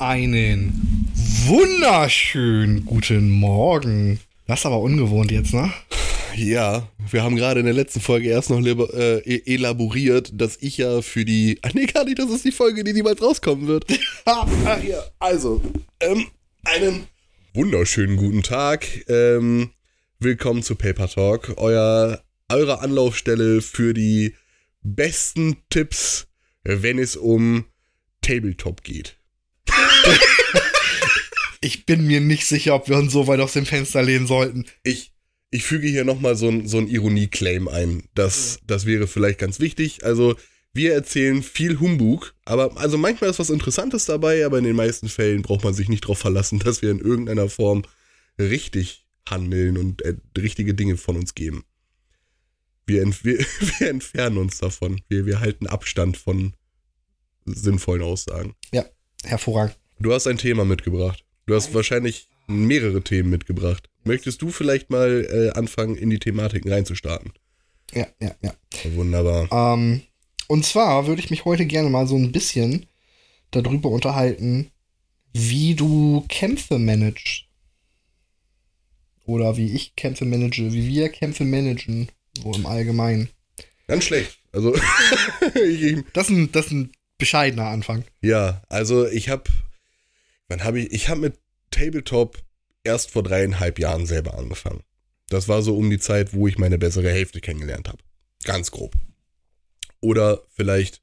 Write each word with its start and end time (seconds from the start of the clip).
Einen 0.00 1.12
wunderschönen 1.44 2.86
guten 2.86 3.28
Morgen. 3.28 4.18
Das 4.46 4.60
ist 4.60 4.66
aber 4.66 4.80
ungewohnt 4.80 5.30
jetzt, 5.30 5.52
ne? 5.52 5.74
Ja, 6.34 6.88
wir 7.10 7.22
haben 7.22 7.36
gerade 7.36 7.60
in 7.60 7.66
der 7.66 7.74
letzten 7.74 8.00
Folge 8.00 8.30
erst 8.30 8.48
noch 8.48 8.64
äh, 8.64 9.18
e-, 9.18 9.54
elaboriert, 9.54 10.30
dass 10.32 10.56
ich 10.62 10.78
ja 10.78 11.02
für 11.02 11.26
die. 11.26 11.58
Ach 11.60 11.72
nee, 11.74 11.84
gar 11.84 12.06
nicht, 12.06 12.18
das 12.18 12.30
ist 12.30 12.46
die 12.46 12.50
Folge, 12.50 12.82
die 12.82 12.94
niemals 12.94 13.20
rauskommen 13.20 13.66
wird. 13.66 13.84
Ja, 14.26 15.04
also, 15.18 15.60
ähm, 16.00 16.28
einen 16.64 17.06
wunderschönen 17.52 18.16
guten 18.16 18.42
Tag. 18.42 18.86
Ähm, 19.06 19.68
willkommen 20.18 20.62
zu 20.62 20.76
Paper 20.76 21.08
Talk, 21.08 21.52
euer, 21.58 22.24
eure 22.48 22.80
Anlaufstelle 22.80 23.60
für 23.60 23.92
die 23.92 24.34
besten 24.80 25.58
Tipps, 25.68 26.26
wenn 26.64 26.98
es 26.98 27.16
um 27.16 27.66
Tabletop 28.22 28.82
geht. 28.82 29.19
ich 31.60 31.86
bin 31.86 32.06
mir 32.06 32.20
nicht 32.20 32.46
sicher, 32.46 32.74
ob 32.74 32.88
wir 32.88 32.96
uns 32.96 33.12
so 33.12 33.26
weit 33.26 33.40
aus 33.40 33.52
dem 33.52 33.66
Fenster 33.66 34.02
lehnen 34.02 34.26
sollten. 34.26 34.66
Ich, 34.82 35.12
ich 35.50 35.64
füge 35.64 35.88
hier 35.88 36.04
nochmal 36.04 36.36
so 36.36 36.48
ein, 36.48 36.66
so 36.66 36.78
ein 36.78 36.88
Ironie-Claim 36.88 37.68
ein. 37.68 38.04
Das, 38.14 38.60
das 38.66 38.86
wäre 38.86 39.06
vielleicht 39.06 39.38
ganz 39.38 39.60
wichtig. 39.60 40.04
Also, 40.04 40.36
wir 40.72 40.94
erzählen 40.94 41.42
viel 41.42 41.80
Humbug, 41.80 42.34
aber 42.44 42.76
also 42.76 42.96
manchmal 42.96 43.30
ist 43.30 43.40
was 43.40 43.50
Interessantes 43.50 44.06
dabei, 44.06 44.46
aber 44.46 44.58
in 44.58 44.64
den 44.64 44.76
meisten 44.76 45.08
Fällen 45.08 45.42
braucht 45.42 45.64
man 45.64 45.74
sich 45.74 45.88
nicht 45.88 46.04
darauf 46.04 46.18
verlassen, 46.18 46.60
dass 46.60 46.80
wir 46.80 46.92
in 46.92 47.00
irgendeiner 47.00 47.48
Form 47.48 47.82
richtig 48.38 49.04
handeln 49.28 49.76
und 49.76 50.02
äh, 50.02 50.14
richtige 50.38 50.74
Dinge 50.74 50.96
von 50.96 51.16
uns 51.16 51.34
geben. 51.34 51.64
Wir, 52.86 53.04
wir, 53.24 53.38
wir 53.78 53.88
entfernen 53.88 54.38
uns 54.38 54.58
davon. 54.58 55.00
Wir, 55.08 55.26
wir 55.26 55.40
halten 55.40 55.66
Abstand 55.66 56.16
von 56.16 56.54
sinnvollen 57.44 58.02
Aussagen. 58.02 58.54
Ja, 58.72 58.84
hervorragend. 59.24 59.79
Du 60.02 60.14
hast 60.14 60.26
ein 60.26 60.38
Thema 60.38 60.64
mitgebracht. 60.64 61.22
Du 61.44 61.54
hast 61.54 61.74
wahrscheinlich 61.74 62.30
mehrere 62.46 63.02
Themen 63.02 63.28
mitgebracht. 63.28 63.90
Möchtest 64.02 64.40
du 64.40 64.50
vielleicht 64.50 64.88
mal 64.88 65.26
äh, 65.30 65.58
anfangen, 65.58 65.94
in 65.94 66.08
die 66.08 66.18
Thematiken 66.18 66.72
reinzustarten? 66.72 67.32
Ja, 67.92 68.06
ja, 68.18 68.34
ja. 68.40 68.54
Wunderbar. 68.94 69.46
Ähm, 69.52 70.00
und 70.48 70.64
zwar 70.64 71.06
würde 71.06 71.20
ich 71.20 71.28
mich 71.28 71.44
heute 71.44 71.66
gerne 71.66 71.90
mal 71.90 72.06
so 72.06 72.16
ein 72.16 72.32
bisschen 72.32 72.86
darüber 73.50 73.90
unterhalten, 73.90 74.70
wie 75.34 75.74
du 75.74 76.24
Kämpfe 76.30 76.78
managst. 76.78 77.44
Oder 79.26 79.58
wie 79.58 79.74
ich 79.74 79.96
Kämpfe 79.96 80.24
manage, 80.24 80.72
wie 80.72 80.88
wir 80.88 81.10
Kämpfe 81.10 81.44
managen, 81.44 82.08
so 82.42 82.54
im 82.54 82.64
Allgemeinen. 82.64 83.28
Ganz 83.86 84.04
schlecht. 84.04 84.38
Also, 84.52 84.72
das, 86.14 86.30
ist 86.30 86.30
ein, 86.30 86.52
das 86.52 86.66
ist 86.66 86.72
ein 86.72 86.92
bescheidener 87.18 87.66
Anfang. 87.66 88.04
Ja, 88.22 88.62
also 88.70 89.06
ich 89.06 89.28
habe, 89.28 89.44
wann 90.50 90.64
habe 90.64 90.80
ich, 90.80 90.92
ich 90.92 91.08
habe 91.08 91.20
mit 91.20 91.38
Tabletop 91.70 92.42
erst 92.84 93.10
vor 93.10 93.22
dreieinhalb 93.22 93.78
Jahren 93.78 94.04
selber 94.04 94.36
angefangen. 94.36 94.82
Das 95.28 95.48
war 95.48 95.62
so 95.62 95.76
um 95.76 95.88
die 95.88 95.98
Zeit, 95.98 96.34
wo 96.34 96.48
ich 96.48 96.58
meine 96.58 96.76
bessere 96.76 97.10
Hälfte 97.10 97.40
kennengelernt 97.40 97.88
habe. 97.88 97.98
Ganz 98.44 98.70
grob. 98.70 98.96
Oder 100.00 100.42
vielleicht 100.48 101.02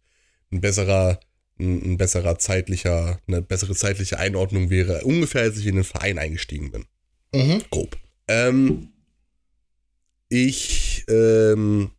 ein 0.52 0.60
besserer, 0.60 1.20
ein, 1.60 1.94
ein, 1.94 1.98
besserer 1.98 2.38
zeitlicher, 2.38 3.20
eine 3.28 3.42
bessere 3.42 3.74
zeitliche 3.74 4.20
Einordnung 4.20 4.70
wäre, 4.70 5.04
ungefähr 5.04 5.44
als 5.44 5.58
ich 5.58 5.68
in 5.68 5.76
den 5.76 5.84
Verein 5.84 6.18
eingestiegen 6.18 6.72
bin. 6.72 6.86
Mhm. 7.34 7.64
Grob. 7.70 7.98
Ähm, 8.28 8.90
ich 10.30 11.06
ähm, 11.08 11.92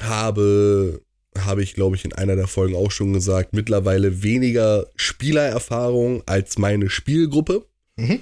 habe 0.00 1.03
habe 1.38 1.62
ich, 1.62 1.74
glaube 1.74 1.96
ich, 1.96 2.04
in 2.04 2.12
einer 2.12 2.36
der 2.36 2.46
Folgen 2.46 2.76
auch 2.76 2.90
schon 2.90 3.12
gesagt, 3.12 3.52
mittlerweile 3.52 4.22
weniger 4.22 4.86
Spielererfahrung 4.96 6.22
als 6.26 6.58
meine 6.58 6.90
Spielgruppe. 6.90 7.66
Mhm. 7.96 8.20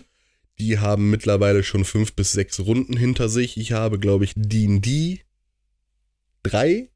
Die 0.58 0.78
haben 0.78 1.10
mittlerweile 1.10 1.62
schon 1.62 1.84
fünf 1.84 2.14
bis 2.14 2.33
sechs 2.33 2.60
Runden 2.60 2.96
hinter 2.96 3.28
sich. 3.28 3.56
Ich 3.56 3.72
habe, 3.72 3.98
glaube 3.98 4.24
ich, 4.24 4.34
D&D 4.36 5.20
drei 6.42 6.89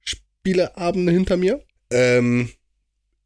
Spieleabende 0.00 1.12
hinter 1.12 1.36
mir. 1.36 1.62
Ähm, 1.90 2.50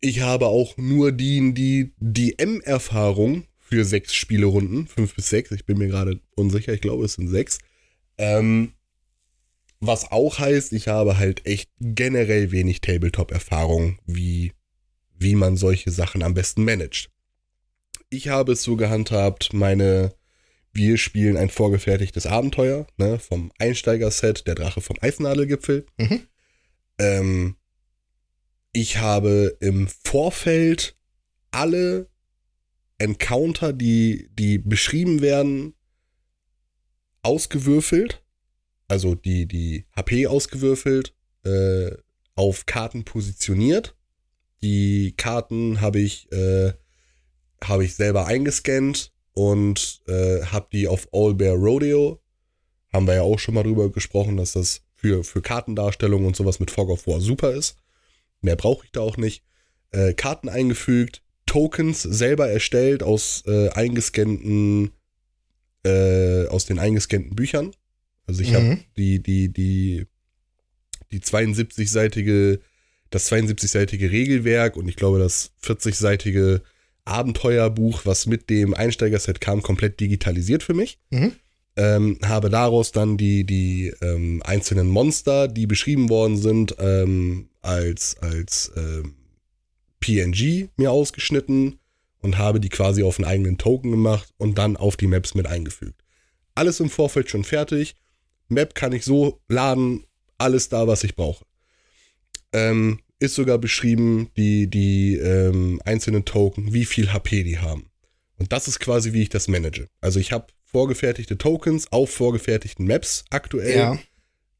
ich 0.00 0.20
habe 0.20 0.46
auch 0.46 0.76
nur 0.76 1.12
D&D 1.12 1.92
DM-Erfahrung 1.98 3.44
für 3.58 3.84
sechs 3.84 4.14
Spielerunden. 4.14 4.86
Fünf 4.86 5.14
bis 5.14 5.30
sechs, 5.30 5.50
ich 5.50 5.64
bin 5.64 5.78
mir 5.78 5.88
gerade 5.88 6.20
unsicher. 6.34 6.72
Ich 6.72 6.80
glaube, 6.80 7.04
es 7.04 7.14
sind 7.14 7.28
sechs. 7.28 7.58
Ähm, 8.18 8.72
was 9.86 10.10
auch 10.10 10.38
heißt, 10.38 10.72
ich 10.72 10.88
habe 10.88 11.18
halt 11.18 11.46
echt 11.46 11.70
generell 11.80 12.50
wenig 12.50 12.80
Tabletop-Erfahrung, 12.80 13.98
wie, 14.06 14.52
wie 15.16 15.34
man 15.34 15.56
solche 15.56 15.90
Sachen 15.90 16.22
am 16.22 16.34
besten 16.34 16.64
managt. 16.64 17.10
Ich 18.10 18.28
habe 18.28 18.52
es 18.52 18.62
so 18.62 18.76
gehandhabt, 18.76 19.52
meine, 19.52 20.14
wir 20.72 20.98
spielen 20.98 21.36
ein 21.36 21.50
vorgefertigtes 21.50 22.26
Abenteuer, 22.26 22.86
ne, 22.96 23.18
vom 23.18 23.52
Einsteiger-Set, 23.58 24.46
der 24.46 24.54
Drache 24.54 24.80
vom 24.80 24.96
Eisnadelgipfel. 25.00 25.86
Mhm. 25.98 26.26
Ähm, 26.98 27.56
ich 28.72 28.98
habe 28.98 29.56
im 29.60 29.88
Vorfeld 29.88 30.96
alle 31.50 32.08
Encounter, 32.98 33.72
die, 33.72 34.28
die 34.32 34.58
beschrieben 34.58 35.20
werden, 35.20 35.74
ausgewürfelt 37.22 38.23
also 38.94 39.16
die, 39.16 39.46
die 39.46 39.86
HP 39.96 40.28
ausgewürfelt, 40.28 41.14
äh, 41.44 41.90
auf 42.36 42.64
Karten 42.64 43.04
positioniert. 43.04 43.96
Die 44.62 45.14
Karten 45.16 45.80
habe 45.80 45.98
ich, 45.98 46.30
äh, 46.30 46.74
habe 47.62 47.84
ich 47.84 47.96
selber 47.96 48.26
eingescannt 48.26 49.12
und 49.32 50.00
äh, 50.06 50.42
habe 50.44 50.68
die 50.72 50.86
auf 50.86 51.08
All 51.12 51.34
Bear 51.34 51.56
Rodeo. 51.56 52.20
Haben 52.92 53.08
wir 53.08 53.14
ja 53.14 53.22
auch 53.22 53.40
schon 53.40 53.54
mal 53.54 53.64
drüber 53.64 53.90
gesprochen, 53.90 54.36
dass 54.36 54.52
das 54.52 54.82
für, 54.94 55.24
für 55.24 55.42
Kartendarstellung 55.42 56.24
und 56.24 56.36
sowas 56.36 56.60
mit 56.60 56.70
Fog 56.70 56.88
of 56.88 57.08
War 57.08 57.20
super 57.20 57.50
ist. 57.50 57.76
Mehr 58.42 58.54
brauche 58.54 58.84
ich 58.84 58.92
da 58.92 59.00
auch 59.00 59.16
nicht. 59.16 59.42
Äh, 59.90 60.14
Karten 60.14 60.48
eingefügt, 60.48 61.20
Tokens 61.46 62.00
selber 62.02 62.48
erstellt 62.48 63.02
aus 63.02 63.42
äh, 63.48 63.70
eingescannten, 63.70 64.92
äh, 65.84 66.46
aus 66.46 66.66
den 66.66 66.78
eingescannten 66.78 67.34
Büchern. 67.34 67.74
Also 68.26 68.42
ich 68.42 68.50
mhm. 68.50 68.54
habe 68.54 68.78
die, 68.96 69.22
die, 69.22 69.52
die, 69.52 70.06
die 71.12 71.20
72-seitige, 71.20 72.60
das 73.10 73.30
72-seitige 73.30 74.10
Regelwerk 74.10 74.76
und 74.76 74.88
ich 74.88 74.96
glaube 74.96 75.18
das 75.18 75.52
40-seitige 75.62 76.62
Abenteuerbuch, 77.04 78.06
was 78.06 78.26
mit 78.26 78.48
dem 78.48 78.74
Einsteigerset 78.74 79.40
kam, 79.40 79.62
komplett 79.62 80.00
digitalisiert 80.00 80.62
für 80.62 80.74
mich. 80.74 80.98
Mhm. 81.10 81.32
Ähm, 81.76 82.18
habe 82.24 82.50
daraus 82.50 82.92
dann 82.92 83.16
die, 83.16 83.44
die 83.44 83.92
ähm, 84.00 84.42
einzelnen 84.44 84.86
Monster, 84.86 85.48
die 85.48 85.66
beschrieben 85.66 86.08
worden 86.08 86.36
sind, 86.36 86.76
ähm, 86.78 87.48
als, 87.62 88.16
als 88.20 88.70
ähm, 88.76 89.16
PNG 89.98 90.68
mir 90.76 90.92
ausgeschnitten 90.92 91.80
und 92.20 92.38
habe 92.38 92.60
die 92.60 92.68
quasi 92.68 93.02
auf 93.02 93.18
einen 93.18 93.26
eigenen 93.26 93.58
Token 93.58 93.90
gemacht 93.90 94.32
und 94.38 94.56
dann 94.56 94.76
auf 94.76 94.96
die 94.96 95.06
Maps 95.06 95.34
mit 95.34 95.46
eingefügt. 95.46 96.00
Alles 96.54 96.78
im 96.80 96.90
Vorfeld 96.90 97.28
schon 97.28 97.44
fertig. 97.44 97.96
Map 98.48 98.74
kann 98.74 98.92
ich 98.92 99.04
so 99.04 99.40
laden, 99.48 100.04
alles 100.38 100.68
da, 100.68 100.86
was 100.86 101.04
ich 101.04 101.14
brauche. 101.16 101.44
Ähm, 102.52 103.00
ist 103.18 103.34
sogar 103.34 103.58
beschrieben, 103.58 104.30
die, 104.36 104.68
die 104.68 105.16
ähm, 105.16 105.80
einzelnen 105.84 106.24
Token, 106.24 106.72
wie 106.72 106.84
viel 106.84 107.12
HP 107.12 107.42
die 107.42 107.58
haben. 107.58 107.90
Und 108.38 108.52
das 108.52 108.68
ist 108.68 108.80
quasi, 108.80 109.12
wie 109.12 109.22
ich 109.22 109.28
das 109.28 109.48
manage. 109.48 109.88
Also 110.00 110.20
ich 110.20 110.32
habe 110.32 110.46
vorgefertigte 110.64 111.38
Tokens 111.38 111.90
auf 111.92 112.10
vorgefertigten 112.10 112.86
Maps 112.86 113.24
aktuell. 113.30 113.76
Ja. 113.76 113.98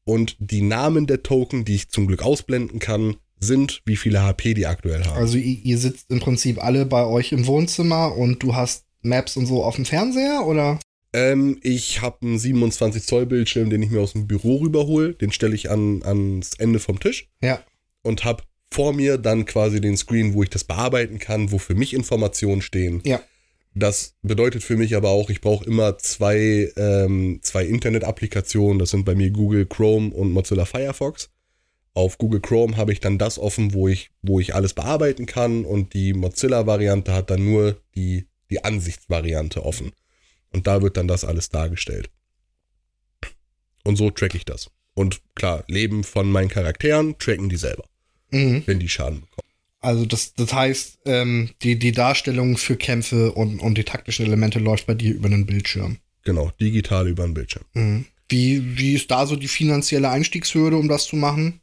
Und 0.05 0.37
die 0.39 0.61
Namen 0.61 1.07
der 1.07 1.23
Token, 1.23 1.65
die 1.65 1.75
ich 1.75 1.89
zum 1.89 2.07
Glück 2.07 2.23
ausblenden 2.23 2.79
kann, 2.79 3.17
sind, 3.39 3.81
wie 3.85 3.97
viele 3.97 4.23
HP 4.23 4.53
die 4.53 4.65
aktuell 4.65 5.03
haben. 5.03 5.17
Also 5.17 5.37
ihr, 5.37 5.63
ihr 5.63 5.77
sitzt 5.77 6.09
im 6.09 6.19
Prinzip 6.19 6.63
alle 6.63 6.85
bei 6.85 7.05
euch 7.05 7.31
im 7.31 7.45
Wohnzimmer 7.47 8.15
und 8.15 8.41
du 8.41 8.55
hast 8.55 8.85
Maps 9.01 9.35
und 9.35 9.45
so 9.45 9.63
auf 9.63 9.75
dem 9.75 9.85
Fernseher, 9.85 10.45
oder? 10.45 10.79
Ähm, 11.15 11.59
ich 11.63 12.01
habe 12.01 12.17
einen 12.23 12.37
27 12.37 13.05
Zoll 13.05 13.25
Bildschirm, 13.25 13.69
den 13.69 13.81
ich 13.81 13.89
mir 13.89 14.01
aus 14.01 14.11
dem 14.11 14.27
Büro 14.27 14.57
rüberhole. 14.57 15.13
Den 15.13 15.31
stelle 15.31 15.55
ich 15.55 15.71
an, 15.71 16.03
ans 16.03 16.55
Ende 16.57 16.79
vom 16.79 16.99
Tisch. 16.99 17.29
Ja. 17.41 17.63
Und 18.01 18.25
habe 18.25 18.43
vor 18.69 18.91
mir 18.91 19.17
dann 19.17 19.45
quasi 19.45 19.79
den 19.79 19.95
Screen, 19.95 20.33
wo 20.33 20.43
ich 20.43 20.49
das 20.49 20.65
bearbeiten 20.65 21.17
kann, 21.17 21.53
wo 21.53 21.57
für 21.57 21.73
mich 21.73 21.93
Informationen 21.93 22.61
stehen. 22.61 23.01
Ja. 23.05 23.21
Das 23.73 24.15
bedeutet 24.23 24.63
für 24.63 24.75
mich 24.75 24.93
aber 24.93 25.09
auch, 25.09 25.29
ich 25.29 25.39
brauche 25.39 25.63
immer 25.63 25.97
zwei, 25.99 26.73
ähm, 26.75 27.39
zwei 27.41 27.63
Internet-Applikationen. 27.63 28.77
Das 28.77 28.89
sind 28.89 29.05
bei 29.05 29.15
mir 29.15 29.31
Google 29.31 29.65
Chrome 29.65 30.13
und 30.13 30.33
Mozilla 30.33 30.65
Firefox. 30.65 31.29
Auf 31.93 32.17
Google 32.17 32.41
Chrome 32.41 32.75
habe 32.75 32.91
ich 32.91 32.99
dann 32.99 33.17
das 33.17 33.39
offen, 33.39 33.73
wo 33.73 33.87
ich, 33.87 34.11
wo 34.21 34.41
ich 34.41 34.53
alles 34.53 34.73
bearbeiten 34.73 35.27
kann 35.27 35.63
und 35.63 35.93
die 35.93 36.13
Mozilla-Variante 36.13 37.13
hat 37.13 37.29
dann 37.29 37.45
nur 37.45 37.77
die, 37.95 38.25
die 38.49 38.65
Ansichtsvariante 38.65 39.63
offen. 39.63 39.93
Und 40.55 40.67
da 40.67 40.81
wird 40.81 40.95
dann 40.95 41.09
das 41.09 41.25
alles 41.25 41.49
dargestellt. 41.49 42.09
Und 43.83 43.97
so 43.97 44.09
track 44.09 44.35
ich 44.35 44.45
das. 44.45 44.71
Und 44.93 45.19
klar, 45.35 45.65
Leben 45.67 46.05
von 46.05 46.31
meinen 46.31 46.47
Charakteren 46.47 47.17
tracken 47.19 47.49
die 47.49 47.57
selber, 47.57 47.83
mhm. 48.31 48.63
wenn 48.65 48.79
die 48.79 48.87
Schaden 48.87 49.19
bekommen. 49.19 49.49
Also 49.81 50.05
das, 50.05 50.33
das 50.33 50.53
heißt, 50.53 50.99
ähm, 51.03 51.49
die, 51.61 51.77
die 51.77 51.91
Darstellung 51.91 52.55
für 52.55 52.77
Kämpfe 52.77 53.33
und, 53.33 53.59
und 53.59 53.77
die 53.77 53.83
taktischen 53.83 54.25
Elemente 54.25 54.59
läuft 54.59 54.87
bei 54.87 54.93
dir 54.93 55.13
über 55.13 55.25
einen 55.25 55.45
Bildschirm. 55.45 55.97
Genau, 56.23 56.51
digital 56.61 57.09
über 57.09 57.25
den 57.25 57.33
Bildschirm. 57.33 57.65
Mhm. 57.73 58.05
Wie, 58.29 58.77
wie 58.77 58.95
ist 58.95 59.11
da 59.11 59.27
so 59.27 59.35
die 59.35 59.49
finanzielle 59.49 60.09
Einstiegshürde, 60.09 60.77
um 60.77 60.87
das 60.87 61.05
zu 61.05 61.17
machen? 61.17 61.59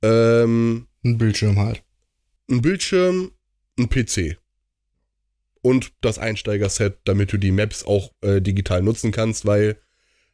Ähm, 0.00 0.86
Ein 1.04 1.18
Bildschirm 1.18 1.58
halt. 1.58 1.82
ein 2.50 2.62
Bildschirm, 2.62 3.30
ein 3.78 3.90
PC. 3.90 4.38
Und 5.66 5.94
das 6.00 6.20
Einsteigerset, 6.20 6.98
damit 7.06 7.32
du 7.32 7.38
die 7.38 7.50
Maps 7.50 7.84
auch 7.84 8.12
äh, 8.20 8.40
digital 8.40 8.82
nutzen 8.82 9.10
kannst, 9.10 9.46
weil 9.46 9.76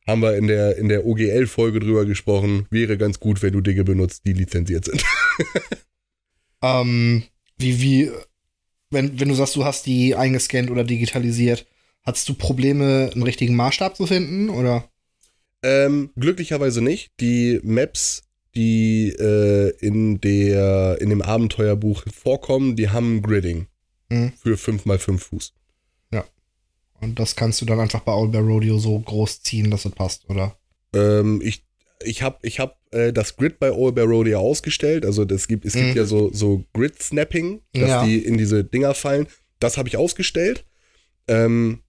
haben 0.06 0.20
wir 0.20 0.36
in 0.36 0.46
der, 0.46 0.76
in 0.76 0.90
der 0.90 1.06
OGL-Folge 1.06 1.80
drüber 1.80 2.04
gesprochen, 2.04 2.66
wäre 2.68 2.98
ganz 2.98 3.18
gut, 3.18 3.40
wenn 3.40 3.54
du 3.54 3.62
Dinge 3.62 3.82
benutzt, 3.82 4.26
die 4.26 4.34
lizenziert 4.34 4.84
sind. 4.84 5.02
Ähm, 6.64 7.24
wie, 7.58 7.80
wie, 7.80 8.10
wenn, 8.90 9.18
wenn 9.18 9.28
du 9.28 9.34
sagst, 9.34 9.56
du 9.56 9.64
hast 9.64 9.84
die 9.84 10.14
eingescannt 10.14 10.70
oder 10.70 10.84
digitalisiert, 10.84 11.66
hattest 12.04 12.28
du 12.28 12.34
Probleme, 12.34 13.10
einen 13.12 13.24
richtigen 13.24 13.56
Maßstab 13.56 13.96
zu 13.96 14.06
finden? 14.06 14.48
Oder? 14.48 14.88
ähm, 15.64 16.10
glücklicherweise 16.14 16.82
nicht. 16.82 17.10
Die 17.18 17.58
Maps, 17.64 18.22
die 18.54 19.08
äh, 19.08 19.70
in, 19.80 20.20
der, 20.20 20.98
in 21.00 21.10
dem 21.10 21.20
Abenteuerbuch 21.20 22.04
vorkommen, 22.14 22.76
die 22.76 22.90
haben 22.90 23.22
Gridding 23.22 23.66
Mhm. 24.12 24.32
für 24.40 24.54
5x5 24.56 25.18
Fuß. 25.18 25.52
Und 27.00 27.18
das 27.18 27.34
kannst 27.34 27.60
du 27.60 27.64
dann 27.64 27.80
einfach 27.80 27.98
bei 28.02 28.12
Owlbear 28.12 28.44
Rodeo 28.44 28.78
so 28.78 28.96
groß 28.96 29.42
ziehen, 29.42 29.72
dass 29.72 29.84
es 29.86 29.90
passt, 29.90 30.30
oder? 30.30 30.56
Ähm, 30.94 31.40
ich 31.42 31.64
ich 32.04 32.22
habe 32.22 32.38
ich 32.42 32.60
hab, 32.60 32.78
äh, 32.92 33.12
das 33.12 33.36
Grid 33.36 33.58
bei 33.58 33.70
All 33.72 33.90
Bear 33.90 34.06
Rodeo 34.06 34.38
ausgestellt. 34.38 35.04
Also 35.04 35.24
das 35.24 35.48
gibt, 35.48 35.64
es 35.64 35.72
gibt 35.72 35.90
Mhm. 35.90 35.96
ja 35.96 36.04
so, 36.04 36.32
so 36.32 36.64
Grid-Snapping, 36.74 37.60
dass 37.72 37.88
Ja. 37.88 38.04
die 38.06 38.18
in 38.18 38.38
diese 38.38 38.62
Dinger 38.62 38.94
fallen. 38.94 39.26
Das 39.58 39.78
habe 39.78 39.88
ich 39.88 39.96
ausgestellt. 39.96 40.64
Ähm, 41.26 41.80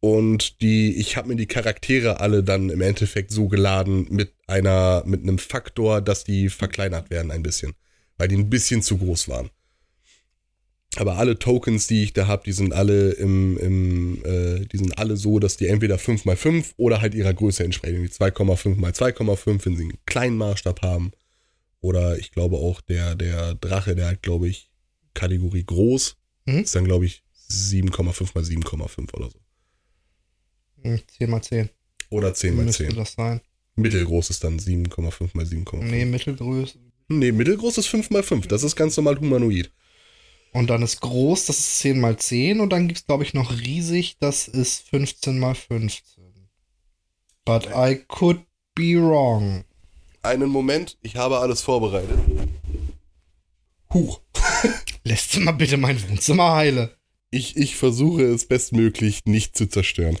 und 0.00 0.60
die, 0.62 0.96
ich 0.96 1.16
habe 1.16 1.28
mir 1.28 1.36
die 1.36 1.46
Charaktere 1.46 2.20
alle 2.20 2.42
dann 2.44 2.70
im 2.70 2.80
Endeffekt 2.82 3.30
so 3.32 3.48
geladen 3.48 4.06
mit 4.10 4.32
einer, 4.46 5.02
mit 5.06 5.22
einem 5.22 5.38
Faktor, 5.38 6.00
dass 6.00 6.22
die 6.24 6.48
verkleinert 6.50 7.10
werden 7.10 7.30
ein 7.32 7.42
bisschen. 7.42 7.74
Weil 8.18 8.28
die 8.28 8.36
ein 8.36 8.50
bisschen 8.50 8.82
zu 8.82 8.98
groß 8.98 9.28
waren. 9.28 9.50
Aber 10.96 11.16
alle 11.16 11.38
Tokens, 11.38 11.86
die 11.86 12.02
ich 12.02 12.12
da 12.12 12.26
habe, 12.26 12.42
die 12.44 12.52
sind 12.52 12.74
alle 12.74 13.12
im, 13.12 13.56
im 13.56 14.24
äh, 14.24 14.66
die 14.66 14.76
sind 14.76 14.98
alle 14.98 15.16
so, 15.16 15.38
dass 15.38 15.56
die 15.56 15.66
entweder 15.66 15.96
5x5 15.96 16.72
oder 16.76 17.00
halt 17.00 17.14
ihrer 17.14 17.32
Größe 17.32 17.64
entsprechen. 17.64 18.02
Die 18.02 18.10
2,5x2,5, 18.10 19.66
wenn 19.66 19.76
sie 19.76 19.84
einen 19.84 19.98
kleinen 20.04 20.36
Maßstab 20.36 20.82
haben. 20.82 21.12
Oder 21.80 22.18
ich 22.18 22.30
glaube 22.30 22.56
auch 22.56 22.80
der, 22.82 23.14
der 23.14 23.54
Drache, 23.54 23.94
der 23.96 24.08
hat, 24.08 24.22
glaube 24.22 24.48
ich, 24.48 24.70
Kategorie 25.14 25.64
groß. 25.64 26.16
Mhm. 26.44 26.58
Ist 26.58 26.74
dann, 26.74 26.84
glaube 26.84 27.06
ich, 27.06 27.22
7,5x7,5 27.50 29.14
oder 29.14 29.30
so. 29.30 29.38
Hm, 30.82 31.00
10 31.18 31.30
mal 31.30 31.42
10. 31.42 31.70
Oder 32.10 32.34
10 32.34 32.54
x 32.54 32.64
Müsste 32.64 32.86
10. 32.88 32.96
das 32.96 33.12
sein. 33.14 33.40
Mittelgroß 33.76 34.28
ist 34.28 34.44
dann 34.44 34.58
7,5x7,5. 34.58 35.82
Nee, 35.84 36.04
Mittelgröße. 36.04 36.78
Nee, 37.08 37.32
mittelgroß 37.32 37.78
ist 37.78 37.88
5x5. 37.88 38.46
Das 38.46 38.62
ist 38.62 38.76
ganz 38.76 38.96
normal 38.96 39.18
humanoid. 39.18 39.72
Und 40.52 40.68
dann 40.68 40.82
ist 40.82 41.00
groß, 41.00 41.46
das 41.46 41.58
ist 41.58 41.78
10 41.80 42.00
mal 42.00 42.16
10. 42.16 42.60
Und 42.60 42.70
dann 42.70 42.86
gibt 42.86 43.00
es, 43.00 43.06
glaube 43.06 43.24
ich, 43.24 43.32
noch 43.32 43.52
riesig, 43.52 44.16
das 44.18 44.48
ist 44.48 44.88
15 44.88 45.38
mal 45.38 45.54
15. 45.54 46.24
But 47.44 47.68
I 47.74 47.96
could 48.06 48.40
be 48.74 49.00
wrong. 49.00 49.64
Einen 50.22 50.50
Moment, 50.50 50.98
ich 51.02 51.16
habe 51.16 51.38
alles 51.38 51.62
vorbereitet. 51.62 52.18
Huch. 53.92 54.20
Lässt 55.04 55.34
du 55.34 55.40
mal 55.40 55.52
bitte 55.52 55.76
mein 55.76 56.00
Wohnzimmer 56.08 56.52
heile. 56.52 56.96
Ich, 57.30 57.56
ich 57.56 57.76
versuche 57.76 58.22
es 58.22 58.46
bestmöglich 58.46 59.24
nicht 59.24 59.56
zu 59.56 59.66
zerstören. 59.66 60.18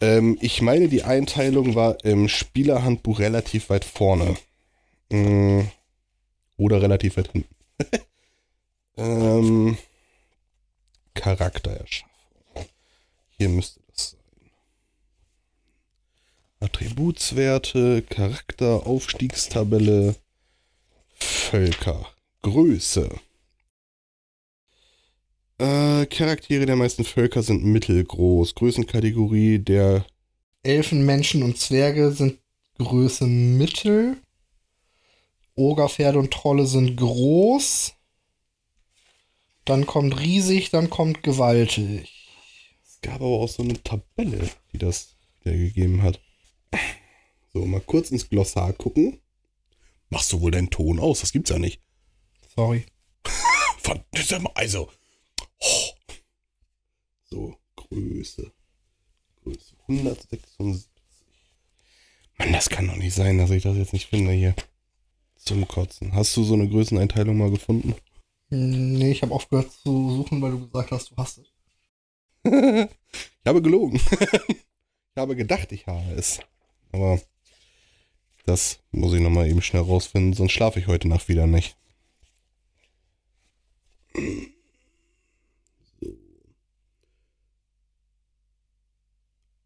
Ähm, 0.00 0.38
ich 0.40 0.60
meine, 0.62 0.88
die 0.88 1.02
Einteilung 1.02 1.74
war 1.74 2.04
im 2.04 2.28
Spielerhandbuch 2.28 3.18
relativ 3.18 3.70
weit 3.70 3.84
vorne. 3.84 4.36
Mm, 5.10 5.62
Oder 6.56 6.82
relativ 6.82 7.16
weit 7.16 7.32
hinten. 7.32 7.54
ähm, 8.96 9.76
Charaktererschaffung. 11.14 12.10
Hier 13.36 13.48
müsste 13.48 13.80
das 13.90 14.10
sein. 14.10 14.20
Attributswerte, 16.60 18.02
Charakter, 18.02 18.86
Aufstiegstabelle, 18.86 20.16
Völker, 21.14 22.06
Größe. 22.42 23.08
Äh, 25.58 26.06
Charaktere 26.06 26.66
der 26.66 26.76
meisten 26.76 27.04
Völker 27.04 27.42
sind 27.42 27.64
mittelgroß. 27.64 28.54
Größenkategorie 28.54 29.60
der 29.60 30.04
Elfen, 30.62 31.04
Menschen 31.04 31.42
und 31.42 31.58
Zwerge 31.58 32.10
sind 32.10 32.38
Größe 32.78 33.26
Mittel. 33.26 34.16
Ogerpferde 35.54 36.18
und 36.18 36.32
Trolle 36.32 36.66
sind 36.66 36.96
groß. 36.96 37.93
Dann 39.64 39.86
kommt 39.86 40.20
riesig, 40.20 40.70
dann 40.70 40.90
kommt 40.90 41.22
gewaltig. 41.22 42.30
Es 42.84 43.00
gab 43.00 43.16
aber 43.16 43.40
auch 43.40 43.48
so 43.48 43.62
eine 43.62 43.82
Tabelle, 43.82 44.50
die 44.72 44.78
das 44.78 45.16
gegeben 45.42 46.02
hat. 46.02 46.20
So, 47.52 47.64
mal 47.64 47.80
kurz 47.80 48.10
ins 48.10 48.28
Glossar 48.28 48.72
gucken. 48.72 49.20
Machst 50.10 50.32
du 50.32 50.40
wohl 50.40 50.50
deinen 50.50 50.70
Ton 50.70 50.98
aus? 50.98 51.20
Das 51.20 51.32
gibt's 51.32 51.50
ja 51.50 51.58
nicht. 51.58 51.80
Sorry. 52.54 52.86
Also. 54.54 54.88
Oh. 55.60 55.90
So, 57.24 57.56
Größe. 57.76 58.52
Größe 59.42 59.74
176. 59.88 60.88
Mann, 62.38 62.52
das 62.52 62.70
kann 62.70 62.86
doch 62.86 62.96
nicht 62.96 63.14
sein, 63.14 63.38
dass 63.38 63.50
ich 63.50 63.62
das 63.62 63.76
jetzt 63.76 63.92
nicht 63.92 64.06
finde 64.06 64.32
hier. 64.32 64.54
Zum 65.36 65.68
Kotzen. 65.68 66.14
Hast 66.14 66.36
du 66.36 66.44
so 66.44 66.54
eine 66.54 66.68
Größeneinteilung 66.68 67.36
mal 67.36 67.50
gefunden? 67.50 67.94
Nee, 68.50 69.12
ich 69.12 69.22
habe 69.22 69.34
aufgehört 69.34 69.72
zu 69.72 70.10
suchen, 70.10 70.40
weil 70.42 70.52
du 70.52 70.66
gesagt 70.66 70.90
hast, 70.90 71.10
du 71.10 71.16
hast 71.16 71.38
es. 71.38 71.46
ich 72.44 73.46
habe 73.46 73.62
gelogen. 73.62 73.96
ich 74.48 75.16
habe 75.16 75.34
gedacht, 75.34 75.72
ich 75.72 75.86
habe 75.86 76.12
es. 76.12 76.40
Aber 76.92 77.20
das 78.46 78.80
muss 78.92 79.14
ich 79.14 79.20
nochmal 79.20 79.48
eben 79.48 79.62
schnell 79.62 79.82
rausfinden, 79.82 80.34
sonst 80.34 80.52
schlafe 80.52 80.78
ich 80.78 80.86
heute 80.86 81.08
Nacht 81.08 81.28
wieder 81.28 81.46
nicht. 81.46 81.76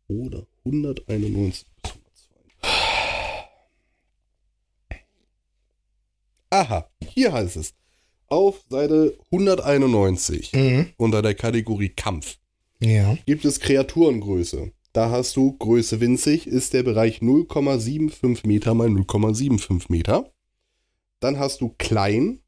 Oder 0.06 0.46
191 0.64 1.66
bis 1.82 1.92
102. 4.90 5.04
Aha, 6.50 6.90
hier 7.02 7.32
heißt 7.32 7.56
es. 7.56 7.74
Auf 8.28 8.62
Seite 8.68 9.16
191 9.30 10.52
Mhm. 10.52 10.86
unter 10.96 11.22
der 11.22 11.34
Kategorie 11.34 11.88
Kampf 11.90 12.36
Ja. 12.80 13.16
gibt 13.26 13.44
es 13.44 13.60
Kreaturengröße. 13.60 14.72
Da 14.92 15.10
hast 15.10 15.36
du 15.36 15.52
Größe 15.58 16.00
winzig, 16.00 16.46
ist 16.46 16.72
der 16.74 16.82
Bereich 16.82 17.20
0,75 17.22 18.46
Meter 18.46 18.74
mal 18.74 18.88
0,75 18.88 19.86
Meter. 19.90 20.30
Dann 21.20 21.38
hast 21.38 21.60
du 21.60 21.74
klein 21.78 22.40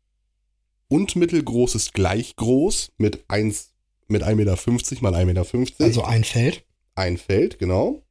und 0.89 1.17
mittelgroß 1.17 1.75
ist 1.75 1.93
gleich 1.95 2.37
groß 2.37 2.93
mit 2.99 3.25
1 3.29 3.69
mit 4.09 4.23
1,50 4.25 4.35
Meter 4.37 5.03
mal 5.03 5.15
1,50 5.15 5.57
Meter. 5.59 5.85
Also 5.85 6.03
ein 6.03 6.25
Feld. 6.25 6.65
ein 6.97 7.17
Feld, 7.17 7.59
genau. 7.61 8.03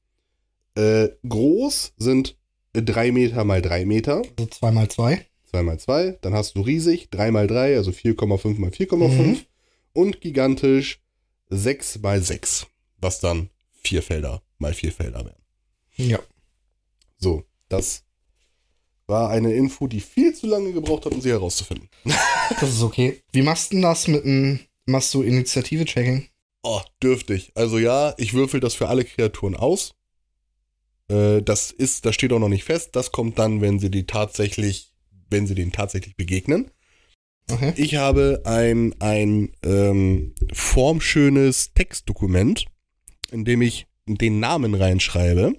Äh, 0.75 1.09
groß 1.27 1.93
sind 1.97 2.37
3 2.73 3.11
Meter 3.11 3.43
mal 3.43 3.61
3 3.61 3.85
Meter, 3.85 4.21
Also 4.37 4.45
2 4.49 4.71
mal 4.71 4.87
2. 4.89 5.25
2 5.49 5.63
mal 5.63 5.79
2. 5.79 6.19
Dann 6.21 6.33
hast 6.33 6.55
du 6.55 6.61
riesig, 6.61 7.09
3 7.09 7.31
mal 7.31 7.47
3, 7.47 7.75
also 7.75 7.91
4,5 7.91 8.59
mal 8.59 8.69
4,5. 8.69 9.09
Mhm. 9.09 9.39
Und 9.93 10.21
gigantisch 10.21 11.01
6 11.49 11.99
mal 11.99 12.21
6, 12.21 12.67
was 12.97 13.19
dann 13.19 13.49
4 13.81 14.03
Felder 14.03 14.41
mal 14.59 14.73
4 14.73 14.91
Felder 14.91 15.25
wären. 15.25 15.41
Ja. 15.95 16.19
So, 17.17 17.43
das 17.67 18.03
war 19.07 19.29
eine 19.29 19.53
Info, 19.53 19.87
die 19.87 19.99
viel 19.99 20.33
zu 20.35 20.47
lange 20.47 20.71
gebraucht 20.71 21.05
hat, 21.05 21.13
um 21.13 21.21
sie 21.21 21.31
herauszufinden. 21.31 21.89
Das 22.59 22.69
ist 22.69 22.81
okay. 22.81 23.21
Wie 23.31 23.43
machst 23.43 23.71
du 23.71 23.75
denn 23.75 23.83
das 23.83 24.07
mit 24.07 24.25
einem, 24.25 24.59
machst 24.87 25.13
du 25.13 25.21
Initiative-Checking? 25.21 26.29
Oh, 26.63 26.81
dürftig. 27.01 27.51
Also 27.53 27.77
ja, 27.77 28.15
ich 28.17 28.33
würfel 28.33 28.59
das 28.59 28.73
für 28.73 28.87
alle 28.87 29.05
Kreaturen 29.05 29.55
aus. 29.55 29.93
Äh, 31.09 31.41
das 31.41 31.71
ist, 31.71 32.05
das 32.05 32.15
steht 32.15 32.33
auch 32.33 32.39
noch 32.39 32.49
nicht 32.49 32.63
fest. 32.63 32.95
Das 32.95 33.11
kommt 33.11 33.37
dann, 33.37 33.61
wenn 33.61 33.79
sie 33.79 33.91
die 33.91 34.05
tatsächlich, 34.05 34.88
wenn 35.29 35.47
sie 35.47 35.55
denen 35.55 35.71
tatsächlich 35.71 36.15
begegnen. 36.15 36.71
Okay. 37.51 37.73
Ich 37.77 37.95
habe 37.95 38.41
ein, 38.45 38.93
ein 38.99 39.51
ähm, 39.63 40.35
formschönes 40.53 41.73
Textdokument, 41.73 42.65
in 43.31 43.45
dem 43.45 43.61
ich 43.61 43.87
den 44.05 44.39
Namen 44.39 44.75
reinschreibe 44.75 45.53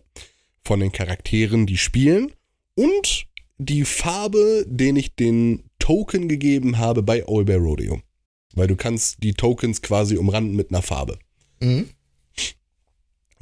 von 0.64 0.80
den 0.80 0.92
Charakteren, 0.92 1.66
die 1.66 1.78
spielen 1.78 2.32
und 2.74 3.26
die 3.58 3.84
Farbe, 3.84 4.64
den 4.68 4.96
ich 4.96 5.14
den 5.14 5.64
Token 5.78 6.28
gegeben 6.28 6.78
habe 6.78 7.02
bei 7.02 7.26
Old 7.26 7.46
Bear 7.46 7.58
Rodeo. 7.58 8.00
Weil 8.54 8.68
du 8.68 8.76
kannst 8.76 9.22
die 9.22 9.34
Tokens 9.34 9.82
quasi 9.82 10.16
umranden 10.16 10.56
mit 10.56 10.70
einer 10.70 10.82
Farbe. 10.82 11.18
Mhm. 11.60 11.88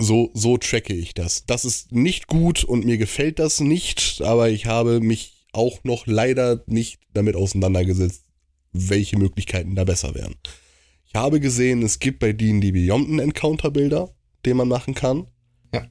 So, 0.00 0.30
so 0.32 0.58
tracke 0.58 0.94
ich 0.94 1.14
das. 1.14 1.44
Das 1.46 1.64
ist 1.64 1.92
nicht 1.92 2.28
gut 2.28 2.62
und 2.62 2.84
mir 2.84 2.98
gefällt 2.98 3.38
das 3.38 3.60
nicht, 3.60 4.22
aber 4.22 4.48
ich 4.48 4.66
habe 4.66 5.00
mich 5.00 5.37
auch 5.52 5.82
noch 5.84 6.06
leider 6.06 6.62
nicht 6.66 7.00
damit 7.14 7.36
auseinandergesetzt, 7.36 8.24
welche 8.72 9.18
Möglichkeiten 9.18 9.74
da 9.74 9.84
besser 9.84 10.14
wären. 10.14 10.34
Ich 11.06 11.14
habe 11.14 11.40
gesehen, 11.40 11.82
es 11.82 11.98
gibt 11.98 12.18
bei 12.18 12.32
D&D 12.32 12.70
Beyond 12.72 13.08
einen 13.08 13.18
Encounter-Bilder, 13.18 14.10
den 14.44 14.56
man 14.58 14.68
machen 14.68 14.94
kann. 14.94 15.26
Ja. 15.72 15.86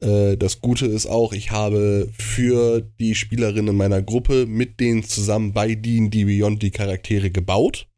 Äh, 0.00 0.36
das 0.36 0.60
Gute 0.60 0.86
ist 0.86 1.06
auch, 1.06 1.32
ich 1.32 1.50
habe 1.50 2.08
für 2.16 2.80
die 2.80 3.14
Spielerinnen 3.14 3.76
meiner 3.76 4.00
Gruppe 4.00 4.46
mit 4.46 4.78
denen 4.78 5.02
zusammen 5.02 5.52
bei 5.52 5.74
D&D 5.74 6.24
Beyond 6.24 6.62
die 6.62 6.70
Charaktere 6.70 7.30
gebaut. 7.30 7.88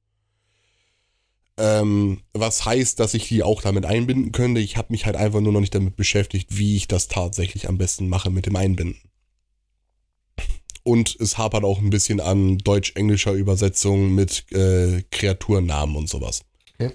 Ähm, 1.59 2.23
was 2.33 2.65
heißt, 2.65 2.99
dass 2.99 3.13
ich 3.13 3.29
die 3.29 3.43
auch 3.43 3.61
damit 3.61 3.85
einbinden 3.85 4.33
könnte. 4.33 4.63
Ich 4.63 4.79
habe 4.79 4.89
mich 4.91 5.05
halt 5.05 5.17
einfach 5.17 5.41
nur 5.41 5.53
noch 5.53 5.61
nicht 5.61 5.75
damit 5.75 5.97
beschäftigt, 5.97 6.57
wie 6.57 6.77
ich 6.77 6.89
das 6.89 7.09
tatsächlich 7.09 7.69
am 7.69 7.77
besten 7.77 8.09
mache 8.09 8.31
mit 8.31 8.47
dem 8.47 8.57
Einbinden. 8.57 9.12
Und 10.85 11.17
es 11.21 11.39
hapert 11.39 11.65
auch 11.65 11.79
ein 11.79 11.91
bisschen 11.91 12.21
an 12.21 12.59
deutsch-englischer 12.59 13.33
Übersetzung 13.33 14.15
mit 14.15 14.51
äh, 14.53 15.03
Kreaturennamen 15.11 15.97
und 15.97 16.09
sowas. 16.09 16.43
Okay. 16.75 16.95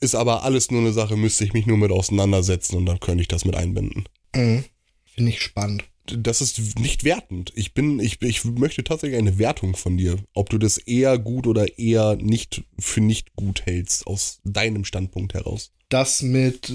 Ist 0.00 0.14
aber 0.14 0.42
alles 0.42 0.70
nur 0.70 0.80
eine 0.80 0.92
Sache, 0.92 1.16
müsste 1.16 1.44
ich 1.44 1.52
mich 1.52 1.66
nur 1.66 1.78
mit 1.78 1.92
auseinandersetzen 1.92 2.76
und 2.76 2.86
dann 2.86 3.00
könnte 3.00 3.22
ich 3.22 3.28
das 3.28 3.44
mit 3.44 3.54
einbinden. 3.54 4.08
Mhm. 4.34 4.64
Finde 5.04 5.30
ich 5.30 5.40
spannend. 5.40 5.84
Das 6.06 6.40
ist 6.40 6.80
nicht 6.80 7.04
wertend. 7.04 7.52
Ich 7.54 7.74
bin, 7.74 8.00
ich, 8.00 8.20
ich 8.22 8.44
möchte 8.44 8.82
tatsächlich 8.82 9.18
eine 9.18 9.38
Wertung 9.38 9.76
von 9.76 9.96
dir. 9.96 10.18
Ob 10.34 10.50
du 10.50 10.58
das 10.58 10.76
eher 10.78 11.18
gut 11.18 11.46
oder 11.46 11.78
eher 11.78 12.16
nicht 12.16 12.64
für 12.78 13.00
nicht 13.00 13.36
gut 13.36 13.64
hältst, 13.66 14.06
aus 14.06 14.40
deinem 14.42 14.84
Standpunkt 14.84 15.34
heraus. 15.34 15.70
Das 15.88 16.22
mit, 16.22 16.72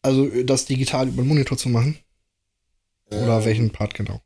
also 0.00 0.26
das 0.44 0.64
digital 0.64 1.08
über 1.08 1.22
den 1.22 1.28
Monitor 1.28 1.58
zu 1.58 1.68
machen? 1.68 1.98
Oder 3.10 3.38
Ähm, 3.38 3.44
welchen 3.44 3.70
Part 3.70 3.94
genau? 3.94 4.22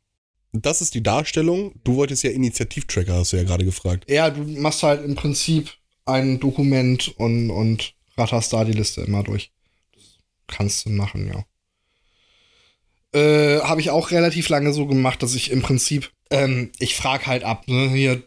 Das 0.53 0.81
ist 0.81 0.93
die 0.93 1.01
Darstellung. 1.03 1.73
Du 1.83 1.95
wolltest 1.95 2.23
ja 2.23 2.29
Initiativtracker, 2.29 3.15
hast 3.15 3.33
du 3.33 3.37
ja 3.37 3.43
gerade 3.43 3.65
gefragt. 3.65 4.09
Ja, 4.09 4.29
du 4.29 4.43
machst 4.43 4.83
halt 4.83 5.03
im 5.03 5.15
Prinzip 5.15 5.71
ein 6.05 6.39
Dokument 6.39 7.13
und, 7.17 7.49
und 7.49 7.95
ratterst 8.17 8.53
da 8.53 8.63
die 8.63 8.73
Liste 8.73 9.01
immer 9.01 9.23
durch. 9.23 9.51
Das 9.95 10.05
kannst 10.47 10.85
du 10.85 10.89
machen, 10.91 11.27
ja. 11.27 11.43
Äh, 13.19 13.61
Habe 13.61 13.81
ich 13.81 13.89
auch 13.89 14.11
relativ 14.11 14.49
lange 14.49 14.73
so 14.73 14.85
gemacht, 14.87 15.21
dass 15.23 15.35
ich 15.35 15.51
im 15.51 15.61
Prinzip, 15.61 16.11
ähm, 16.29 16.71
ich 16.79 16.95
frage 16.95 17.27
halt 17.27 17.43
ab, 17.43 17.67
ne, 17.67 17.89
hier 17.89 18.23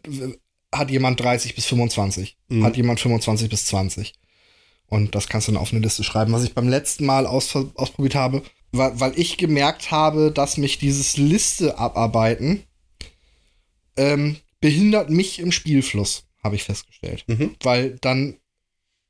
hat 0.73 0.91
jemand 0.91 1.21
30 1.21 1.55
bis 1.55 1.67
25, 1.67 2.37
Mhm. 2.49 2.65
hat 2.65 2.77
jemand 2.77 3.01
25 3.01 3.49
bis 3.49 3.67
20. 3.67 4.15
Und 4.89 5.15
das 5.15 5.29
kannst 5.29 5.49
du 5.49 5.53
dann 5.53 5.61
auf 5.61 5.73
eine 5.73 5.81
Liste 5.81 6.05
schreiben. 6.05 6.33
Was 6.33 6.45
ich 6.45 6.55
beim 6.55 6.69
letzten 6.69 7.07
Mal 7.07 7.27
aus, 7.27 7.55
ausprobiert 7.75 8.15
habe, 8.15 8.43
weil, 8.79 8.99
weil 9.01 9.19
ich 9.19 9.37
gemerkt 9.37 9.91
habe, 9.91 10.33
dass 10.33 10.57
mich 10.57 10.79
dieses 10.79 11.17
Liste 11.17 11.79
abarbeiten 11.79 12.63
ähm, 13.97 14.37
behindert 14.61 15.11
mich 15.11 15.39
im 15.39 15.53
Spielfluss, 15.53 16.25
habe 16.43 16.57
ich 16.57 16.65
festgestellt. 16.65 17.25
Mhm. 17.27 17.55
Weil 17.63 17.99
dann 18.01 18.37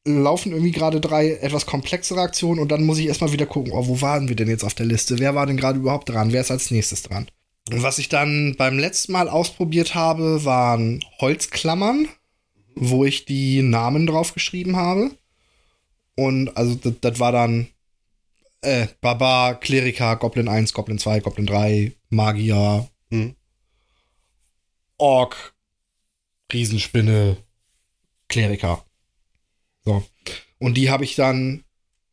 laufen 0.04 0.52
irgendwie 0.52 0.72
gerade 0.72 1.00
drei 1.00 1.32
etwas 1.32 1.66
komplexere 1.66 2.20
Aktionen 2.20 2.60
und 2.60 2.70
dann 2.70 2.84
muss 2.84 2.98
ich 2.98 3.06
erstmal 3.06 3.32
wieder 3.32 3.46
gucken, 3.46 3.72
oh, 3.72 3.88
wo 3.88 4.00
waren 4.00 4.28
wir 4.28 4.36
denn 4.36 4.48
jetzt 4.48 4.64
auf 4.64 4.74
der 4.74 4.86
Liste? 4.86 5.18
Wer 5.18 5.34
war 5.34 5.46
denn 5.46 5.56
gerade 5.56 5.78
überhaupt 5.78 6.08
dran? 6.08 6.32
Wer 6.32 6.42
ist 6.42 6.50
als 6.50 6.70
nächstes 6.70 7.02
dran? 7.02 7.26
Und 7.72 7.82
was 7.82 7.98
ich 7.98 8.08
dann 8.08 8.54
beim 8.56 8.78
letzten 8.78 9.12
Mal 9.12 9.28
ausprobiert 9.28 9.96
habe, 9.96 10.44
waren 10.44 11.04
Holzklammern, 11.20 12.08
wo 12.76 13.04
ich 13.04 13.24
die 13.24 13.62
Namen 13.62 14.06
drauf 14.06 14.32
geschrieben 14.32 14.76
habe. 14.76 15.10
Und 16.14 16.56
also 16.56 16.76
das 16.76 17.18
war 17.18 17.32
dann 17.32 17.66
äh, 18.62 18.86
Barbar, 19.00 19.60
Kleriker, 19.60 20.16
Goblin 20.16 20.48
1, 20.48 20.72
Goblin 20.72 20.98
2, 20.98 21.20
Goblin 21.20 21.46
3, 21.46 21.92
Magier, 22.10 22.88
Mhm. 23.10 23.36
Ork, 24.98 25.54
Riesenspinne, 26.52 27.36
Kleriker. 28.28 28.84
So. 29.84 30.04
Und 30.58 30.76
die 30.76 30.90
habe 30.90 31.04
ich 31.04 31.14
dann 31.14 31.64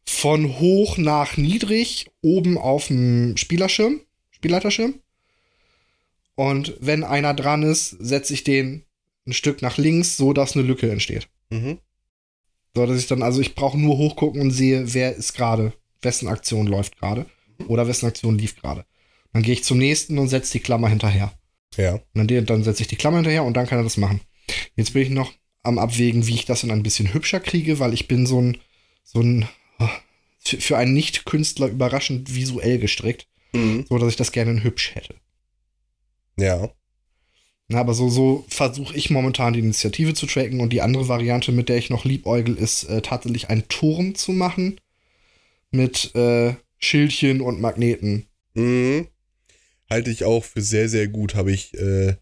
von 0.06 0.60
hoch 0.60 0.98
nach 0.98 1.38
niedrig 1.38 2.12
oben 2.22 2.58
auf 2.58 2.88
dem 2.88 3.38
Spielerschirm, 3.38 4.02
Spielleiterschirm. 4.32 5.00
Und 6.36 6.76
wenn 6.80 7.04
einer 7.04 7.34
dran 7.34 7.64
ist, 7.64 7.90
setze 7.90 8.34
ich 8.34 8.44
den 8.44 8.86
ein 9.26 9.34
Stück 9.34 9.62
nach 9.62 9.78
links, 9.78 10.18
so 10.18 10.34
dass 10.34 10.56
eine 10.56 10.66
Lücke 10.66 10.92
entsteht. 10.92 11.30
Mhm. 11.50 11.80
So, 12.76 12.86
dass 12.86 13.00
ich 13.00 13.08
dann, 13.08 13.24
also 13.24 13.40
ich 13.40 13.56
brauche 13.56 13.80
nur 13.80 13.98
hochgucken 13.98 14.42
und 14.42 14.52
sehe, 14.52 14.94
wer 14.94 15.16
ist 15.16 15.34
gerade, 15.34 15.74
wessen 16.04 16.28
Aktion 16.28 16.68
läuft 16.68 16.98
gerade 16.98 17.26
oder 17.68 17.88
wessen 17.88 18.08
Aktion 18.08 18.38
lief 18.38 18.56
gerade. 18.56 18.86
Dann 19.32 19.44
gehe 19.44 19.54
ich 19.54 19.64
zum 19.64 19.78
nächsten 19.78 20.18
und 20.20 20.30
setze 20.30 20.54
die 20.54 20.60
Klammer 20.60 20.90
hinterher. 20.90 21.34
Ja. 21.76 22.00
Und 22.14 22.30
dann, 22.30 22.46
dann 22.46 22.64
setze 22.64 22.84
ich 22.84 22.88
die 22.88 22.96
Klammer 22.96 23.18
hinterher 23.18 23.44
und 23.44 23.56
dann 23.56 23.68
kann 23.68 23.80
er 23.80 23.84
das 23.84 23.98
machen. 23.98 24.22
Jetzt 24.76 24.94
bin 24.94 25.02
ich 25.02 25.10
noch 25.10 25.32
am 25.64 25.80
Abwägen, 25.80 26.28
wie 26.28 26.36
ich 26.36 26.46
das 26.46 26.62
dann 26.62 26.72
ein 26.72 26.84
bisschen 26.84 27.14
hübscher 27.14 27.40
kriege, 27.40 27.80
weil 27.80 27.94
ich 27.94 28.08
bin 28.08 28.26
so 28.26 28.42
ein, 28.42 28.58
so 29.04 29.22
ein, 29.22 29.48
für, 30.40 30.78
einen 30.78 30.94
Nicht-Künstler 30.94 31.68
überraschend 31.68 32.36
visuell 32.36 32.80
gestrickt, 32.80 33.28
Mhm. 33.54 33.86
so 33.88 33.98
dass 34.00 34.10
ich 34.10 34.16
das 34.16 34.32
gerne 34.32 34.64
hübsch 34.64 34.96
hätte. 34.96 35.16
Ja. 36.38 36.72
Na, 37.68 37.80
aber 37.80 37.94
so, 37.94 38.10
so 38.10 38.46
versuche 38.50 38.96
ich 38.96 39.10
momentan 39.10 39.54
die 39.54 39.60
Initiative 39.60 40.14
zu 40.14 40.26
tracken 40.26 40.60
und 40.60 40.72
die 40.74 40.82
andere 40.82 41.08
Variante, 41.08 41.52
mit 41.52 41.70
der 41.70 41.78
ich 41.78 41.90
noch 41.90 42.04
liebäugel, 42.04 42.58
ist 42.58 42.84
äh, 42.86 43.02
tatsächlich 43.02 43.50
einen 43.50 43.68
Turm 43.68 44.16
zu 44.16 44.32
machen 44.32 44.80
mit 45.74 46.14
äh, 46.16 46.56
Schildchen 46.78 47.42
und 47.42 47.60
Magneten. 47.60 48.28
Mhm. 48.54 49.08
Halte 49.90 50.12
ich 50.12 50.24
auch 50.24 50.44
für 50.44 50.62
sehr, 50.62 50.90
sehr 50.90 51.08
gut. 51.08 51.36
Habe 51.36 51.52
ich, 51.52 51.74
äh, 51.76 52.16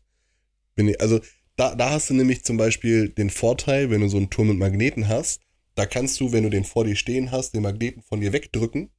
bin 0.75 0.88
ich, 0.88 1.01
also 1.01 1.20
da, 1.55 1.75
da 1.75 1.91
hast 1.91 2.10
du 2.10 2.13
nämlich 2.13 2.43
zum 2.43 2.58
Beispiel 2.58 3.10
den 3.10 3.29
Vorteil, 3.29 3.89
wenn 3.89 4.01
du 4.01 4.08
so 4.08 4.17
einen 4.17 4.29
Turm 4.29 4.48
mit 4.48 4.58
Magneten 4.58 5.08
hast, 5.08 5.41
da 5.75 5.86
kannst 5.86 6.20
du, 6.20 6.31
wenn 6.31 6.43
du 6.43 6.50
den 6.50 6.63
vor 6.63 6.86
dir 6.86 6.96
stehen 6.96 7.31
hast, 7.31 7.53
den 7.53 7.62
Magneten 7.62 8.01
von 8.01 8.22
dir 8.22 8.34
wegdrücken 8.34 8.89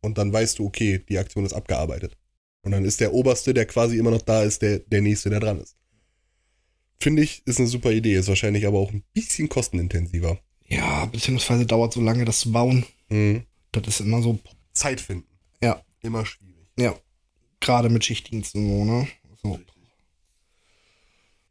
und 0.00 0.18
dann 0.18 0.32
weißt 0.32 0.58
du, 0.58 0.66
okay, 0.66 1.04
die 1.08 1.18
Aktion 1.18 1.44
ist 1.44 1.52
abgearbeitet. 1.52 2.16
Und 2.62 2.72
dann 2.72 2.84
ist 2.84 3.00
der 3.00 3.14
Oberste, 3.14 3.54
der 3.54 3.66
quasi 3.66 3.98
immer 3.98 4.10
noch 4.10 4.22
da 4.22 4.42
ist, 4.42 4.62
der, 4.62 4.80
der 4.80 5.00
Nächste, 5.00 5.30
der 5.30 5.40
dran 5.40 5.60
ist. 5.60 5.76
Finde 7.00 7.22
ich, 7.22 7.46
ist 7.46 7.58
eine 7.58 7.68
super 7.68 7.92
Idee, 7.92 8.14
ist 8.14 8.28
wahrscheinlich 8.28 8.66
aber 8.66 8.78
auch 8.78 8.92
ein 8.92 9.04
bisschen 9.14 9.48
kostenintensiver. 9.48 10.40
Ja, 10.66 11.06
beziehungsweise 11.06 11.64
dauert 11.64 11.92
so 11.92 12.00
lange, 12.00 12.24
das 12.24 12.40
zu 12.40 12.52
bauen. 12.52 12.84
Mhm. 13.08 13.44
Das 13.72 13.86
ist 13.86 14.00
immer 14.00 14.22
so, 14.22 14.38
Zeit 14.72 15.00
finden. 15.00 15.28
Ja. 15.62 15.82
Immer 16.02 16.24
schwierig. 16.24 16.54
ja, 16.78 16.94
gerade 17.60 17.88
mit 17.88 18.04
Schichtdiensten 18.04 18.68
so, 18.68 18.84
ne? 18.84 19.08
So. 19.42 19.60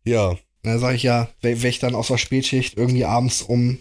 Ja, 0.04 0.38
Da 0.64 0.80
sage 0.80 0.96
ich 0.96 1.04
ja, 1.04 1.30
wenn 1.42 1.62
ich 1.64 1.80
dann 1.80 1.96
aus 1.96 2.08
der 2.08 2.18
Spätschicht 2.18 2.78
irgendwie 2.78 3.06
abends 3.06 3.42
um 3.42 3.80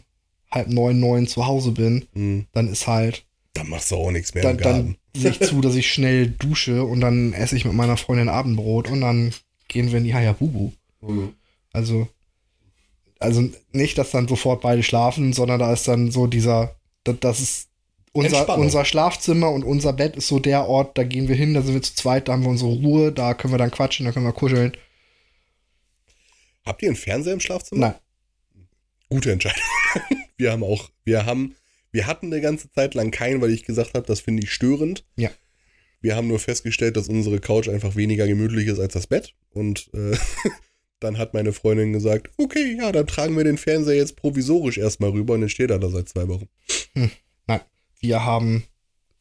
halb 0.51 0.69
neun, 0.69 1.01
neun 1.01 1.27
zu 1.27 1.47
Hause 1.47 1.73
bin, 1.73 2.07
mhm. 2.15 2.47
dann 2.53 2.69
ist 2.69 2.87
halt, 2.87 3.25
dann 3.55 3.69
machst 3.69 3.91
du 3.91 3.97
auch 3.97 4.11
nichts 4.11 4.35
mehr 4.35 4.43
dann, 4.43 4.57
im 4.57 4.63
Garten. 4.63 4.97
dann 5.15 5.23
sehe 5.23 5.31
ich 5.31 5.41
zu, 5.41 5.61
dass 5.61 5.75
ich 5.75 5.91
schnell 5.91 6.29
dusche 6.29 6.85
und 6.85 7.01
dann 7.01 7.33
esse 7.33 7.57
ich 7.57 7.65
mit 7.65 7.75
meiner 7.75 7.97
Freundin 7.97 8.29
Abendbrot 8.29 8.91
und 8.91 9.01
dann 9.01 9.33
gehen 9.69 9.91
wir 9.91 9.99
in 9.99 10.05
die 10.05 10.15
Hayabubu. 10.15 10.73
Mhm. 11.01 11.33
Also, 11.73 12.09
also 13.19 13.49
nicht, 13.73 13.99
dass 13.99 14.11
dann 14.11 14.29
sofort 14.29 14.61
beide 14.61 14.83
schlafen, 14.83 15.33
sondern 15.33 15.59
da 15.61 15.73
ist 15.73 15.89
dann 15.89 16.11
so 16.11 16.27
dieser, 16.27 16.77
das, 17.05 17.17
das 17.21 17.41
ist 17.41 17.69
unser, 18.17 18.59
unser 18.59 18.85
Schlafzimmer 18.85 19.51
und 19.51 19.63
unser 19.63 19.93
Bett 19.93 20.17
ist 20.17 20.29
so 20.29 20.39
der 20.39 20.67
Ort, 20.67 20.97
da 20.99 21.05
gehen 21.05 21.29
wir 21.29 21.37
hin, 21.37 21.55
da 21.55 21.63
sind 21.63 21.75
wir 21.75 21.83
zu 21.83 21.95
zweit, 21.95 22.29
da 22.29 22.33
haben 22.33 22.43
wir 22.43 22.51
unsere 22.51 22.73
Ruhe, 22.73 23.13
da 23.13 23.35
können 23.35 23.53
wir 23.53 23.59
dann 23.59 23.71
quatschen, 23.71 24.07
da 24.07 24.13
können 24.13 24.27
wir 24.27 24.33
kuscheln. 24.33 24.77
Habt 26.65 26.83
ihr 26.83 26.89
einen 26.89 26.97
Fernseher 26.97 27.35
im 27.35 27.41
Schlafzimmer? 27.41 27.81
Nein. 27.81 27.95
Gute 29.09 29.31
Entscheidung. 29.31 29.63
wir 30.37 30.51
haben 30.51 30.65
auch, 30.65 30.91
wir 31.05 31.27
haben, 31.27 31.55
wir 31.93 32.07
hatten 32.07 32.27
eine 32.27 32.41
ganze 32.41 32.71
Zeit 32.73 32.95
lang 32.95 33.11
keinen, 33.11 33.41
weil 33.41 33.51
ich 33.51 33.65
gesagt 33.65 33.95
habe, 33.95 34.07
das 34.07 34.21
finde 34.21 34.43
ich 34.43 34.53
störend. 34.53 35.05
Ja. 35.17 35.31
Wir 36.01 36.17
haben 36.17 36.29
nur 36.29 36.39
festgestellt, 36.39 36.97
dass 36.97 37.09
unsere 37.09 37.39
Couch 37.41 37.69
einfach 37.69 37.97
weniger 37.97 38.27
gemütlich 38.27 38.67
ist 38.67 38.81
als 38.81 38.95
das 38.95 39.07
Bett. 39.07 39.35
Und 39.51 39.91
äh, 39.95 40.17
dann 41.01 41.19
hat 41.19 41.35
meine 41.35 41.53
Freundin 41.53 41.93
gesagt, 41.93 42.31
okay, 42.37 42.77
ja, 42.79 42.91
dann 42.93 43.07
tragen 43.07 43.37
wir 43.37 43.45
den 43.45 43.59
Fernseher 43.59 43.97
jetzt 43.97 44.17
provisorisch 44.17 44.79
erstmal 44.79 45.11
rüber 45.11 45.35
und 45.35 45.43
dann 45.43 45.51
steht 45.51 45.71
er 45.71 45.79
da 45.79 45.89
seit 45.89 46.09
zwei 46.09 46.27
Wochen. 46.29 46.49
Nein, 46.95 47.11
wir 48.01 48.25
haben 48.25 48.65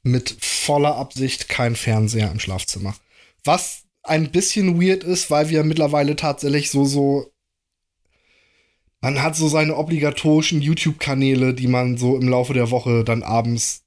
mit 0.04 0.38
voller 0.40 0.96
Absicht 0.96 1.50
keinen 1.50 1.76
Fernseher 1.76 2.32
im 2.32 2.40
Schlafzimmer. 2.40 2.96
Was 3.44 3.84
ein 4.04 4.32
bisschen 4.32 4.82
weird 4.82 5.04
ist, 5.04 5.32
weil 5.32 5.50
wir 5.50 5.64
mittlerweile 5.64 6.16
tatsächlich 6.16 6.70
so, 6.70 6.86
so. 6.86 7.32
Man 9.02 9.22
hat 9.22 9.36
so 9.36 9.48
seine 9.48 9.76
obligatorischen 9.76 10.62
YouTube-Kanäle, 10.62 11.54
die 11.54 11.68
man 11.68 11.98
so 11.98 12.16
im 12.18 12.28
Laufe 12.28 12.54
der 12.54 12.72
Woche 12.72 13.04
dann 13.04 13.24
abends, 13.24 13.84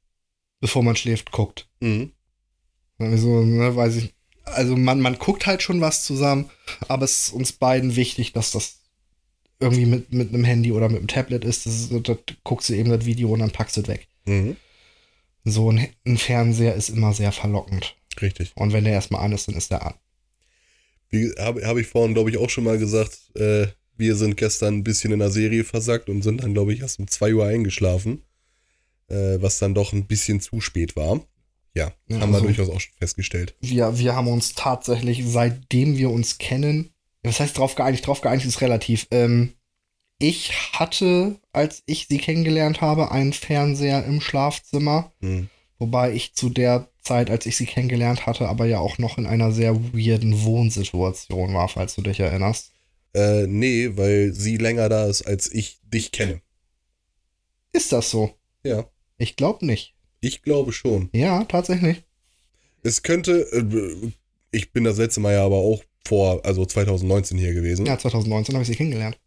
bevor 0.60 0.82
man 0.82 0.96
schläft, 0.96 1.32
guckt. 1.32 1.68
Mhm. 1.80 2.12
Also, 2.98 3.44
ne, 3.44 3.74
weiß 3.74 3.96
ich. 3.96 4.14
also 4.44 4.76
man, 4.76 5.00
man 5.00 5.18
guckt 5.18 5.46
halt 5.46 5.62
schon 5.62 5.80
was 5.80 6.04
zusammen, 6.04 6.50
aber 6.88 7.04
es 7.04 7.28
ist 7.28 7.32
uns 7.32 7.52
beiden 7.52 7.96
wichtig, 7.96 8.32
dass 8.32 8.50
das 8.50 8.80
irgendwie 9.60 9.86
mit, 9.86 10.12
mit 10.12 10.28
einem 10.34 10.44
Handy 10.44 10.72
oder 10.72 10.88
mit 10.88 10.98
einem 10.98 11.08
Tablet 11.08 11.44
ist. 11.44 11.66
Das 11.66 11.74
ist 11.74 12.08
da 12.08 12.16
guckst 12.44 12.68
du 12.68 12.74
eben 12.74 12.90
das 12.90 13.04
Video 13.04 13.30
und 13.30 13.40
dann 13.40 13.50
packst 13.50 13.76
du 13.76 13.82
es 13.82 13.88
weg. 13.88 14.08
Mhm. 14.26 14.56
So 15.50 15.70
ein, 15.70 15.88
ein 16.06 16.18
Fernseher 16.18 16.74
ist 16.74 16.88
immer 16.90 17.12
sehr 17.12 17.32
verlockend. 17.32 17.96
Richtig. 18.20 18.52
Und 18.54 18.72
wenn 18.72 18.84
der 18.84 18.94
erstmal 18.94 19.24
an 19.24 19.32
ist, 19.32 19.48
dann 19.48 19.54
ist 19.56 19.70
der 19.70 19.84
an. 19.86 19.94
Wie 21.10 21.32
habe 21.38 21.66
hab 21.66 21.76
ich 21.76 21.86
vorhin, 21.86 22.14
glaube 22.14 22.30
ich, 22.30 22.36
auch 22.38 22.50
schon 22.50 22.64
mal 22.64 22.78
gesagt, 22.78 23.18
äh, 23.34 23.68
wir 23.96 24.14
sind 24.16 24.36
gestern 24.36 24.74
ein 24.78 24.84
bisschen 24.84 25.12
in 25.12 25.18
der 25.20 25.30
Serie 25.30 25.64
versackt 25.64 26.08
und 26.08 26.22
sind 26.22 26.42
dann, 26.42 26.52
glaube 26.54 26.72
ich, 26.72 26.80
erst 26.80 26.98
um 26.98 27.08
2 27.08 27.34
Uhr 27.34 27.46
eingeschlafen. 27.46 28.22
Äh, 29.08 29.40
was 29.40 29.58
dann 29.58 29.74
doch 29.74 29.92
ein 29.94 30.06
bisschen 30.06 30.40
zu 30.40 30.60
spät 30.60 30.94
war. 30.94 31.20
Ja, 31.74 31.92
Ja, 32.08 32.20
haben 32.20 32.30
wir 32.30 32.36
also- 32.36 32.46
durchaus 32.46 32.68
auch 32.68 32.80
schon 32.80 32.92
festgestellt. 32.98 33.54
Wir, 33.60 33.98
wir 33.98 34.14
haben 34.14 34.28
uns 34.28 34.54
tatsächlich, 34.54 35.22
seitdem 35.26 35.96
wir 35.96 36.10
uns 36.10 36.36
kennen, 36.38 36.90
was 37.22 37.40
heißt 37.40 37.56
drauf 37.56 37.74
geeinigt? 37.74 38.06
Drauf 38.06 38.20
geeinigt 38.20 38.46
ist 38.46 38.60
relativ. 38.60 39.06
Ähm, 39.10 39.54
ich 40.18 40.52
hatte, 40.72 41.36
als 41.52 41.82
ich 41.86 42.06
sie 42.08 42.18
kennengelernt 42.18 42.80
habe, 42.80 43.10
einen 43.12 43.32
Fernseher 43.32 44.04
im 44.04 44.20
Schlafzimmer. 44.20 45.12
Hm. 45.20 45.48
Wobei 45.78 46.12
ich 46.12 46.34
zu 46.34 46.50
der 46.50 46.88
Zeit, 47.02 47.30
als 47.30 47.46
ich 47.46 47.56
sie 47.56 47.66
kennengelernt 47.66 48.26
hatte, 48.26 48.48
aber 48.48 48.66
ja 48.66 48.80
auch 48.80 48.98
noch 48.98 49.16
in 49.16 49.26
einer 49.26 49.52
sehr 49.52 49.76
weirden 49.94 50.42
Wohnsituation 50.44 51.54
war, 51.54 51.68
falls 51.68 51.94
du 51.94 52.02
dich 52.02 52.18
erinnerst. 52.20 52.72
Äh, 53.14 53.46
nee, 53.46 53.90
weil 53.96 54.32
sie 54.32 54.56
länger 54.56 54.88
da 54.88 55.06
ist, 55.06 55.22
als 55.22 55.52
ich 55.52 55.78
dich 55.84 56.10
kenne. 56.12 56.42
Ist 57.72 57.92
das 57.92 58.10
so? 58.10 58.32
Ja, 58.64 58.84
Ich 59.18 59.36
glaube 59.36 59.64
nicht. 59.64 59.94
ich 60.20 60.42
glaube 60.42 60.72
schon. 60.72 61.08
Ja, 61.12 61.44
tatsächlich. 61.44 62.02
Es 62.82 63.02
könnte, 63.02 63.42
äh, 63.52 64.10
ich 64.50 64.72
bin 64.72 64.84
das 64.84 64.98
letzte 64.98 65.20
Mal 65.20 65.34
ja 65.34 65.44
aber 65.44 65.56
auch 65.56 65.82
vor, 66.06 66.44
also 66.44 66.64
2019 66.66 67.38
hier 67.38 67.54
gewesen. 67.54 67.86
Ja, 67.86 67.98
2019 67.98 68.54
habe 68.54 68.62
ich 68.62 68.68
sie 68.68 68.74
kennengelernt. 68.76 69.18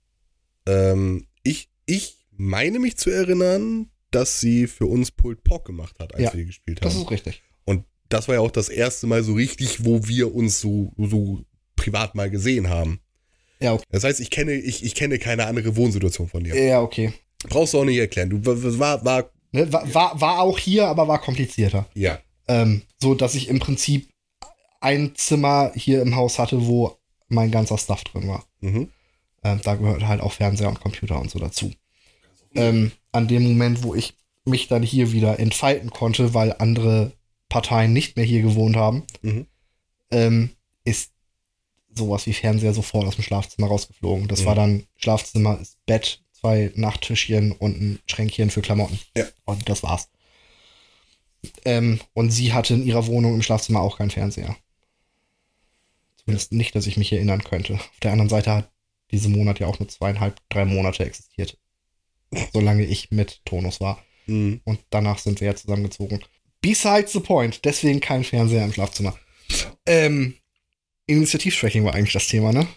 Ähm, 0.68 1.28
ich, 1.44 1.70
ich 1.86 2.26
meine 2.32 2.80
mich 2.80 2.98
zu 2.98 3.10
erinnern, 3.10 3.90
dass 4.12 4.40
sie 4.40 4.68
für 4.68 4.86
uns 4.86 5.12
Pulled 5.12 5.44
Pork 5.44 5.66
gemacht 5.66 5.98
hat, 6.00 6.14
als 6.14 6.24
Ja, 6.24 6.34
wir 6.34 6.46
gespielt 6.46 6.84
Das 6.84 6.94
haben. 6.96 7.02
ist 7.04 7.12
richtig. 7.12 7.44
Und 7.66 7.86
das 8.10 8.28
war 8.28 8.36
ja 8.36 8.42
auch 8.42 8.52
das 8.52 8.70
erste 8.70 9.08
Mal 9.08 9.24
so 9.24 9.34
richtig, 9.34 9.86
wo 9.86 10.08
wir 10.08 10.36
uns 10.36 10.60
so, 10.60 10.92
so 10.98 11.42
privat 11.76 12.14
mal 12.16 12.30
gesehen 12.30 12.70
haben. 12.70 13.00
Ja, 13.60 13.74
okay. 13.74 13.86
Das 13.90 14.04
heißt, 14.04 14.20
ich 14.20 14.30
kenne, 14.32 14.54
ich, 14.54 14.84
ich 14.84 14.96
kenne 14.96 15.20
keine 15.20 15.46
andere 15.46 15.76
Wohnsituation 15.76 16.28
von 16.28 16.44
dir. 16.44 16.56
Ja, 16.62 16.82
okay. 16.82 17.14
Brauchst 17.48 17.74
du 17.74 17.80
auch 17.80 17.86
nicht 17.86 17.98
erklären. 17.98 18.30
Du 18.30 18.46
war, 18.46 18.80
war, 18.80 19.06
war 19.06 19.32
Ne, 19.54 19.72
war, 19.74 19.94
war, 19.94 20.22
war 20.22 20.40
auch 20.40 20.58
hier, 20.58 20.88
aber 20.88 21.08
war 21.10 21.20
komplizierter. 21.20 21.86
ja. 21.94 22.20
Ähm, 22.48 22.82
so, 23.02 23.14
dass 23.16 23.36
ich 23.36 23.50
im 23.50 23.60
Prinzip 23.60 24.10
ein 24.80 25.14
Zimmer 25.16 25.72
hier 25.76 26.02
im 26.02 26.16
Haus 26.16 26.40
hatte, 26.40 26.66
wo 26.68 26.98
mein 27.28 27.52
ganzer 27.52 27.78
Stuff 27.78 28.04
drin 28.06 28.28
war. 28.28 28.46
Mhm. 28.62 28.90
Ähm, 29.44 29.60
da 29.64 29.76
gehört 29.76 30.06
halt 30.08 30.22
auch 30.22 30.34
Fernseher 30.34 30.70
und 30.70 30.80
Computer 30.80 31.20
und 31.20 31.32
so 31.32 31.40
dazu. 31.40 31.72
Ähm, 32.54 32.92
an 33.12 33.28
dem 33.28 33.44
Moment, 33.44 33.84
wo 33.84 33.96
ich 33.96 34.14
mich 34.46 34.68
dann 34.68 34.84
hier 34.84 35.12
wieder 35.12 35.40
entfalten 35.40 35.90
konnte, 35.90 36.34
weil 36.34 36.54
andere 36.60 37.14
Parteien 37.50 37.94
nicht 37.94 38.16
mehr 38.18 38.26
hier 38.26 38.42
gewohnt 38.42 38.76
haben, 38.76 39.04
Mhm. 39.22 39.46
ähm, 40.12 40.50
ist 40.84 41.12
sowas 41.94 42.26
wie 42.26 42.34
Fernseher 42.34 42.74
sofort 42.74 43.06
aus 43.06 43.16
dem 43.16 43.24
Schlafzimmer 43.24 43.68
rausgeflogen. 43.68 44.28
Das 44.28 44.42
Mhm. 44.42 44.46
war 44.46 44.56
dann 44.56 44.84
Schlafzimmer, 44.96 45.60
ist 45.60 45.78
Bett, 45.86 46.22
zwei 46.32 46.72
Nachttischchen 46.76 47.52
und 47.52 47.80
ein 47.82 48.00
Schränkchen 48.08 48.50
für 48.50 48.62
Klamotten. 48.62 49.00
Ja. 49.16 49.26
Und 49.46 49.68
das 49.70 49.84
war's. 49.84 50.10
Ähm, 51.66 52.00
und 52.14 52.32
sie 52.32 52.54
hatte 52.54 52.74
in 52.76 52.86
ihrer 52.86 53.08
Wohnung 53.08 53.36
im 53.36 53.42
Schlafzimmer 53.42 53.82
auch 53.82 53.98
keinen 53.98 54.12
Fernseher. 54.12 54.56
Zumindest 56.18 56.52
nicht, 56.52 56.76
dass 56.76 56.88
ich 56.88 56.98
mich 56.98 57.12
erinnern 57.12 57.44
könnte. 57.44 57.76
Auf 57.76 58.00
der 58.02 58.12
anderen 58.12 58.30
Seite 58.30 58.52
hat 58.52 58.72
dieser 59.12 59.30
Monat 59.30 59.60
ja 59.60 59.68
auch 59.68 59.80
nur 59.80 59.90
zweieinhalb, 59.90 60.40
drei 60.50 60.66
Monate 60.66 61.06
existiert. 61.06 61.58
Solange 62.54 62.86
ich 62.86 63.12
mit 63.12 63.42
Tonus 63.46 63.82
war. 63.82 64.04
Mhm. 64.26 64.62
Und 64.64 64.80
danach 64.90 65.20
sind 65.20 65.42
wir 65.42 65.48
ja 65.48 65.56
zusammengezogen. 65.56 66.24
Besides 66.62 67.12
the 67.14 67.20
point. 67.20 67.66
Deswegen 67.66 68.00
kein 68.00 68.24
Fernseher 68.24 68.64
im 68.64 68.74
Schlafzimmer. 68.74 69.18
Ähm, 69.86 70.36
Initiativtracking 71.08 71.84
war 71.84 71.94
eigentlich 71.94 72.14
das 72.14 72.28
Thema, 72.28 72.54
ne? 72.54 72.68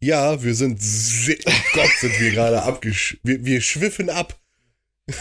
Ja, 0.00 0.42
wir 0.42 0.54
sind 0.54 0.80
sehr, 0.80 1.38
oh 1.46 1.52
Gott, 1.72 1.90
sind 1.98 2.20
wir 2.20 2.30
gerade 2.30 2.62
abgesch... 2.62 3.18
Wir, 3.22 3.44
wir 3.44 3.60
schwiffen 3.60 4.10
ab. 4.10 4.38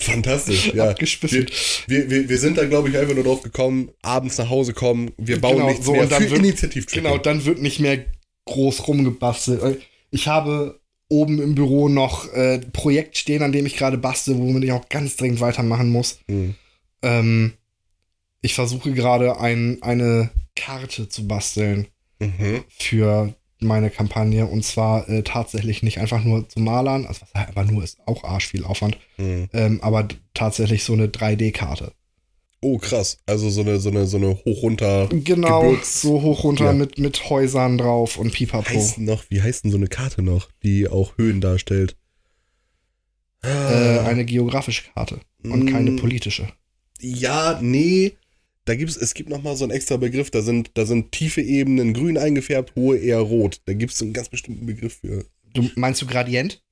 Fantastisch, 0.00 0.72
ja. 0.74 0.90
Abgeschwiffen. 0.90 1.46
Wir, 1.86 2.10
wir, 2.10 2.28
wir 2.28 2.38
sind 2.38 2.58
da, 2.58 2.64
glaube 2.64 2.88
ich, 2.88 2.96
einfach 2.96 3.14
nur 3.14 3.24
drauf 3.24 3.42
gekommen, 3.42 3.90
abends 4.02 4.38
nach 4.38 4.48
Hause 4.48 4.72
kommen, 4.72 5.12
wir 5.18 5.40
bauen 5.40 5.56
Genau, 5.56 5.68
nichts 5.68 5.84
so, 5.86 5.92
mehr 5.92 6.02
und 6.02 6.12
dann 6.12 6.22
für 6.22 6.42
wird-. 6.42 6.92
Genau, 6.92 7.18
dann 7.18 7.44
wird 7.44 7.60
nicht 7.60 7.80
mehr 7.80 8.04
groß 8.46 8.88
rumgebastelt. 8.88 9.82
Ich 10.10 10.26
habe 10.26 10.80
oben 11.08 11.40
im 11.42 11.54
Büro 11.54 11.88
noch 11.88 12.32
äh, 12.32 12.54
ein 12.54 12.72
Projekt 12.72 13.18
stehen, 13.18 13.42
an 13.42 13.52
dem 13.52 13.66
ich 13.66 13.76
gerade 13.76 13.98
bastel, 13.98 14.38
womit 14.38 14.64
ich 14.64 14.72
auch 14.72 14.88
ganz 14.88 15.16
dringend 15.16 15.40
weitermachen 15.40 15.90
muss. 15.90 16.20
Mhm. 16.28 16.54
Ähm, 17.02 17.52
ich 18.40 18.54
versuche 18.54 18.92
gerade 18.92 19.38
ein, 19.38 19.78
eine 19.82 20.30
Karte 20.56 21.08
zu 21.08 21.26
basteln 21.28 21.86
Mhm. 22.22 22.64
für 22.68 23.34
meine 23.62 23.90
Kampagne 23.90 24.46
und 24.46 24.64
zwar 24.64 25.08
äh, 25.08 25.22
tatsächlich 25.22 25.82
nicht 25.82 25.98
einfach 25.98 26.22
nur 26.24 26.48
zu 26.48 26.60
malern, 26.60 27.06
also 27.06 27.22
was 27.32 27.46
einfach 27.46 27.64
nur 27.70 27.82
ist 27.84 27.98
auch 28.06 28.24
arsch 28.24 28.48
viel 28.48 28.64
Aufwand, 28.64 28.98
Mhm. 29.18 29.48
ähm, 29.52 29.80
aber 29.82 30.08
tatsächlich 30.34 30.84
so 30.84 30.92
eine 30.94 31.08
3D-Karte. 31.08 31.92
Oh, 32.62 32.76
krass. 32.78 33.16
Also 33.26 33.48
so 33.48 33.62
eine, 33.62 33.78
so 33.80 33.88
eine, 33.88 34.06
so 34.06 34.18
eine 34.18 34.36
hoch-runter. 34.44 35.08
Genau, 35.12 35.62
Gebirgs- 35.72 36.00
so 36.02 36.20
hoch 36.20 36.44
runter 36.44 36.66
Ja. 36.66 36.72
mit, 36.74 36.98
mit 36.98 37.30
Häusern 37.30 37.78
drauf 37.78 38.18
und 38.18 38.32
Pipapo. 38.34 38.68
Heißt 38.68 38.98
noch, 38.98 39.24
wie 39.30 39.40
heißt 39.40 39.64
denn 39.64 39.70
so 39.70 39.78
eine 39.78 39.86
Karte 39.88 40.20
noch, 40.22 40.48
die 40.62 40.86
auch 40.88 41.16
Höhen 41.16 41.40
darstellt? 41.40 41.96
Äh, 43.42 44.00
eine 44.00 44.24
geografische 44.26 44.82
Karte 44.94 45.20
und 45.42 45.66
keine 45.72 45.92
Mm. 45.92 45.96
politische. 45.96 46.48
Ja, 47.00 47.58
nee. 47.62 48.12
Da 48.70 48.76
gibt's, 48.76 48.96
es 48.96 49.14
gibt 49.14 49.28
noch 49.28 49.42
mal 49.42 49.56
so 49.56 49.64
einen 49.64 49.72
extra 49.72 49.96
Begriff. 49.96 50.30
Da 50.30 50.42
sind, 50.42 50.70
da 50.74 50.86
sind 50.86 51.10
tiefe 51.10 51.42
Ebenen 51.42 51.92
grün 51.92 52.16
eingefärbt, 52.16 52.76
hohe 52.76 52.96
eher 52.98 53.18
rot. 53.18 53.60
Da 53.64 53.72
gibt 53.72 53.92
es 53.92 54.00
einen 54.00 54.12
ganz 54.12 54.28
bestimmten 54.28 54.64
Begriff 54.64 55.00
für. 55.00 55.26
Du 55.52 55.68
meinst 55.74 56.00
du 56.00 56.06
Gradient? 56.06 56.62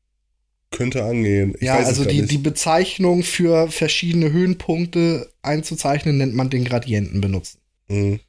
Könnte 0.70 1.02
angehen. 1.02 1.54
Ich 1.56 1.62
ja, 1.62 1.74
also 1.74 2.04
die, 2.04 2.20
nicht. 2.20 2.30
die 2.30 2.38
Bezeichnung 2.38 3.24
für 3.24 3.68
verschiedene 3.72 4.30
Höhenpunkte 4.30 5.28
einzuzeichnen, 5.42 6.18
nennt 6.18 6.36
man 6.36 6.50
den 6.50 6.64
Gradienten 6.64 7.20
benutzen. 7.20 7.58
Mhm. 7.88 8.20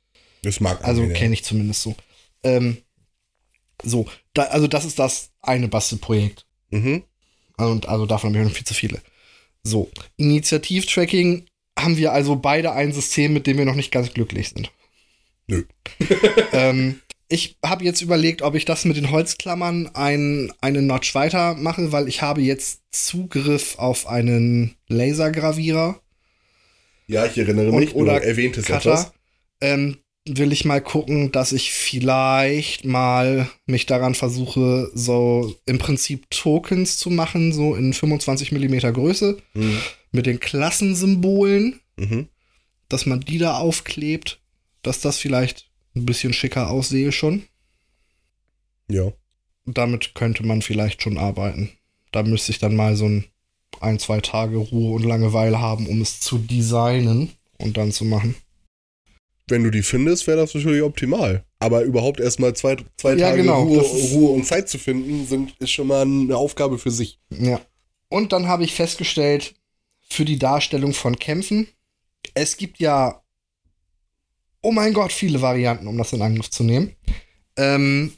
Das 0.41 0.59
mag 0.59 0.83
Also 0.83 1.07
kenne 1.09 1.35
ich 1.35 1.43
zumindest 1.43 1.83
so. 1.83 1.95
Ähm, 2.41 2.77
so, 3.83 4.07
da, 4.33 4.45
also 4.45 4.65
das 4.65 4.83
ist 4.83 4.97
das 4.97 5.29
eine 5.41 5.67
Bastelprojekt. 5.67 6.47
Mhm. 6.71 7.03
Und 7.57 7.87
also 7.87 8.07
davon 8.07 8.29
haben 8.29 8.33
wir 8.33 8.45
noch 8.45 8.51
viel 8.51 8.65
zu 8.65 8.73
viele. 8.73 8.99
So, 9.61 9.91
Initiativtracking 10.17 11.45
haben 11.83 11.97
wir 11.97 12.13
also 12.13 12.35
beide 12.35 12.71
ein 12.73 12.91
System, 12.93 13.33
mit 13.33 13.47
dem 13.47 13.57
wir 13.57 13.65
noch 13.65 13.75
nicht 13.75 13.91
ganz 13.91 14.13
glücklich 14.13 14.49
sind. 14.49 14.71
Nö. 15.47 15.63
ähm, 16.53 16.99
ich 17.27 17.57
habe 17.63 17.83
jetzt 17.83 18.01
überlegt, 18.01 18.41
ob 18.41 18.55
ich 18.55 18.65
das 18.65 18.85
mit 18.85 18.97
den 18.97 19.11
Holzklammern 19.11 19.91
ein, 19.93 20.51
eine 20.61 20.81
Notch 20.81 21.13
weiter 21.13 21.55
mache, 21.55 21.91
weil 21.91 22.07
ich 22.07 22.21
habe 22.21 22.41
jetzt 22.41 22.81
Zugriff 22.91 23.77
auf 23.77 24.07
einen 24.07 24.75
Lasergravierer 24.87 25.99
Ja, 27.07 27.25
ich 27.25 27.37
erinnere 27.37 27.69
und, 27.71 27.79
mich. 27.79 27.91
Du 27.91 27.97
oder 27.97 28.23
erwähntest 28.23 28.67
Cutter. 28.67 28.91
etwas. 28.91 29.11
Ähm, 29.61 29.97
will 30.27 30.51
ich 30.51 30.65
mal 30.65 30.81
gucken, 30.81 31.31
dass 31.31 31.51
ich 31.51 31.71
vielleicht 31.71 32.85
mal 32.85 33.49
mich 33.65 33.85
daran 33.85 34.15
versuche, 34.15 34.89
so 34.93 35.55
im 35.65 35.77
Prinzip 35.77 36.29
Tokens 36.29 36.97
zu 36.97 37.09
machen, 37.09 37.53
so 37.53 37.75
in 37.75 37.93
25 37.93 38.51
mm 38.51 38.91
Größe 38.93 39.37
Mhm. 39.53 39.77
Mit 40.11 40.25
den 40.25 40.39
Klassensymbolen, 40.39 41.79
Mhm. 41.97 42.27
dass 42.87 43.05
man 43.05 43.19
die 43.19 43.37
da 43.37 43.57
aufklebt, 43.57 44.41
dass 44.81 45.01
das 45.01 45.17
vielleicht 45.17 45.69
ein 45.95 46.05
bisschen 46.05 46.33
schicker 46.33 46.69
aussehe 46.69 47.11
schon. 47.11 47.43
Ja. 48.89 49.11
Damit 49.65 50.15
könnte 50.15 50.45
man 50.45 50.61
vielleicht 50.61 51.03
schon 51.03 51.17
arbeiten. 51.17 51.69
Da 52.11 52.23
müsste 52.23 52.51
ich 52.51 52.59
dann 52.59 52.75
mal 52.75 52.95
so 52.95 53.05
ein, 53.05 53.25
ein, 53.81 53.99
zwei 53.99 54.19
Tage 54.21 54.57
Ruhe 54.57 54.95
und 54.95 55.03
Langeweile 55.03 55.59
haben, 55.59 55.87
um 55.87 56.01
es 56.01 56.19
zu 56.19 56.37
designen 56.39 57.29
und 57.57 57.77
dann 57.77 57.91
zu 57.91 58.05
machen. 58.05 58.35
Wenn 59.47 59.63
du 59.63 59.71
die 59.71 59.83
findest, 59.83 60.25
wäre 60.27 60.37
das 60.37 60.53
natürlich 60.55 60.81
optimal. 60.81 61.43
Aber 61.59 61.81
überhaupt 61.83 62.19
erstmal 62.19 62.55
zwei, 62.55 62.77
zwei 62.97 63.15
Ja, 63.15 63.29
Tage 63.29 63.41
genau, 63.41 63.63
Ruhe, 63.63 63.81
Ruhe 63.81 64.29
und 64.31 64.45
Zeit 64.45 64.69
zu 64.69 64.77
finden, 64.77 65.25
sind, 65.27 65.55
ist 65.59 65.71
schon 65.71 65.87
mal 65.87 66.01
eine 66.03 66.37
Aufgabe 66.37 66.77
für 66.79 66.91
sich. 66.91 67.19
Ja. 67.29 67.59
Und 68.09 68.31
dann 68.31 68.47
habe 68.47 68.63
ich 68.63 68.73
festgestellt, 68.73 69.55
für 70.11 70.25
die 70.25 70.39
Darstellung 70.39 70.93
von 70.93 71.17
Kämpfen, 71.17 71.67
es 72.33 72.57
gibt 72.57 72.79
ja, 72.79 73.21
oh 74.61 74.71
mein 74.71 74.93
Gott, 74.93 75.11
viele 75.11 75.41
Varianten, 75.41 75.87
um 75.87 75.97
das 75.97 76.13
in 76.13 76.21
Angriff 76.21 76.49
zu 76.49 76.63
nehmen. 76.63 76.95
Ähm, 77.57 78.13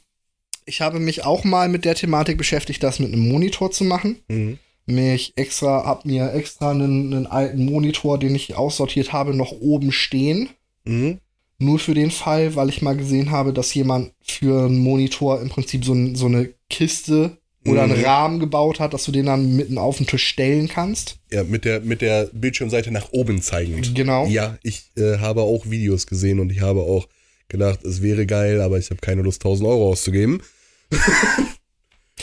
ich 0.64 0.80
habe 0.80 1.00
mich 1.00 1.24
auch 1.24 1.44
mal 1.44 1.68
mit 1.68 1.84
der 1.84 1.94
Thematik 1.94 2.38
beschäftigt, 2.38 2.82
das 2.82 2.98
mit 2.98 3.12
einem 3.12 3.28
Monitor 3.28 3.70
zu 3.70 3.84
machen. 3.84 4.22
Mhm. 4.28 4.58
mich 4.86 5.32
extra, 5.36 5.84
hab 5.84 6.04
mir 6.04 6.32
extra 6.32 6.70
einen, 6.70 7.12
einen 7.12 7.26
alten 7.26 7.64
Monitor, 7.64 8.18
den 8.18 8.34
ich 8.34 8.56
aussortiert 8.56 9.12
habe, 9.12 9.34
noch 9.34 9.52
oben 9.52 9.92
stehen. 9.92 10.48
Mhm. 10.84 11.18
Nur 11.58 11.78
für 11.78 11.94
den 11.94 12.10
Fall, 12.10 12.56
weil 12.56 12.68
ich 12.68 12.82
mal 12.82 12.96
gesehen 12.96 13.30
habe, 13.30 13.52
dass 13.52 13.72
jemand 13.74 14.12
für 14.20 14.66
einen 14.66 14.78
Monitor 14.78 15.40
im 15.40 15.48
Prinzip 15.48 15.84
so, 15.84 15.94
so 16.14 16.26
eine 16.26 16.52
Kiste 16.68 17.38
oder 17.66 17.82
einen 17.84 17.98
Mhm. 17.98 18.04
Rahmen 18.04 18.40
gebaut 18.40 18.80
hat, 18.80 18.92
dass 18.92 19.04
du 19.04 19.12
den 19.12 19.26
dann 19.26 19.54
mitten 19.56 19.78
auf 19.78 19.98
den 19.98 20.06
Tisch 20.06 20.26
stellen 20.26 20.68
kannst. 20.68 21.18
Ja, 21.30 21.44
mit 21.44 21.64
der, 21.64 21.80
mit 21.80 22.00
der 22.00 22.28
Bildschirmseite 22.32 22.90
nach 22.90 23.12
oben 23.12 23.40
zeigend. 23.40 23.94
Genau. 23.94 24.26
Ja, 24.26 24.58
ich 24.62 24.84
äh, 24.96 25.18
habe 25.18 25.42
auch 25.42 25.70
Videos 25.70 26.06
gesehen 26.06 26.40
und 26.40 26.50
ich 26.50 26.60
habe 26.60 26.80
auch 26.80 27.06
gedacht, 27.48 27.84
es 27.84 28.02
wäre 28.02 28.26
geil, 28.26 28.60
aber 28.60 28.78
ich 28.78 28.90
habe 28.90 29.00
keine 29.00 29.22
Lust, 29.22 29.40
1000 29.44 29.68
Euro 29.68 29.90
auszugeben. 29.90 30.42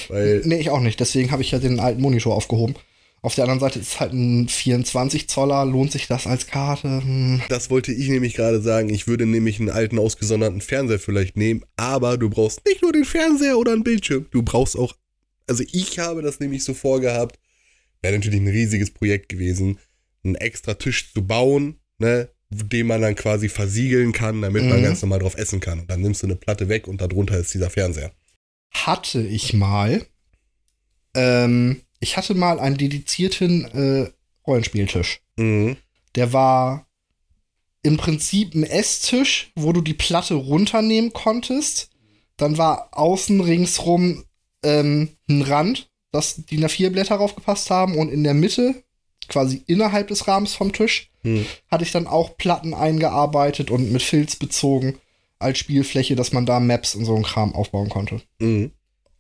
Weil, 0.10 0.42
Nee, 0.46 0.60
ich 0.60 0.70
auch 0.70 0.80
nicht. 0.82 1.00
Deswegen 1.00 1.32
habe 1.32 1.42
ich 1.42 1.52
ja 1.52 1.60
den 1.60 1.80
alten 1.80 2.02
Monitor 2.02 2.36
aufgehoben. 2.36 2.76
Auf 3.22 3.36
der 3.36 3.44
anderen 3.44 3.60
Seite 3.60 3.80
ist 3.80 3.88
es 3.90 4.00
halt 4.00 4.14
ein 4.14 4.48
24 4.48 5.28
Zoller. 5.28 5.66
Lohnt 5.66 5.92
sich 5.92 6.08
das 6.08 6.26
als 6.26 6.48
Karte? 6.48 7.02
Hm. 7.04 7.42
das 7.50 7.70
wollte 7.70 7.92
ich 7.92 8.08
nämlich 8.08 8.34
gerade 8.34 8.62
sagen. 8.62 8.90
Ich 8.90 9.08
würde 9.08 9.26
nämlich 9.26 9.60
einen 9.60 9.70
alten, 9.70 10.00
ausgesonderten 10.00 10.62
Fernseher 10.62 11.00
vielleicht 11.00 11.36
nehmen, 11.36 11.64
aber 11.76 12.18
du 12.18 12.30
brauchst 12.30 12.66
nicht 12.66 12.82
nur 12.82 12.94
den 12.94 13.04
Fernseher 13.04 13.58
oder 13.58 13.74
einen 13.74 13.84
Bildschirm. 13.84 14.28
Du 14.32 14.42
brauchst 14.42 14.78
auch, 14.78 14.96
also 15.50 15.64
ich 15.72 16.00
habe 16.00 16.22
das 16.22 16.40
nämlich 16.40 16.64
so 16.64 16.74
vorgehabt, 16.74 17.40
wäre 18.02 18.16
natürlich 18.16 18.40
ein 18.40 18.48
riesiges 18.48 18.92
Projekt 18.92 19.30
gewesen, 19.30 19.80
einen 20.24 20.36
extra 20.36 20.76
Tisch 20.76 21.12
zu 21.14 21.26
bauen, 21.26 21.80
ne, 21.98 22.30
den 22.50 22.88
man 22.88 23.02
dann 23.02 23.16
quasi 23.16 23.50
versiegeln 23.50 24.12
kann, 24.12 24.42
damit 24.42 24.64
man 24.66 24.80
Mhm. 24.80 24.84
ganz 24.84 25.02
normal 25.02 25.20
drauf 25.20 25.36
essen 25.38 25.60
kann. 25.60 25.82
Und 25.82 25.90
dann 25.90 26.02
nimmst 26.02 26.24
du 26.24 26.28
eine 26.28 26.36
Platte 26.36 26.70
weg 26.70 26.88
und 26.88 27.02
darunter 27.02 27.38
ist 27.38 27.54
dieser 27.54 27.70
Fernseher. 27.70 28.12
Hatte 28.72 29.22
ich 29.22 29.54
mal. 29.54 30.06
Ähm, 31.16 31.82
ich 32.00 32.18
hatte 32.18 32.34
mal 32.36 32.60
einen 32.60 32.78
dedizierten 32.78 33.66
äh, 33.66 34.10
Rollenspieltisch. 34.48 35.22
Mhm. 35.38 35.78
Der 36.16 36.34
war 36.34 36.88
im 37.82 37.98
Prinzip 37.98 38.56
ein 38.56 38.64
Esstisch, 38.64 39.52
wo 39.56 39.72
du 39.74 39.82
die 39.82 39.94
Platte 39.94 40.34
runternehmen 40.36 41.14
konntest. 41.14 41.90
Dann 42.38 42.58
war 42.58 42.90
außen 42.98 43.42
ringsrum 43.42 44.26
ähm, 44.64 45.10
ein 45.30 45.42
Rand, 45.42 45.90
dass 46.12 46.36
die 46.38 46.58
A4-Blätter 46.60 47.18
draufgepasst 47.18 47.70
haben 47.70 47.98
und 47.98 48.10
in 48.10 48.24
der 48.24 48.34
Mitte, 48.34 48.84
quasi 49.28 49.64
innerhalb 49.68 50.08
des 50.08 50.28
Rahmens 50.28 50.54
vom 50.54 50.74
Tisch, 50.74 51.06
Mhm. 51.22 51.46
hatte 51.70 51.84
ich 51.84 51.92
dann 51.92 52.08
auch 52.08 52.38
Platten 52.38 52.74
eingearbeitet 52.74 53.72
und 53.72 53.92
mit 53.92 54.02
Filz 54.02 54.38
bezogen 54.38 54.98
als 55.38 55.58
Spielfläche, 55.60 56.16
dass 56.16 56.32
man 56.32 56.46
da 56.46 56.62
Maps 56.62 56.96
und 56.96 57.04
so 57.04 57.14
einen 57.14 57.26
Kram 57.26 57.54
aufbauen 57.54 57.90
konnte. 57.90 58.22
Mhm. 58.40 58.72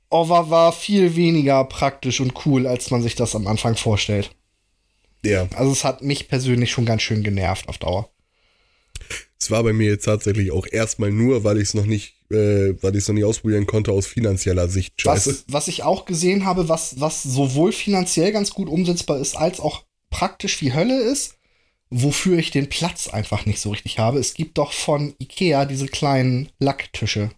Aber 0.09 0.49
war 0.49 0.71
viel 0.71 1.15
weniger 1.17 1.63
praktisch 1.65 2.21
und 2.21 2.45
cool, 2.45 2.65
als 2.67 2.89
man 2.89 3.01
sich 3.03 3.15
das 3.15 3.35
am 3.35 3.47
Anfang 3.47 3.75
vorstellt. 3.75 4.31
Ja, 5.25 5.47
Also 5.55 5.71
es 5.73 5.83
hat 5.83 6.01
mich 6.01 6.29
persönlich 6.29 6.71
schon 6.71 6.85
ganz 6.85 7.01
schön 7.01 7.21
genervt 7.21 7.67
auf 7.67 7.77
Dauer. 7.77 8.09
es 9.37 9.51
war 9.51 9.63
bei 9.63 9.73
mir 9.73 9.89
jetzt 9.91 10.05
tatsächlich 10.05 10.51
auch 10.51 10.65
erstmal 10.71 11.11
nur, 11.11 11.43
weil 11.43 11.57
ich 11.57 11.63
es 11.63 11.73
noch 11.73 11.85
nicht, 11.85 12.15
äh, 12.29 12.73
weil 12.81 12.95
ich 12.95 13.03
es 13.03 13.07
noch 13.07 13.15
nicht 13.15 13.25
ausprobieren 13.25 13.65
konnte 13.65 13.91
aus 13.91 14.07
finanzieller 14.07 14.69
Sicht. 14.69 15.01
Scheiße. 15.01 15.29
Was, 15.29 15.43
was 15.47 15.67
ich 15.67 15.83
auch 15.83 16.05
gesehen 16.05 16.45
habe, 16.45 16.69
was, 16.69 16.99
was 16.99 17.23
sowohl 17.23 17.71
finanziell 17.71 18.31
ganz 18.31 18.51
gut 18.51 18.69
umsetzbar 18.69 19.19
ist, 19.19 19.35
als 19.35 19.59
auch 19.59 19.85
praktisch 20.09 20.61
wie 20.61 20.73
Hölle 20.73 20.99
ist, 20.99 21.35
wofür 21.89 22.37
ich 22.37 22.51
den 22.51 22.69
Platz 22.69 23.07
einfach 23.07 23.45
nicht 23.45 23.59
so 23.59 23.71
richtig 23.71 23.99
habe. 23.99 24.19
Es 24.19 24.33
gibt 24.33 24.57
doch 24.57 24.73
von 24.73 25.15
Ikea 25.19 25.65
diese 25.65 25.87
kleinen 25.87 26.49
Lacktische. 26.59 27.31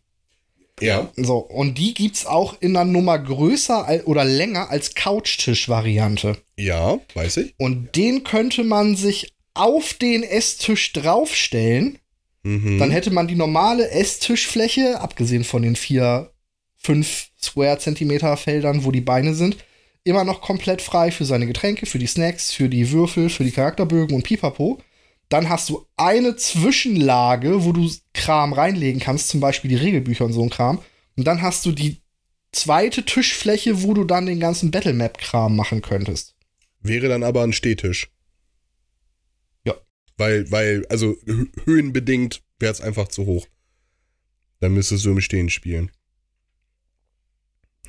Ja. 0.82 1.12
So, 1.16 1.38
und 1.38 1.78
die 1.78 1.94
gibt's 1.94 2.26
auch 2.26 2.56
in 2.60 2.76
einer 2.76 2.90
Nummer 2.90 3.20
größer 3.20 4.02
oder 4.06 4.26
länger 4.26 4.70
als 4.70 4.96
Couchtisch-Variante. 4.96 6.38
Ja, 6.58 7.00
weiß 7.14 7.38
ich. 7.38 7.54
Und 7.58 7.96
den 7.96 8.24
könnte 8.24 8.64
man 8.64 8.96
sich 8.96 9.34
auf 9.54 9.94
den 9.94 10.24
Esstisch 10.24 10.92
draufstellen. 10.94 12.00
Mhm. 12.44 12.80
Dann 12.80 12.92
hätte 12.92 13.12
man 13.12 13.28
die 13.28 13.36
normale 13.36 13.90
Esstischfläche, 13.92 15.00
abgesehen 15.00 15.44
von 15.44 15.62
den 15.62 15.76
vier, 15.76 16.32
fünf 16.78 17.30
Square 17.42 17.78
Zentimeter 17.80 18.36
Feldern, 18.38 18.84
wo 18.84 18.92
die 18.92 19.02
Beine 19.02 19.36
sind, 19.36 19.58
immer 20.04 20.24
noch 20.24 20.42
komplett 20.42 20.82
frei 20.82 21.12
für 21.12 21.26
seine 21.26 21.48
Getränke, 21.48 21.86
für 21.86 22.00
die 22.00 22.08
Snacks, 22.08 22.52
für 22.52 22.70
die 22.70 22.92
Würfel, 22.92 23.30
für 23.30 23.44
die 23.44 23.52
Charakterbögen 23.52 24.16
und 24.16 24.24
Pipapo. 24.24 24.80
Dann 25.30 25.48
hast 25.48 25.70
du 25.70 25.86
eine 25.96 26.36
Zwischenlage, 26.36 27.64
wo 27.64 27.72
du 27.72 27.90
Kram 28.14 28.54
reinlegen 28.54 29.00
kannst, 29.00 29.30
zum 29.30 29.40
Beispiel 29.40 29.70
die 29.70 29.78
Regelbücher 29.78 30.26
und 30.26 30.34
so 30.34 30.44
ein 30.44 30.50
Kram. 30.50 30.80
Und 31.16 31.26
dann 31.26 31.42
hast 31.42 31.66
du 31.66 31.72
die 31.72 32.02
zweite 32.52 33.04
Tischfläche, 33.06 33.84
wo 33.84 33.94
du 33.94 34.04
dann 34.04 34.26
den 34.26 34.40
ganzen 34.40 34.72
Battlemap-Kram 34.72 35.56
machen 35.56 35.82
könntest. 35.82 36.36
Wäre 36.82 37.08
dann 37.08 37.24
aber 37.24 37.44
ein 37.44 37.54
Stehtisch. 37.54 38.10
Weil, 40.22 40.52
weil, 40.52 40.86
also 40.88 41.18
hö- 41.26 41.50
höhenbedingt 41.66 42.44
wäre 42.60 42.72
es 42.72 42.80
einfach 42.80 43.08
zu 43.08 43.26
hoch. 43.26 43.48
Dann 44.60 44.76
müsstest 44.76 45.04
du 45.04 45.10
im 45.10 45.20
Stehen 45.20 45.50
spielen. 45.50 45.90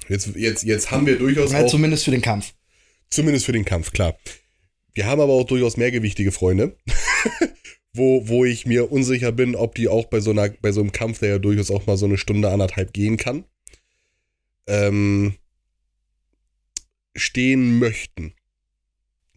Jetzt, 0.09 0.35
jetzt, 0.35 0.63
jetzt 0.63 0.91
haben 0.91 1.05
wir 1.07 1.19
durchaus 1.19 1.53
Ja, 1.53 1.61
auch, 1.61 1.67
zumindest 1.71 2.05
für 2.07 2.11
den 2.11 2.23
Kampf. 2.23 2.55
zumindest 3.11 3.45
für 3.45 3.53
den 3.53 3.67
Kampf, 3.67 3.93
klar. 3.93 4.17
Wir 4.95 5.05
haben 5.05 5.21
aber 5.21 5.35
auch 5.35 5.45
durchaus 5.45 5.77
mehrgewichtige 5.77 6.33
Freunde, 6.33 6.75
wo, 7.93 8.27
wo 8.29 8.47
ich 8.47 8.65
mir 8.65 8.91
unsicher 8.91 9.31
bin, 9.31 9.55
ob 9.55 9.75
die 9.75 9.89
auch 9.89 10.07
bei 10.07 10.21
so, 10.21 10.31
einer, 10.31 10.49
bei 10.49 10.73
so 10.73 10.81
einem 10.81 10.93
Kampf, 10.93 11.19
der 11.19 11.29
ja 11.29 11.39
durchaus 11.39 11.71
auch 11.71 11.87
mal 11.87 11.99
so 11.99 12.07
eine 12.07 12.17
Stunde, 12.17 12.51
anderthalb 12.51 12.95
gehen 12.95 13.19
kann, 13.19 13.45
ähm, 14.67 15.35
stehen 17.15 17.79
möchten. 17.79 18.33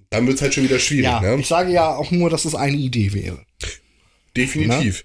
Dann 0.10 0.28
wird 0.28 0.38
es 0.38 0.42
halt 0.42 0.54
schon 0.54 0.64
wieder 0.64 0.80
schwierig, 0.80 1.06
Ja, 1.06 1.20
ne? 1.20 1.38
ich 1.40 1.48
sage 1.48 1.72
ja 1.72 1.96
auch 1.96 2.12
nur, 2.12 2.30
dass 2.30 2.46
es 2.46 2.56
eine 2.56 2.78
Idee 2.78 3.14
wäre. 3.14 3.46
Definitiv. 4.36 5.04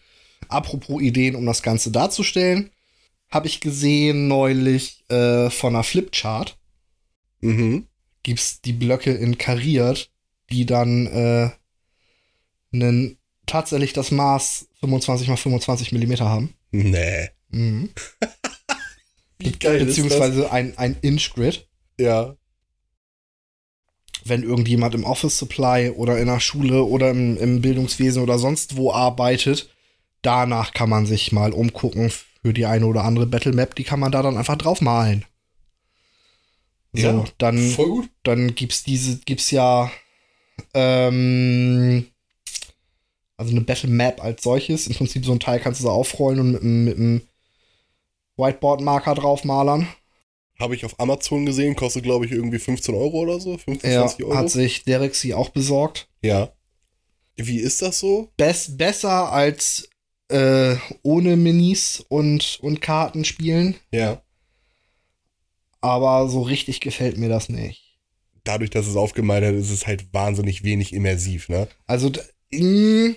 Apropos 0.49 1.01
Ideen, 1.01 1.37
um 1.37 1.47
das 1.47 1.63
Ganze 1.63 1.91
darzustellen, 1.91 2.71
habe 3.31 3.47
ich 3.47 3.61
gesehen 3.61 4.29
neulich 4.29 5.05
äh, 5.09 5.51
von 5.51 5.75
einer 5.75 5.85
Flipchart. 5.85 6.59
Mhm. 7.41 7.87
Gibt's 8.23 8.61
die 8.61 8.73
Blöcke 8.73 9.13
in 9.13 9.39
kariert, 9.39 10.11
die 10.51 10.67
dann 10.67 11.07
äh, 11.07 11.51
einen, 12.73 13.19
tatsächlich 13.47 13.93
das 13.93 14.11
Maß 14.11 14.69
25 14.81 15.29
mal 15.29 15.37
25 15.37 15.93
Millimeter 15.93 16.29
haben. 16.29 16.55
Nee. 16.73 17.31
Mhm. 17.51 17.91
Wie 19.39 19.53
geil 19.53 19.85
Beziehungsweise 19.85 20.53
ein, 20.53 20.77
ein 20.77 20.97
Inch-Grid. 21.01 21.67
Ja. 21.99 22.37
Wenn 24.31 24.43
irgendjemand 24.43 24.95
im 24.95 25.05
Office 25.05 25.37
Supply 25.39 25.91
oder 25.91 26.19
in 26.19 26.27
der 26.29 26.41
Schule 26.41 26.85
oder 26.85 27.11
im, 27.11 27.37
im 27.37 27.61
Bildungswesen 27.61 28.23
oder 28.23 28.39
sonst 28.39 28.77
wo 28.77 28.91
arbeitet, 28.93 29.69
danach 30.23 30.73
kann 30.73 30.89
man 30.89 31.05
sich 31.05 31.33
mal 31.33 31.53
umgucken 31.53 32.11
für 32.11 32.55
die 32.55 32.65
eine 32.65 32.87
oder 32.87 33.05
andere 33.05 33.27
Battle 33.27 33.53
Map, 33.53 33.75
die 33.75 33.85
kann 33.85 34.01
man 34.01 34.13
da 34.13 34.23
dann 34.23 34.39
einfach 34.39 34.57
drauf 34.57 34.81
malen. 34.81 35.27
So, 36.95 37.07
Ja, 37.07 37.25
dann, 37.39 37.71
Voll 37.71 37.89
gut. 37.89 38.09
dann 38.23 38.55
gibt's 38.55 38.83
diese, 38.83 39.19
gibt's 39.19 39.51
ja 39.51 39.91
ähm, 40.75 42.07
also 43.37 43.53
eine 43.53 43.61
Battle 43.63 43.91
Map 43.91 44.23
als 44.23 44.43
solches. 44.43 44.87
Im 44.87 44.95
Prinzip 44.95 45.25
so 45.25 45.33
ein 45.33 45.41
Teil 45.41 45.61
kannst 45.61 45.81
du 45.81 45.85
so 45.85 45.91
aufrollen 45.91 46.41
und 46.41 46.53
mit, 46.53 46.63
einem- 46.63 46.85
mit 46.85 46.97
einem 46.97 47.23
Whiteboard-Marker 48.37 49.15
draufmalern. 49.15 49.87
Habe 50.61 50.75
ich 50.75 50.85
auf 50.85 50.99
Amazon 51.01 51.47
gesehen, 51.47 51.75
kostet 51.75 52.03
glaube 52.05 52.27
ich 52.27 52.33
irgendwie 52.33 52.59
15 52.59 52.95
Euro 52.95 53.19
oder 53.21 53.41
so. 53.41 53.57
15, 53.59 53.91
Ja, 53.91 54.01
20 54.07 54.25
Euro. 54.27 54.37
hat 54.37 54.51
sich 54.51 54.85
Derek 54.85 55.15
sie 55.15 55.35
auch 55.35 55.49
besorgt. 55.51 56.09
ja. 56.23 56.53
Wie 57.43 57.59
ist 57.59 57.81
das 57.81 57.99
so? 58.01 58.29
Bess, 58.37 58.77
besser 58.77 59.33
als 59.33 59.89
äh, 60.29 60.77
ohne 61.03 61.37
Minis 61.39 62.05
und, 62.11 62.59
und 62.61 62.83
Karten 62.83 63.25
spielen, 63.25 63.77
Ja. 63.91 64.21
aber 65.81 66.29
so 66.29 66.43
richtig 66.43 66.81
gefällt 66.81 67.17
mir 67.17 67.31
das 67.31 67.49
nicht. 67.49 67.99
Dadurch, 68.45 68.69
dass 68.71 68.87
es 68.87 68.97
aufgemalt 68.97 69.43
hat, 69.45 69.55
ist 69.55 69.71
es 69.71 69.87
halt 69.87 70.13
wahnsinnig 70.13 70.65
wenig 70.65 70.93
immersiv, 70.93 71.49
ne? 71.49 71.67
Also, 71.87 72.11
mh, 72.53 73.15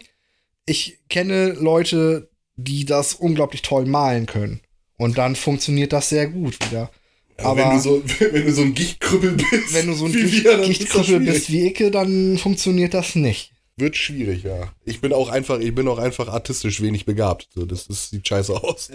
ich 0.66 1.00
kenne 1.10 1.50
Leute, 1.54 2.30
die 2.56 2.86
das 2.86 3.14
unglaublich 3.14 3.62
toll 3.62 3.86
malen 3.86 4.26
können. 4.26 4.62
Und 4.98 5.18
dann 5.18 5.36
funktioniert 5.36 5.92
das 5.92 6.10
sehr 6.10 6.28
gut 6.28 6.58
wieder. 6.70 6.90
Aber, 7.38 7.50
Aber- 7.50 7.58
wenn, 7.72 7.78
du 7.78 7.80
so, 7.82 8.04
wenn 8.34 8.46
du 8.46 8.52
so 8.54 8.62
ein 8.62 8.74
Gichtkrüppel 8.74 9.32
bist, 9.34 9.74
Wenn 9.74 9.88
du 9.88 9.94
so 9.94 10.06
ein 10.06 10.14
wie 10.14 10.22
Gicht- 10.24 10.44
wir, 10.44 10.58
Gichtkrüppel 10.60 11.20
bist 11.22 11.52
wie 11.52 11.66
Icke, 11.68 11.92
dann 11.92 12.38
funktioniert 12.38 12.94
das 12.94 13.16
nicht. 13.16 13.52
Wird 13.76 13.98
schwierig, 13.98 14.44
ja. 14.44 14.72
Ich 14.86 15.02
bin 15.02 15.14
auch 15.14 15.30
einfach, 15.30 15.60
ich 15.60 15.74
bin 15.74 15.88
auch 15.88 15.98
einfach 15.98 16.28
artistisch 16.28 16.82
wenig 16.82 17.06
begabt. 17.06 17.50
So, 17.56 17.66
das, 17.66 17.88
das 17.88 18.10
sieht 18.12 18.28
scheiße 18.28 18.54
aus. 18.54 18.92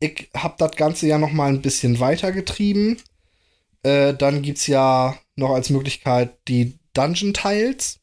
Ich 0.00 0.30
hab 0.34 0.56
das 0.58 0.72
Ganze 0.76 1.06
ja 1.08 1.18
noch 1.18 1.32
mal 1.32 1.48
ein 1.50 1.60
bisschen 1.60 2.00
weitergetrieben. 2.00 2.96
Äh, 3.82 4.14
dann 4.14 4.40
gibt's 4.42 4.66
ja 4.66 5.18
noch 5.36 5.50
als 5.50 5.68
Möglichkeit 5.70 6.38
die 6.48 6.78
Dungeon 6.94 7.34
Tiles. 7.34 7.98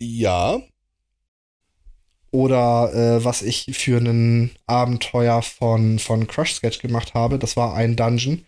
Ja. 0.00 0.60
Oder 2.34 2.92
äh, 2.92 3.24
was 3.24 3.42
ich 3.42 3.66
für 3.74 3.98
ein 3.98 4.50
Abenteuer 4.66 5.40
von, 5.40 6.00
von 6.00 6.26
Crush 6.26 6.54
Sketch 6.54 6.80
gemacht 6.80 7.14
habe. 7.14 7.38
Das 7.38 7.56
war 7.56 7.74
ein 7.74 7.94
Dungeon. 7.94 8.44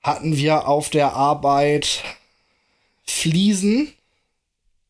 hatten 0.00 0.36
wir 0.36 0.68
auf 0.68 0.88
der 0.88 1.14
Arbeit 1.14 2.04
Fliesen 3.04 3.92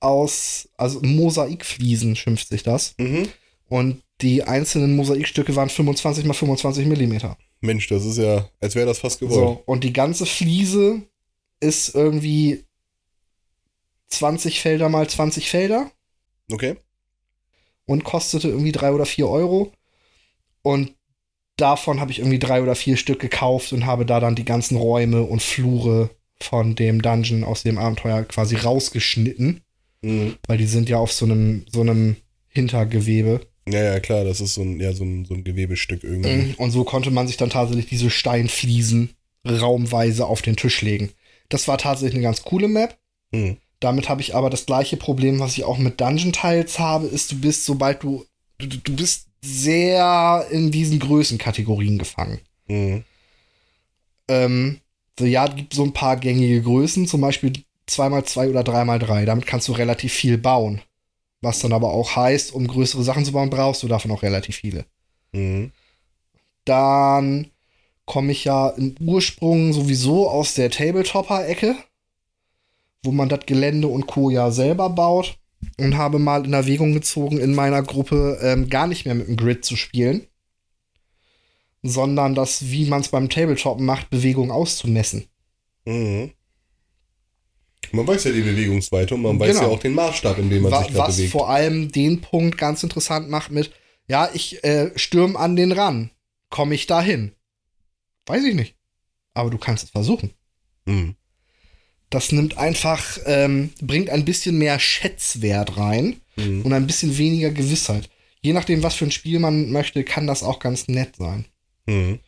aus, 0.01 0.68
also 0.77 1.01
Mosaikfliesen 1.01 2.14
schimpft 2.14 2.48
sich 2.48 2.62
das. 2.62 2.94
Mhm. 2.98 3.31
Und 3.70 4.03
die 4.20 4.42
einzelnen 4.42 4.94
Mosaikstücke 4.94 5.57
waren 5.57 5.70
25 5.70 6.27
mal 6.27 6.35
25 6.35 6.87
Millimeter. 6.87 7.38
Mensch, 7.62 7.87
das 7.87 8.05
ist 8.05 8.18
ja, 8.18 8.51
als 8.61 8.74
wäre 8.74 8.87
das 8.87 8.98
fast 8.98 9.18
gewollt. 9.18 9.35
So, 9.35 9.62
und 9.64 9.83
die 9.83 9.94
ganze 9.94 10.27
Fliese 10.27 11.01
ist 11.61 11.94
irgendwie 11.94 12.64
20 14.09 14.61
Felder 14.61 14.90
mal 14.90 15.09
20 15.09 15.48
Felder 15.48 15.90
Okay. 16.51 16.77
Und 17.88 18.05
kostete 18.05 18.48
irgendwie 18.48 18.70
drei 18.72 18.92
oder 18.92 19.07
vier 19.07 19.29
Euro. 19.29 19.72
Und 20.62 20.92
davon 21.57 22.01
habe 22.01 22.12
ich 22.12 22.18
irgendwie 22.20 22.38
drei 22.38 22.62
oder 22.62 22.74
vier 22.77 22.96
Stück 22.96 23.18
gekauft 23.18 23.72
und 23.72 23.87
habe 23.87 24.07
da 24.07 24.20
dann 24.20 24.37
die 24.37 24.44
ganzen 24.44 24.77
Räume 24.77 25.22
und 25.22 25.42
Flure 25.42 26.11
von 26.40 26.77
dem 26.77 27.03
Dungeon 27.03 27.42
aus 27.42 27.62
dem 27.64 27.79
Abenteuer 27.79 28.22
quasi 28.24 28.55
rausgeschnitten, 28.57 29.62
Mhm. 30.03 30.37
weil 30.46 30.59
die 30.59 30.66
sind 30.66 30.88
ja 30.88 30.98
auf 30.98 31.11
so 31.11 31.24
einem, 31.24 31.64
so 31.72 31.81
einem 31.81 32.14
Hintergewebe. 32.48 33.40
Ja, 33.68 33.83
ja, 33.83 34.01
klar, 34.01 34.24
das 34.24 34.40
ist 34.40 34.55
so 34.55 34.62
ein, 34.62 34.79
ja, 34.79 34.92
so 34.92 35.05
ein, 35.05 35.24
so 35.24 35.35
ein 35.35 35.42
Gewebestück 35.42 36.05
irgendwie. 36.05 36.55
Und 36.59 36.70
so 36.70 36.85
konnte 36.85 37.11
man 37.11 37.27
sich 37.27 37.37
dann 37.37 37.51
tatsächlich 37.51 37.87
diese 37.87 38.11
Steinfliesen 38.11 39.11
raumweise 39.48 40.27
auf 40.27 40.42
den 40.42 40.57
Tisch 40.57 40.83
legen. 40.83 41.11
Das 41.48 41.66
war 41.66 41.79
tatsächlich 41.79 42.14
eine 42.14 42.22
ganz 42.22 42.42
coole 42.42 42.68
Map. 42.68 42.96
Mhm. 43.33 43.57
Damit 43.80 44.08
habe 44.08 44.20
ich 44.20 44.34
aber 44.34 44.50
das 44.50 44.66
gleiche 44.66 44.96
Problem, 44.96 45.38
was 45.38 45.56
ich 45.56 45.64
auch 45.64 45.78
mit 45.78 46.00
Dungeon 46.00 46.32
Tiles 46.32 46.78
habe, 46.78 47.06
ist, 47.06 47.30
du 47.30 47.40
bist, 47.40 47.64
sobald 47.64 48.02
du, 48.02 48.24
du, 48.58 48.66
du 48.66 48.96
bist 48.96 49.28
sehr 49.40 50.46
in 50.50 50.70
diesen 50.70 50.98
Größenkategorien 50.98 51.98
gefangen. 51.98 52.40
Mhm. 52.66 53.04
Ähm, 54.28 54.80
so, 55.18 55.24
ja, 55.24 55.46
es 55.46 55.56
gibt 55.56 55.74
so 55.74 55.84
ein 55.84 55.92
paar 55.92 56.16
gängige 56.16 56.62
Größen, 56.62 57.06
zum 57.06 57.20
Beispiel 57.20 57.52
2x2 57.88 58.50
oder 58.50 58.60
3x3. 58.60 59.24
Damit 59.24 59.46
kannst 59.46 59.68
du 59.68 59.72
relativ 59.72 60.12
viel 60.12 60.38
bauen. 60.38 60.82
Was 61.40 61.60
dann 61.60 61.72
aber 61.72 61.92
auch 61.92 62.16
heißt, 62.16 62.52
um 62.52 62.66
größere 62.66 63.04
Sachen 63.04 63.24
zu 63.24 63.32
bauen, 63.32 63.50
brauchst 63.50 63.82
du 63.82 63.88
davon 63.88 64.10
auch 64.10 64.22
relativ 64.22 64.56
viele. 64.56 64.86
Mhm. 65.32 65.72
Dann 66.64 67.50
komme 68.04 68.32
ich 68.32 68.44
ja 68.44 68.70
im 68.70 68.96
Ursprung 69.00 69.72
sowieso 69.72 70.28
aus 70.28 70.54
der 70.54 70.70
Tabletopper-Ecke, 70.70 71.76
wo 73.04 73.12
man 73.12 73.28
das 73.28 73.46
Gelände 73.46 73.88
und 73.88 74.06
Co. 74.06 74.30
ja 74.30 74.50
selber 74.50 74.90
baut. 74.90 75.38
Und 75.76 75.96
habe 75.96 76.20
mal 76.20 76.44
in 76.44 76.52
Erwägung 76.52 76.92
gezogen, 76.92 77.38
in 77.38 77.52
meiner 77.52 77.82
Gruppe 77.82 78.38
ähm, 78.42 78.68
gar 78.70 78.87
nicht 78.87 79.06
mehr 79.06 79.16
mit 79.16 79.26
dem 79.26 79.37
Grid 79.37 79.64
zu 79.64 79.74
spielen, 79.74 80.24
sondern 81.82 82.34
das, 82.37 82.70
wie 82.70 82.87
man 82.87 83.00
es 83.00 83.08
beim 83.08 83.28
Tabletop 83.28 83.80
macht, 83.80 84.08
Bewegung 84.11 84.50
auszumessen. 84.52 85.24
Mhm. 85.84 86.30
Man 87.90 88.06
weiß 88.06 88.24
ja 88.24 88.32
die 88.32 88.42
Bewegungsweite 88.42 89.14
und 89.14 89.22
man 89.22 89.40
weiß 89.40 89.56
Genau. 89.56 89.68
ja 89.70 89.74
auch 89.74 89.80
den 89.80 89.94
Maßstab, 89.94 90.38
in 90.38 90.50
dem 90.50 90.62
man 90.62 90.72
Wa 90.72 90.78
sich 90.84 90.92
gerade 90.92 91.08
was 91.08 91.16
bewegt. 91.16 91.32
vor 91.32 91.48
allem 91.50 91.90
den 91.90 92.20
Punkt 92.20 92.58
ganz 92.58 92.82
interessant 92.82 93.28
macht 93.30 93.50
mit, 93.50 93.72
ja, 94.06 94.28
ich 94.32 94.62
äh, 94.62 94.90
stürm 94.96 95.37
an 95.37 95.56
den 95.56 95.72
ran. 95.72 96.11
Komme 96.50 96.74
ich 96.74 96.87
da 96.87 97.00
hin? 97.02 97.32
Weiß 98.26 98.44
ich 98.44 98.54
nicht. 98.54 98.76
Aber 99.34 99.50
du 99.50 99.58
kannst 99.58 99.84
es 99.84 99.90
versuchen. 99.90 100.32
Mhm. 100.87 101.16
Das 102.10 102.32
nimmt 102.32 102.56
einfach, 102.56 103.18
ähm, 103.26 103.70
bringt 103.82 104.08
ein 104.10 104.24
bisschen 104.24 104.56
mehr 104.58 104.78
Schätzwert 104.78 105.76
rein 105.76 106.20
Mhm. 106.36 106.62
und 106.62 106.72
ein 106.72 106.86
bisschen 106.86 107.18
weniger 107.18 107.50
Gewissheit. 107.50 108.08
Je 108.40 108.52
nachdem, 108.52 108.82
was 108.82 108.94
für 108.94 109.04
ein 109.04 109.10
Spiel 109.10 109.38
man 109.40 109.70
möchte, 109.72 110.04
kann 110.04 110.26
das 110.26 110.42
auch 110.42 110.60
ganz 110.60 110.86
nett 110.88 111.16
sein. 111.16 111.44
Mhm. 111.86 112.20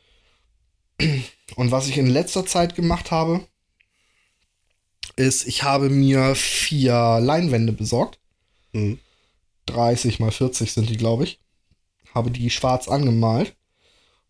Und 1.57 1.71
was 1.71 1.89
ich 1.89 1.97
in 1.97 2.09
letzter 2.09 2.45
Zeit 2.45 2.75
gemacht 2.75 3.11
habe, 3.11 3.47
ist, 5.17 5.47
ich 5.47 5.63
habe 5.63 5.89
mir 5.89 6.35
vier 6.35 7.21
Leinwände 7.21 7.73
besorgt. 7.73 8.19
Mhm. 8.73 8.99
30 9.67 10.19
mal 10.19 10.33
40 10.33 10.73
sind 10.73 10.91
die, 10.91 10.97
glaube 10.97 11.25
ich. 11.25 11.39
Habe 12.15 12.31
die 12.31 12.51
schwarz 12.51 12.89
angemalt 12.89 13.55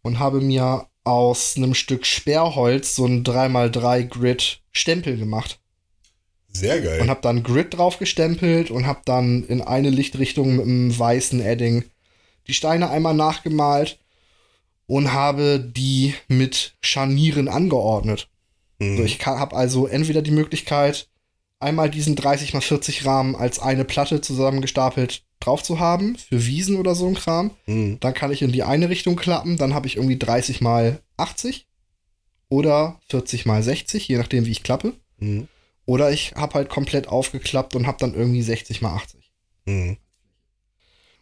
und 0.03 0.19
habe 0.19 0.41
mir 0.41 0.87
aus 1.11 1.57
einem 1.57 1.75
Stück 1.75 2.07
Sperrholz 2.07 2.95
so 2.95 3.05
ein 3.05 3.25
3x3 3.25 4.05
Grid 4.05 4.61
Stempel 4.71 5.17
gemacht. 5.17 5.59
Sehr 6.53 6.81
geil. 6.81 7.01
Und 7.01 7.11
habe 7.11 7.21
dann 7.21 7.43
Grid 7.43 7.77
drauf 7.77 7.99
gestempelt 7.99 8.71
und 8.71 8.87
habe 8.87 9.01
dann 9.05 9.45
in 9.45 9.61
eine 9.61 9.91
Lichtrichtung 9.91 10.57
mit 10.57 10.67
einem 10.67 10.97
weißen 10.97 11.41
Edding 11.41 11.85
die 12.47 12.55
Steine 12.55 12.91
einmal 12.91 13.15
nachgemalt 13.15 13.99
und 14.87 15.13
habe 15.13 15.61
die 15.61 16.15
mit 16.29 16.75
Scharnieren 16.81 17.49
angeordnet. 17.49 18.29
Mhm. 18.79 18.97
So, 18.97 19.03
ich 19.05 19.25
habe 19.27 19.57
also 19.57 19.87
entweder 19.87 20.23
die 20.23 20.33
Möglichkeit, 20.33 21.09
einmal 21.61 21.91
diesen 21.91 22.17
30 22.17 22.55
x 22.55 22.65
40 22.65 23.07
Rahmen 23.07 23.37
als 23.37 23.59
eine 23.59 23.85
Platte 23.85 24.21
zusammengestapelt 24.21 25.23
drauf 25.39 25.63
zu 25.63 25.79
haben, 25.79 26.17
für 26.17 26.47
Wiesen 26.47 26.77
oder 26.77 26.95
so 26.95 27.07
ein 27.07 27.15
Kram. 27.15 27.53
Mhm. 27.67 27.99
Dann 28.01 28.15
kann 28.15 28.33
ich 28.33 28.43
in 28.43 28.53
die 28.53 28.63
eine 28.63 28.89
Richtung 28.89 29.17
klappen, 29.17 29.57
dann 29.57 29.75
habe 29.75 29.87
ich 29.87 29.97
irgendwie 29.97 30.19
30 30.19 30.61
mal 30.61 31.01
80 31.17 31.67
oder 32.49 33.01
40 33.09 33.47
mal 33.47 33.63
60, 33.63 34.09
je 34.09 34.19
nachdem, 34.19 34.45
wie 34.45 34.51
ich 34.51 34.63
klappe. 34.63 34.95
Mhm. 35.19 35.49
Oder 35.87 36.11
ich 36.11 36.33
habe 36.37 36.55
halt 36.55 36.69
komplett 36.69 37.09
aufgeklappt 37.09 37.75
und 37.75 37.87
habe 37.87 37.99
dann 37.99 38.15
irgendwie 38.15 38.43
60 38.43 38.83
mal 38.83 38.95
80. 38.95 39.33
Mhm. 39.67 39.97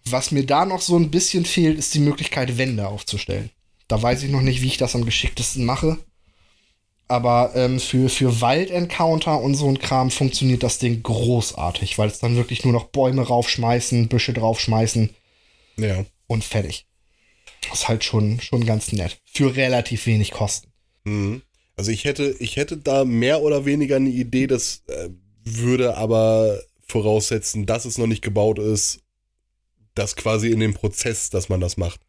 Was 0.04 0.30
mir 0.30 0.44
da 0.44 0.64
noch 0.64 0.80
so 0.80 0.96
ein 0.96 1.10
bisschen 1.10 1.44
fehlt, 1.44 1.78
ist 1.78 1.94
die 1.94 2.00
Möglichkeit, 2.00 2.58
Wände 2.58 2.88
aufzustellen. 2.88 3.50
Da 3.88 4.02
weiß 4.02 4.22
ich 4.22 4.30
noch 4.30 4.40
nicht, 4.40 4.62
wie 4.62 4.66
ich 4.66 4.76
das 4.76 4.94
am 4.94 5.04
geschicktesten 5.04 5.64
mache. 5.64 5.98
Aber 7.10 7.52
ähm, 7.54 7.80
für, 7.80 8.10
für 8.10 8.40
Wald-Encounter 8.42 9.40
und 9.40 9.54
so 9.54 9.66
ein 9.68 9.78
Kram 9.78 10.10
funktioniert 10.10 10.62
das 10.62 10.78
Ding 10.78 11.02
großartig, 11.02 11.96
weil 11.96 12.08
es 12.08 12.18
dann 12.18 12.36
wirklich 12.36 12.64
nur 12.64 12.72
noch 12.74 12.84
Bäume 12.84 13.22
raufschmeißen, 13.22 14.08
Büsche 14.08 14.34
draufschmeißen 14.34 15.10
Ja. 15.78 16.04
und 16.26 16.44
fertig. 16.44 16.86
Das 17.68 17.80
ist 17.80 17.88
halt 17.88 18.04
schon, 18.04 18.40
schon 18.40 18.66
ganz 18.66 18.92
nett. 18.92 19.18
Für 19.24 19.56
relativ 19.56 20.06
wenig 20.06 20.32
Kosten. 20.32 20.70
Mhm. 21.04 21.42
Also 21.76 21.90
ich 21.92 22.04
hätte, 22.04 22.34
ich 22.40 22.56
hätte 22.56 22.76
da 22.76 23.04
mehr 23.04 23.40
oder 23.42 23.64
weniger 23.64 23.96
eine 23.96 24.10
Idee, 24.10 24.46
das 24.46 24.82
äh, 24.88 25.08
würde 25.44 25.96
aber 25.96 26.60
voraussetzen, 26.86 27.64
dass 27.66 27.84
es 27.84 27.96
noch 27.98 28.06
nicht 28.06 28.22
gebaut 28.22 28.58
ist, 28.58 29.00
dass 29.94 30.16
quasi 30.16 30.50
in 30.50 30.60
dem 30.60 30.74
Prozess, 30.74 31.30
dass 31.30 31.48
man 31.48 31.60
das 31.60 31.76
macht. 31.76 32.00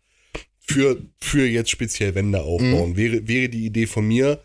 Für, 0.59 1.01
für 1.19 1.47
jetzt 1.47 1.69
speziell 1.71 2.15
Wände 2.15 2.41
aufbauen. 2.41 2.95
Wäre, 2.95 3.27
wäre 3.27 3.49
die 3.49 3.65
Idee 3.65 3.87
von 3.87 4.05
mir, 4.07 4.43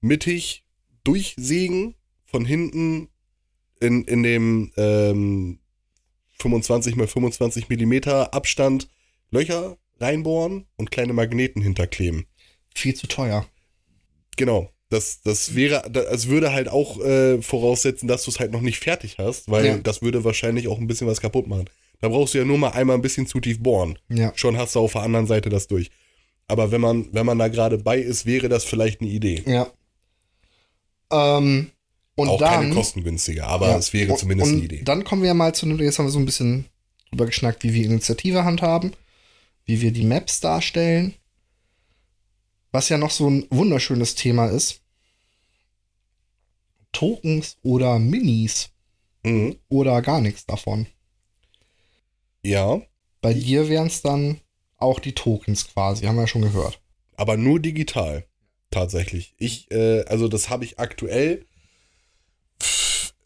mittig 0.00 0.64
durchsägen, 1.04 1.94
von 2.24 2.44
hinten 2.44 3.08
in, 3.80 4.04
in 4.04 4.22
dem 4.22 4.72
ähm, 4.76 5.58
25 6.38 6.96
mal 6.96 7.06
25 7.06 7.68
Millimeter 7.68 8.32
Abstand 8.34 8.88
Löcher 9.30 9.76
reinbohren 9.98 10.66
und 10.76 10.90
kleine 10.90 11.12
Magneten 11.12 11.62
hinterkleben. 11.62 12.26
Viel 12.74 12.94
zu 12.94 13.06
teuer. 13.06 13.46
Genau. 14.36 14.70
Das, 14.88 15.22
das 15.22 15.54
wäre, 15.54 15.88
das 15.90 16.26
würde 16.28 16.52
halt 16.52 16.68
auch 16.68 16.98
äh, 17.00 17.40
voraussetzen, 17.42 18.08
dass 18.08 18.24
du 18.24 18.30
es 18.32 18.40
halt 18.40 18.50
noch 18.50 18.60
nicht 18.60 18.78
fertig 18.80 19.18
hast, 19.18 19.48
weil 19.48 19.66
Ja. 19.66 19.78
das 19.78 20.02
würde 20.02 20.24
wahrscheinlich 20.24 20.66
auch 20.66 20.78
ein 20.78 20.86
bisschen 20.88 21.06
was 21.06 21.20
kaputt 21.20 21.46
machen. 21.46 21.66
Da 22.00 22.08
brauchst 22.08 22.34
du 22.34 22.38
ja 22.38 22.44
nur 22.44 22.58
mal 22.58 22.70
einmal 22.70 22.96
ein 22.96 23.02
bisschen 23.02 23.26
zu 23.26 23.38
tief 23.40 23.60
bohren. 23.62 23.98
Ja. 24.08 24.32
Schon 24.34 24.56
hast 24.56 24.74
du 24.74 24.80
auf 24.80 24.92
der 24.92 25.02
anderen 25.02 25.26
Seite 25.26 25.48
das 25.48 25.68
durch. 25.68 25.90
Aber 26.48 26.72
wenn 26.72 26.80
man, 26.80 27.08
wenn 27.12 27.26
man 27.26 27.38
da 27.38 27.46
gerade 27.48 27.78
bei 27.78 27.98
ist, 28.00 28.26
wäre 28.26 28.48
das 28.48 28.64
vielleicht 28.64 29.00
eine 29.00 29.10
Idee. 29.10 29.44
Ja. 29.46 29.70
Ähm, 31.10 31.70
und 32.16 32.28
auch 32.28 32.38
dann. 32.38 32.60
keine 32.62 32.74
kostengünstige, 32.74 33.46
aber 33.46 33.70
Ja. 33.70 33.78
es 33.78 33.92
wäre 33.92 34.14
zumindest 34.16 34.50
und 34.50 34.56
eine 34.58 34.64
Idee. 34.64 34.82
Dann 34.84 35.04
kommen 35.04 35.22
wir 35.22 35.32
mal 35.34 35.54
zu 35.54 35.66
einem, 35.66 35.78
jetzt 35.80 35.98
haben 35.98 36.06
wir 36.06 36.10
so 36.12 36.18
ein 36.18 36.26
bisschen 36.26 36.66
drüber 37.10 37.26
geschnackt, 37.26 37.62
wie 37.64 37.72
wir 37.74 37.84
Initiative 37.84 38.44
handhaben, 38.44 38.92
wie 39.64 39.80
wir 39.80 39.92
die 39.92 40.04
Maps 40.04 40.40
darstellen. 40.40 41.14
Was 42.72 42.88
ja 42.88 42.98
noch 42.98 43.10
so 43.10 43.28
ein 43.28 43.46
wunderschönes 43.50 44.14
Thema 44.14 44.46
ist. 44.46 44.80
Tokens 46.92 47.56
oder 47.62 47.98
Minis 47.98 48.70
Mhm. 49.22 49.56
oder 49.68 50.00
gar 50.02 50.20
nichts 50.20 50.46
davon. 50.46 50.86
Ja, 52.42 52.80
Bei 53.22 53.34
dir 53.34 53.68
wären 53.68 53.88
es 53.88 54.00
dann 54.00 54.40
auch 54.78 54.98
die 54.98 55.12
Tokens 55.14 55.68
quasi, 55.68 56.06
haben 56.06 56.14
wir 56.16 56.22
ja 56.22 56.26
schon 56.26 56.40
gehört. 56.42 56.80
aber 57.16 57.36
nur 57.36 57.60
digital. 57.60 58.24
Tatsächlich. 58.70 59.34
Ich, 59.38 59.70
äh, 59.70 60.04
also 60.06 60.28
das 60.28 60.48
habe 60.48 60.64
ich 60.64 60.78
aktuell 60.78 61.44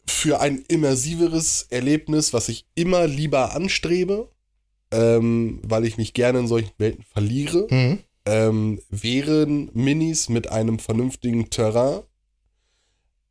für 0.07 0.39
ein 0.39 0.63
immersiveres 0.67 1.67
Erlebnis, 1.69 2.33
was 2.33 2.49
ich 2.49 2.65
immer 2.75 3.05
lieber 3.07 3.53
anstrebe, 3.53 4.31
ähm, 4.91 5.59
weil 5.63 5.85
ich 5.85 5.97
mich 5.97 6.13
gerne 6.13 6.39
in 6.39 6.47
solchen 6.47 6.71
Welten 6.77 7.03
verliere, 7.03 7.67
Mhm. 7.69 7.99
ähm, 8.25 8.81
wären 8.89 9.69
Minis 9.73 10.29
mit 10.29 10.49
einem 10.49 10.79
vernünftigen 10.79 11.49
Terrain. 11.49 12.01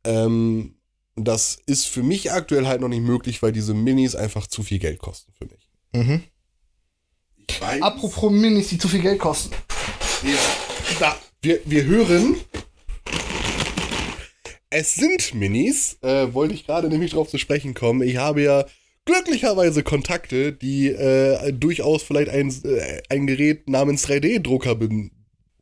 Ähm, 0.05 0.75
das 1.15 1.57
ist 1.65 1.87
für 1.87 2.03
mich 2.03 2.31
aktuell 2.31 2.67
halt 2.67 2.81
noch 2.81 2.87
nicht 2.89 3.01
möglich, 3.01 3.41
weil 3.41 3.51
diese 3.51 3.73
Minis 3.73 4.15
einfach 4.15 4.47
zu 4.47 4.63
viel 4.63 4.79
Geld 4.79 4.99
kosten 4.99 5.33
für 5.37 5.45
mich. 5.45 5.69
Mhm. 5.93 6.23
Ich 7.47 7.61
weiß, 7.61 7.81
Apropos 7.81 8.31
Minis, 8.31 8.69
die 8.69 8.77
zu 8.77 8.87
viel 8.87 9.01
Geld 9.01 9.19
kosten. 9.19 9.53
Ja. 10.23 10.37
Da. 10.99 11.15
Wir, 11.45 11.59
wir 11.65 11.85
hören 11.85 12.37
es 14.71 14.95
sind 14.95 15.35
Minis, 15.35 15.99
äh, 16.01 16.33
wollte 16.33 16.55
ich 16.55 16.65
gerade 16.65 16.89
nämlich 16.89 17.11
drauf 17.11 17.29
zu 17.29 17.37
sprechen 17.37 17.75
kommen. 17.75 18.01
Ich 18.01 18.17
habe 18.17 18.41
ja 18.41 18.65
glücklicherweise 19.05 19.83
Kontakte, 19.83 20.53
die 20.53 20.87
äh, 20.87 21.53
durchaus 21.53 22.01
vielleicht 22.01 22.29
ein, 22.29 22.49
äh, 22.63 22.99
ein 23.09 23.27
Gerät 23.27 23.69
namens 23.69 24.07
3D-Drucker 24.07 24.73
bin. 24.73 25.11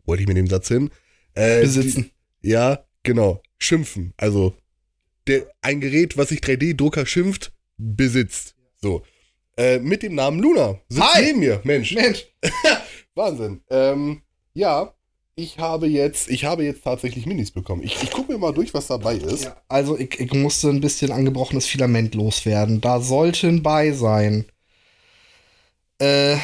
Wollte 0.06 0.24
ich 0.24 0.28
mit 0.30 0.38
dem 0.38 0.48
Satz 0.48 0.70
hin? 0.70 0.90
Äh, 1.34 1.60
Besitzen. 1.60 2.12
Die, 2.42 2.52
ja, 2.52 2.86
genau. 3.04 3.44
Schimpfen. 3.58 4.14
Also 4.16 4.56
der, 5.28 5.52
ein 5.62 5.82
Gerät, 5.82 6.16
was 6.16 6.30
sich 6.30 6.40
3D-Drucker 6.40 7.06
schimpft, 7.06 7.52
besitzt. 7.76 8.56
So. 8.82 9.04
Äh, 9.58 9.80
mit 9.80 10.02
dem 10.02 10.16
Namen 10.16 10.40
Luna. 10.40 10.80
Sitzt 10.88 11.14
Hi. 11.14 11.24
neben 11.26 11.40
mir. 11.40 11.60
Mensch. 11.66 11.94
Mensch. 11.94 12.26
Wahnsinn. 13.16 13.60
Ähm, 13.70 14.22
ja, 14.54 14.94
ich 15.36 15.58
habe 15.58 15.88
jetzt, 15.88 16.30
ich 16.30 16.46
habe 16.46 16.64
jetzt 16.64 16.84
tatsächlich 16.84 17.26
Minis 17.26 17.52
bekommen. 17.52 17.84
Ich, 17.84 18.02
ich 18.04 18.12
gucke 18.12 18.32
mir 18.32 18.38
mal 18.38 18.54
durch, 18.54 18.74
was 18.74 18.88
dabei 18.88 19.16
ist. 19.16 19.46
Ja, 19.46 19.58
also 19.68 19.98
ich, 19.98 20.20
ich 20.20 20.32
musste 20.34 20.70
ein 20.70 20.82
bisschen 20.82 21.12
angebrochenes 21.12 21.66
Filament 21.66 22.14
loswerden. 22.14 22.82
Da 22.82 23.02
sollten 23.02 23.64
bei 23.64 23.92
sein 23.94 24.46
äh, 26.00 26.38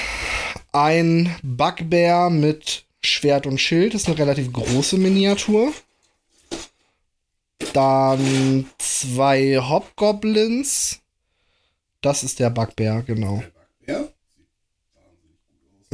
ein 0.71 1.35
Bugbear 1.43 2.29
mit 2.29 2.85
Schwert 3.01 3.45
und 3.45 3.59
Schild. 3.59 3.93
Das 3.93 4.03
ist 4.03 4.07
eine 4.07 4.17
relativ 4.17 4.51
große 4.51 4.97
Miniatur. 4.97 5.71
Dann 7.73 8.69
zwei 8.79 9.57
Hobgoblins. 9.57 10.99
Das 12.01 12.23
ist 12.23 12.39
der 12.39 12.49
Bugbear, 12.49 13.03
genau. 13.03 13.43
Ja? 13.85 14.07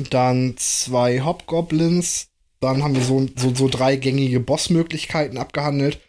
Dann 0.10 0.56
zwei 0.58 1.22
Hobgoblins. 1.22 2.30
Dann 2.65 2.82
haben 2.82 2.95
wir 2.95 3.04
so, 3.04 3.28
so, 3.36 3.54
so 3.54 3.67
drei 3.67 3.95
gängige 3.95 4.39
Bossmöglichkeiten 4.39 5.38
abgehandelt. 5.38 5.99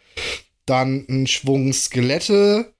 Dann 0.65 1.05
ein 1.07 1.27
Schwung 1.27 1.71
Skelette. 1.71 2.73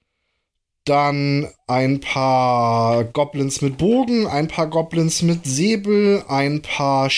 Dann 0.84 1.48
ein 1.68 2.00
paar 2.00 3.04
Goblins 3.04 3.62
mit 3.62 3.78
Bogen, 3.78 4.26
ein 4.26 4.48
paar 4.48 4.68
Goblins 4.68 5.22
mit 5.22 5.46
Säbel, 5.46 6.24
ein 6.28 6.64
paar 6.64 7.12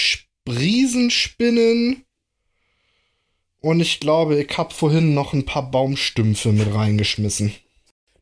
Riesenspinnen. 0.49 2.03
Und 3.61 3.79
ich 3.79 4.01
glaube, 4.01 4.41
ich 4.41 4.57
habe 4.57 4.73
vorhin 4.73 5.13
noch 5.13 5.31
ein 5.31 5.45
paar 5.45 5.71
Baumstümpfe 5.71 6.51
mit 6.51 6.73
reingeschmissen. 6.73 7.53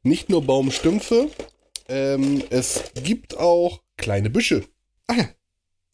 Nicht 0.04 0.30
nur 0.30 0.44
Baumstümpfe, 0.44 1.32
ähm, 1.90 2.44
es 2.52 2.84
gibt 3.04 3.36
auch 3.36 3.82
kleine 3.98 4.30
Büsche. 4.30 4.64
Ah 5.08 5.16
ja. 5.16 5.30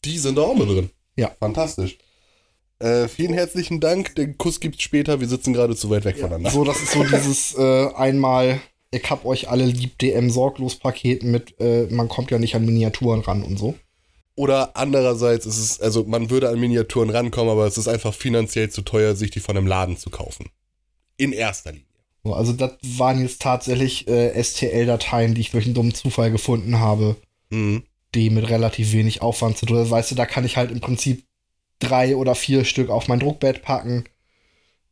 Die 0.04 0.18
sind 0.18 0.38
da 0.38 0.42
auch 0.42 0.58
mit 0.58 0.68
drin. 0.68 0.90
Ja. 1.16 1.32
Fantastisch. 1.40 1.98
Äh, 2.84 3.08
vielen 3.08 3.34
herzlichen 3.34 3.80
Dank. 3.80 4.16
Den 4.16 4.38
Kuss 4.38 4.60
gibt's 4.60 4.84
später. 4.84 5.22
Wir 5.22 5.28
sitzen 5.30 5.54
gerade 5.54 5.76
zu 5.76 5.90
weit 5.90 6.04
weg 6.04 6.18
voneinander. 6.18 6.50
So, 6.50 6.66
das 6.66 6.82
ist 6.82 6.92
so 6.92 7.04
dieses 7.04 7.56
äh, 7.58 7.88
einmal, 7.96 8.60
ich 8.92 9.10
hab 9.10 9.26
euch 9.26 9.50
alle 9.50 9.66
lieb 9.66 9.98
DM 10.00 10.30
sorglos 10.30 10.76
Paket 10.76 11.24
mit, 11.24 11.60
äh, 11.62 11.88
man 11.90 12.10
kommt 12.10 12.30
ja 12.30 12.40
nicht 12.40 12.56
an 12.56 12.66
Miniaturen 12.66 13.22
ran 13.22 13.42
und 13.42 13.58
so. 13.58 13.76
Oder 14.36 14.76
andererseits 14.76 15.46
ist 15.46 15.60
es, 15.60 15.80
also 15.80 16.04
man 16.04 16.30
würde 16.30 16.50
an 16.50 16.60
Miniaturen 16.60 17.10
rankommen, 17.10 17.52
aber 17.52 17.68
es 17.68 17.78
ist 17.78 17.88
einfach 17.88 18.14
finanziell 18.14 18.70
zu 18.70 18.82
teuer, 18.82 19.16
sich 19.16 19.32
die 19.32 19.40
von 19.40 19.56
einem 19.56 19.68
Laden 19.68 19.96
zu 19.96 20.10
kaufen. 20.10 20.50
In 21.16 21.32
erster 21.32 21.72
Linie. 21.72 21.86
So, 22.26 22.34
also 22.34 22.52
das 22.52 22.72
waren 22.82 23.22
jetzt 23.22 23.42
tatsächlich 23.42 24.08
äh, 24.10 24.44
STL-Dateien, 24.44 25.36
die 25.36 25.42
ich 25.42 25.52
durch 25.52 25.66
einen 25.66 25.74
dummen 25.74 25.94
Zufall 25.94 26.32
gefunden 26.32 26.80
habe, 26.80 27.16
Mhm. 27.50 27.84
die 28.16 28.30
mit 28.30 28.50
relativ 28.50 28.92
wenig 28.92 29.22
Aufwand 29.22 29.58
zu 29.58 29.68
tun. 29.68 29.90
Weißt 29.90 30.12
du, 30.12 30.16
da 30.16 30.26
kann 30.26 30.44
ich 30.44 30.58
halt 30.58 30.72
im 30.72 30.82
Prinzip 30.82 31.24
drei 31.84 32.16
oder 32.16 32.36
vier 32.36 32.66
Stück 32.66 32.90
auf 32.90 33.08
mein 33.08 33.20
Druckbett 33.20 33.62
packen 33.62 34.06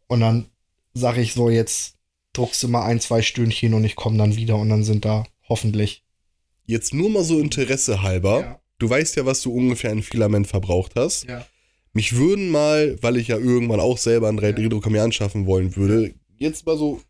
und 0.08 0.20
dann 0.20 0.48
sage 0.94 1.22
ich 1.22 1.34
so, 1.34 1.50
jetzt 1.50 1.96
druckst 2.34 2.62
du 2.64 2.68
mal 2.68 2.86
ein, 2.86 3.00
zwei 3.00 3.22
Stündchen 3.22 3.74
und 3.74 3.84
ich 3.84 3.96
komme 3.96 4.18
dann 4.18 4.36
wieder 4.36 4.58
und 4.58 4.70
dann 4.70 4.84
sind 4.84 5.06
da 5.06 5.24
hoffentlich. 5.48 6.04
Jetzt 6.66 6.94
nur 6.94 7.10
mal 7.10 7.24
so 7.24 7.40
Interesse 7.40 8.02
halber. 8.02 8.62
Du 8.78 8.90
weißt 8.90 9.16
ja, 9.16 9.26
was 9.26 9.42
du 9.42 9.54
ungefähr 9.54 9.92
an 9.92 10.02
Filament 10.02 10.48
verbraucht 10.48 10.94
hast. 10.96 11.26
Ja. 11.26 11.46
Mich 11.94 12.16
würden 12.16 12.50
mal, 12.50 12.98
weil 13.02 13.18
ich 13.18 13.28
ja 13.28 13.38
irgendwann 13.38 13.80
auch 13.80 13.98
selber 13.98 14.30
einen 14.30 14.40
3D-Drucker 14.40 14.90
mir 14.90 15.04
anschaffen 15.04 15.46
wollen 15.46 15.76
würde, 15.76 16.14
jetzt 16.38 16.66
mal 16.66 16.78
so 16.78 17.02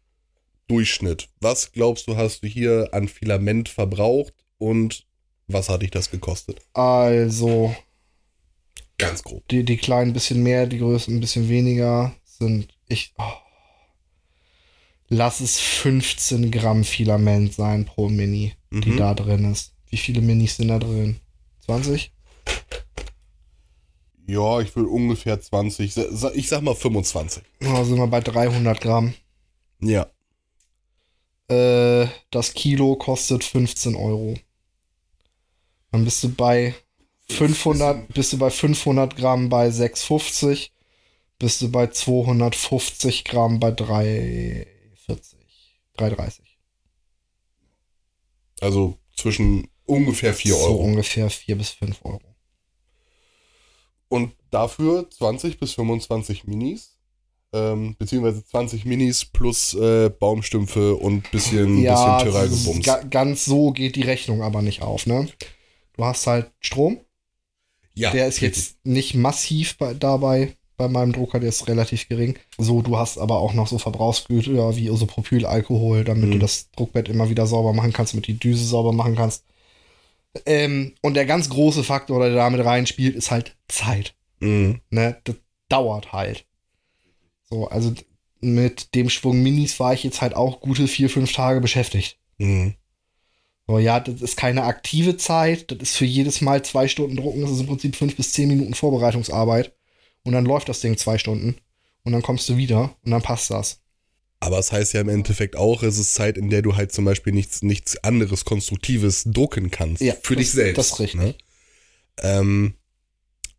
Durchschnitt. 0.67 1.30
Was 1.39 1.72
glaubst 1.72 2.08
du, 2.08 2.17
hast 2.17 2.44
du 2.44 2.48
hier 2.48 2.89
an 2.91 3.08
Filament 3.08 3.70
verbraucht 3.70 4.34
und 4.58 5.06
was 5.48 5.70
hat 5.70 5.82
dich 5.82 5.91
das 5.91 6.10
gekostet? 6.10 6.62
Also, 6.74 7.76
Ganz 9.02 9.24
grob. 9.24 9.48
die, 9.50 9.64
die 9.64 9.78
kleinen 9.78 10.12
ein 10.12 10.14
bisschen 10.14 10.42
mehr, 10.44 10.66
die 10.68 10.78
größten 10.80 11.16
ein 11.18 11.20
bisschen 11.22 11.50
weniger 11.50 12.14
sind 12.24 12.74
ich. 12.88 13.14
Oh, 13.18 13.24
lass 15.10 15.40
es 15.42 15.60
15 15.60 16.52
Gramm 16.52 16.84
Filament 16.84 17.54
sein 17.54 17.86
pro 17.86 18.08
Mini, 18.10 18.54
die 18.72 18.92
Mhm. 18.92 18.98
da 18.98 19.14
drin 19.14 19.52
ist. 19.52 19.74
Wie 19.90 19.98
viele 19.98 20.22
Minis 20.22 20.56
sind 20.58 20.70
da 20.70 20.80
drin? 20.80 21.20
20? 21.66 22.12
Ja, 24.28 24.62
ich 24.62 24.74
will 24.76 24.86
ungefähr 24.86 25.40
20, 25.42 25.94
sa- 25.94 26.12
sa- 26.16 26.32
ich 26.34 26.48
sag 26.48 26.62
mal 26.62 26.76
25. 26.76 27.44
Da 27.60 27.84
sind 27.84 27.98
wir 27.98 28.08
bei 28.08 28.22
300 28.22 28.80
Gramm. 28.80 29.14
Ja. 29.82 30.08
Äh, 31.50 32.08
das 32.30 32.54
Kilo 32.54 32.96
kostet 32.96 33.44
15 33.44 33.96
Euro. 33.96 34.36
Dann 35.92 36.06
bist 36.06 36.24
du 36.24 36.30
bei 36.34 36.74
500, 37.32 38.13
bist 38.13 38.34
du 38.34 38.38
bei 38.38 38.50
500 38.50 39.15
Gramm 39.15 39.50
bei 39.50 39.67
6,50. 39.70 40.70
Bist 41.39 41.62
du 41.62 41.72
bei 41.72 41.88
250 41.88 43.24
Gramm 43.24 43.60
bei 43.60 43.70
3,40. 43.70 44.67
3,30. 45.98 46.39
Also 48.62 48.98
zwischen 49.15 49.67
ungefähr 49.86 50.34
4 50.34 50.54
So 50.54 50.60
Euro. 50.60 50.84
ungefähr 50.84 51.30
4 51.30 51.58
bis 51.58 51.70
5 51.70 52.00
Euro. 52.06 52.22
Und 54.10 54.34
dafür 54.52 55.10
20 55.10 55.60
bis 55.60 55.74
25 55.74 56.46
Minis. 56.46 56.98
Ähm, 57.54 57.96
beziehungsweise 57.98 58.46
20 58.46 58.86
Minis 58.86 59.26
plus 59.26 59.74
äh, 59.74 60.10
Baumstümpfe 60.10 60.96
und 60.96 61.30
bisschen, 61.32 61.82
ja, 61.82 62.17
bisschen 62.17 62.28
ist 62.28 62.34
Terrain-Gebums. 62.34 62.86
ga, 62.86 63.02
ganz 63.04 63.44
so 63.44 63.72
geht 63.72 63.98
die 63.98 64.04
Rechnung 64.04 64.41
aber 64.41 64.62
nicht 64.62 64.82
auf, 64.82 65.06
ne? 65.06 65.28
Du 65.98 66.06
hast 66.06 66.28
halt 66.28 66.50
Strom, 66.62 67.02
Ja, 68.02 68.12
der 68.12 68.28
ist 68.28 68.42
richtig. 68.42 68.58
jetzt 68.66 68.86
nicht 68.86 69.16
massiv 69.16 69.78
bei, 69.78 69.94
dabei 69.94 70.56
bei 70.78 70.88
meinem 70.88 71.14
Drucker, 71.14 71.40
der 71.40 71.50
ist 71.50 71.68
relativ 71.68 72.10
gering. 72.10 72.38
So, 72.58 72.82
du 72.82 72.98
hast 72.98 73.20
aber 73.20 73.38
auch 73.40 73.54
noch 73.54 73.68
so 73.68 73.78
Verbrauchsgüter 73.78 74.76
wie 74.76 74.88
Isopropylalkohol, 74.88 76.04
damit 76.04 76.26
Mhm. 76.30 76.32
du 76.32 76.40
das 76.40 76.72
Druckbett 76.72 77.08
immer 77.08 77.30
wieder 77.30 77.46
sauber 77.46 77.72
machen 77.74 77.94
kannst, 77.94 78.14
damit 78.14 78.26
die 78.28 78.40
Düse 78.40 78.66
sauber 78.66 78.92
machen 78.92 79.16
kannst. 79.16 79.44
Ähm, 80.46 80.94
und 81.02 81.14
der 81.16 81.26
ganz 81.26 81.50
große 81.50 81.84
Faktor, 81.84 82.20
der 82.22 82.34
damit 82.34 82.64
reinspielt, 82.66 83.16
ist 83.16 83.32
halt 83.32 83.56
Zeit. 83.68 84.16
Mhm. 84.40 84.80
Ne? 84.90 85.18
Das 85.26 85.36
dauert 85.70 86.14
halt. 86.14 86.46
So, 87.50 87.68
also 87.68 87.94
mit 88.40 88.96
dem 88.96 89.10
Schwung 89.10 89.44
Minis 89.44 89.80
war 89.80 89.94
ich 89.94 90.04
jetzt 90.04 90.22
halt 90.22 90.36
auch 90.36 90.62
gute 90.62 90.88
vier, 90.88 91.10
fünf 91.10 91.32
Tage 91.34 91.62
beschäftigt. 91.62 92.18
Mhm. 92.40 92.74
So, 93.67 93.80
ja, 93.80 94.00
das 94.00 94.21
ist 94.21 94.38
keine 94.38 94.63
aktive 94.63 95.17
Zeit. 95.17 95.71
Das 95.71 95.80
ist 95.82 95.97
für 95.97 96.06
jedes 96.06 96.41
Mal 96.41 96.63
zwei 96.63 96.88
Stunden 96.88 97.15
drucken. 97.15 97.41
Das 97.41 97.52
ist 97.52 97.60
im 97.62 97.67
Prinzip 97.67 97.95
fünf 97.95 98.15
bis 98.15 98.34
zehn 98.34 98.47
Minuten 98.50 98.74
Vorbereitungsarbeit. 98.74 99.74
Und 100.24 100.34
dann 100.34 100.45
läuft 100.45 100.67
das 100.69 100.82
Ding 100.82 100.97
zwei 100.97 101.17
Stunden. 101.17 101.56
Und 102.04 102.12
dann 102.12 102.21
kommst 102.21 102.50
du 102.50 102.58
wieder 102.58 102.95
und 103.04 103.12
dann 103.12 103.21
passt 103.21 103.52
das. 103.52 103.80
Aber 104.39 104.58
es 104.58 104.71
heißt 104.71 104.93
ja 104.93 105.02
im 105.02 105.10
Endeffekt 105.10 105.56
auch, 105.56 105.84
es 105.84 106.00
ist 106.00 106.15
Zeit, 106.15 106.36
in 106.38 106.50
der 106.50 106.63
du 106.63 106.76
halt 106.76 106.91
zum 106.91 107.06
Beispiel 107.06 107.32
nichts, 107.32 107.62
nichts 107.62 108.04
anderes 108.04 108.43
Konstruktives 108.43 109.24
drucken 109.26 109.69
kannst. 109.69 110.02
Ja, 110.02 110.15
für 110.24 110.36
das- 110.36 110.45
dich 110.45 110.52
selbst. 110.52 110.78
das 110.80 110.88
ist 110.88 111.00
richtig. 111.00 111.21
Ne? 111.21 111.36
Ähm, 112.24 112.74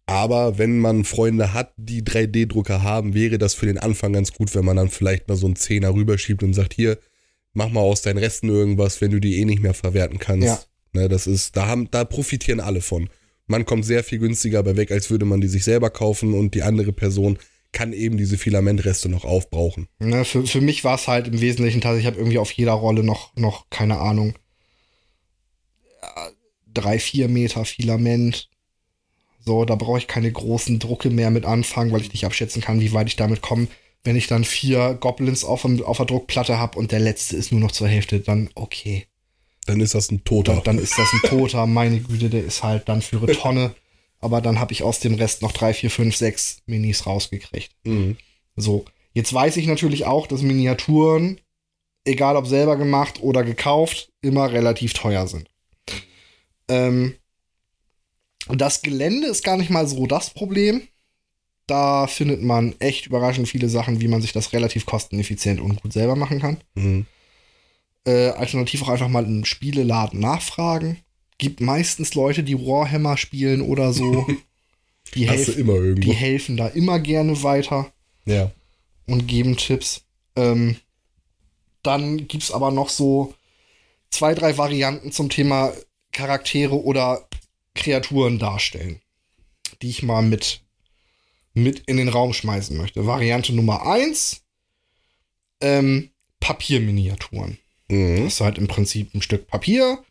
aber 0.07 0.59
wenn 0.59 0.81
man 0.81 1.05
Freunde 1.05 1.55
hat, 1.55 1.73
die 1.77 2.03
3D-Drucker 2.03 2.83
haben, 2.83 3.15
wäre 3.15 3.39
das 3.39 3.55
für 3.55 3.67
den 3.67 3.79
Anfang 3.79 4.13
ganz 4.13 4.33
gut, 4.33 4.55
wenn 4.57 4.65
man 4.65 4.77
dann 4.77 4.91
vielleicht 4.91 5.29
mal 5.29 5.37
so 5.37 5.47
einen 5.47 5.55
Zehner 5.57 5.95
rüberschiebt 5.95 6.43
und 6.43 6.53
sagt, 6.55 6.75
hier, 6.75 6.99
mach 7.53 7.71
mal 7.71 7.81
aus 7.81 8.03
deinen 8.03 8.19
Resten 8.19 8.49
irgendwas, 8.49 9.01
wenn 9.01 9.11
du 9.11 9.21
die 9.21 9.39
eh 9.41 9.45
nicht 9.45 9.63
mehr 9.63 9.75
verwerten 9.75 10.19
kannst. 10.19 10.47
Ja. 10.47 10.61
Ne, 10.93 11.09
das 11.09 11.27
ist, 11.27 11.57
da 11.57 11.67
haben, 11.67 11.91
da 11.91 12.05
profitieren 12.05 12.61
alle 12.61 12.81
von. 12.81 13.09
Man 13.47 13.65
kommt 13.65 13.85
sehr 13.85 14.05
viel 14.05 14.19
günstiger 14.19 14.63
bei 14.63 14.77
weg, 14.77 14.91
als 14.91 15.11
würde 15.11 15.25
man 15.25 15.41
die 15.41 15.49
sich 15.49 15.65
selber 15.65 15.91
kaufen 15.91 16.35
und 16.35 16.55
die 16.55 16.63
andere 16.63 16.93
Person 16.93 17.39
kann 17.73 17.95
eben 17.95 18.19
diese 18.19 18.37
Filamentreste 18.37 19.09
noch 19.09 19.25
aufbrauchen. 19.25 19.89
Ne, 19.99 20.25
für, 20.25 20.47
für 20.47 20.61
mich 20.61 20.85
war 20.85 20.97
es 20.97 21.09
halt 21.09 21.29
im 21.29 21.41
Wesentlichen 21.41 21.81
tatsächlich, 21.81 22.05
ich 22.05 22.13
habe 22.13 22.19
irgendwie 22.19 22.39
auf 22.39 22.53
jeder 22.53 22.73
Rolle 22.73 23.03
noch, 23.03 23.35
noch 23.35 23.69
keine 23.71 23.99
Ahnung, 23.99 24.35
ja, 26.03 26.31
drei, 26.73 26.99
vier 26.99 27.29
Meter 27.29 27.65
Filament. 27.65 28.49
So, 29.45 29.65
da 29.65 29.75
brauche 29.75 29.99
ich 29.99 30.07
keine 30.07 30.31
großen 30.31 30.79
Drucke 30.79 31.11
mehr 31.11 31.31
mit 31.31 31.47
anfangen, 31.47 31.91
weil 31.93 32.03
ich 32.03 32.13
nicht 32.13 32.25
abschätzen 32.25 32.63
kann, 32.63 32.81
wie 32.81 32.93
weit 32.93 33.09
ich 33.09 33.17
damit 33.17 33.41
komme. 33.41 33.67
Wenn 34.05 34.17
ich 34.17 34.27
dann 34.27 34.45
vier 34.45 34.95
Goblins 34.95 35.45
auf, 35.45 35.65
auf 35.65 35.97
der 35.97 36.07
Druckplatte 36.07 36.59
habe 36.59 36.79
und 36.79 36.91
der 36.93 37.01
letzte 37.01 37.37
ist 37.37 37.53
nur 37.53 37.61
noch 37.61 37.73
zur 37.73 37.89
Hälfte, 37.89 38.21
dann 38.21 38.51
okay. 38.55 39.07
Dann 39.67 39.81
ist 39.81 39.95
das 39.95 40.11
ein 40.11 40.25
Toter. 40.25 40.55
Dann, 40.55 40.65
dann 40.65 40.79
ist 40.79 40.99
das 40.99 41.09
ein 41.13 41.29
Toter, 41.29 41.67
meine 41.69 42.01
Güte, 42.01 42.29
der 42.29 42.45
ist 42.45 42.63
halt 42.63 42.89
dann 42.89 43.01
für 43.01 43.19
eine 43.19 43.33
Tonne. 43.33 43.75
Aber 44.19 44.41
dann 44.41 44.59
habe 44.59 44.73
ich 44.73 44.83
aus 44.83 45.01
dem 45.01 45.15
Rest 45.15 45.43
noch 45.43 45.53
drei, 45.53 45.73
vier, 45.75 45.91
fünf, 45.91 46.17
sechs 46.17 46.63
Minis 46.67 47.07
rausgekriegt. 47.07 47.71
Mhm. 47.85 48.17
So, 48.57 48.85
Jetzt 49.15 49.33
weiß 49.33 49.57
ich 49.59 49.67
natürlich 49.67 50.07
auch, 50.07 50.27
dass 50.27 50.43
Miniaturen, 50.43 51.41
egal 52.05 52.37
ob 52.37 52.47
selber 52.47 52.77
gemacht 52.77 53.23
oder 53.23 53.45
gekauft, 53.45 54.11
immer 54.23 54.51
relativ 54.53 54.95
teuer 54.95 55.27
sind. 55.27 55.49
Ähm, 56.69 57.15
das 58.49 58.83
Gelände 58.83 59.29
ist 59.29 59.45
gar 59.45 59.57
nicht 59.57 59.71
mal 59.71 59.87
so 59.87 60.07
das 60.07 60.31
Problem. 60.31 60.89
Da 61.67 62.07
findet 62.07 62.43
man 62.43 62.75
echt 62.81 63.07
überraschend 63.07 63.49
viele 63.49 63.69
Sachen, 63.69 64.01
wie 64.01 64.09
man 64.09 64.21
sich 64.21 64.33
das 64.33 64.53
relativ 64.53 64.85
kosteneffizient 64.87 65.61
und 65.61 65.81
gut 65.81 65.93
selber 65.93 66.17
machen 66.17 66.41
kann. 66.41 66.59
Mhm. 66.75 67.07
Äh, 68.05 68.31
alternativ 68.31 68.83
auch 68.83 68.89
einfach 68.89 69.09
mal 69.09 69.25
im 69.25 69.45
Spieleladen 69.45 70.19
nachfragen. 70.19 70.99
Gibt 71.39 71.61
meistens 71.61 72.15
Leute, 72.15 72.43
die 72.43 72.59
Warhammer 72.59 73.17
spielen 73.17 73.63
oder 73.63 73.93
so. 73.93 74.27
Die, 75.15 75.29
Hast 75.29 75.49
du 75.49 75.53
helf 75.53 75.59
immer 75.59 75.75
irgendwo. 75.75 76.11
die 76.11 76.17
helfen 76.17 76.57
da 76.57 76.69
immer 76.69 76.99
gerne 76.99 77.43
weiter 77.43 77.93
ja. 78.25 78.51
und 79.07 79.27
geben 79.27 79.59
Tipps. 79.59 80.05
Ähm, 80.37 80.77
dann 81.83 82.29
gibt 82.29 82.45
es 82.45 82.51
aber 82.51 82.71
noch 82.71 82.89
so 82.89 83.35
zwei, 84.09 84.35
drei 84.35 84.57
Varianten 84.57 85.13
zum 85.13 85.29
Thema 85.29 85.73
Charaktere 86.13 86.83
oder 86.83 87.29
Kreaturen 87.75 88.39
darstellen, 88.39 89.01
die 89.83 89.91
ich 89.91 90.03
mal 90.03 90.23
mit, 90.23 90.62
mit 91.55 91.81
in 91.81 91.97
den 91.97 92.09
Raum 92.09 92.33
schmeißen 92.33 92.77
möchte. 92.77 93.07
Variante 93.07 93.55
Nummer 93.55 93.87
eins 93.87 94.43
ähm, 95.61 96.11
Papierminiaturen. 96.41 97.59
Mhm. 97.89 98.25
hast 98.25 98.41
du 98.41 98.45
halt 98.45 98.59
im 98.59 98.69
Prinzip 98.69 99.15
ein 99.15 99.23
Stück 99.23 99.47
Papier, 99.47 100.03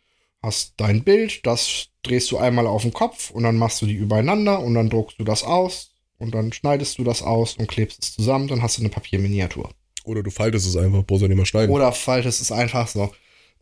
hast 0.42 0.74
dein 0.76 1.02
Bild, 1.02 1.44
das 1.46 1.88
drehst 2.02 2.30
du 2.30 2.38
einmal 2.38 2.66
auf 2.66 2.82
den 2.82 2.92
Kopf 2.92 3.30
und 3.30 3.42
dann 3.42 3.56
machst 3.56 3.82
du 3.82 3.86
die 3.86 3.94
übereinander 3.94 4.60
und 4.60 4.74
dann 4.74 4.90
druckst 4.90 5.18
du 5.18 5.24
das 5.24 5.42
aus 5.42 5.90
und 6.18 6.34
dann 6.34 6.52
schneidest 6.52 6.98
du 6.98 7.04
das 7.04 7.22
aus 7.22 7.56
und 7.56 7.68
klebst 7.68 8.02
es 8.02 8.14
zusammen, 8.14 8.48
dann 8.48 8.62
hast 8.62 8.78
du 8.78 8.82
eine 8.82 8.90
Papierminiatur. 8.90 9.70
Oder 10.04 10.22
du 10.22 10.30
faltest 10.30 10.66
es 10.66 10.76
einfach, 10.76 11.04
brauchst 11.04 11.22
du 11.22 11.28
nicht 11.28 11.36
mehr 11.36 11.46
schneiden. 11.46 11.74
Oder 11.74 11.92
faltest 11.92 12.40
es 12.40 12.52
einfach 12.52 12.88
so. 12.88 13.12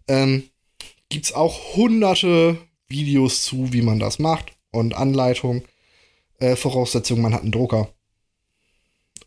Ähm, 0.08 0.44
gibt's 1.08 1.32
auch 1.32 1.76
hunderte 1.76 2.58
Videos 2.88 3.42
zu, 3.42 3.72
wie 3.72 3.82
man 3.82 3.98
das 3.98 4.18
macht 4.18 4.52
und 4.70 4.94
Anleitung. 4.94 5.62
Äh, 6.40 6.56
Voraussetzung, 6.56 7.20
man 7.20 7.34
hat 7.34 7.42
einen 7.42 7.52
Drucker 7.52 7.88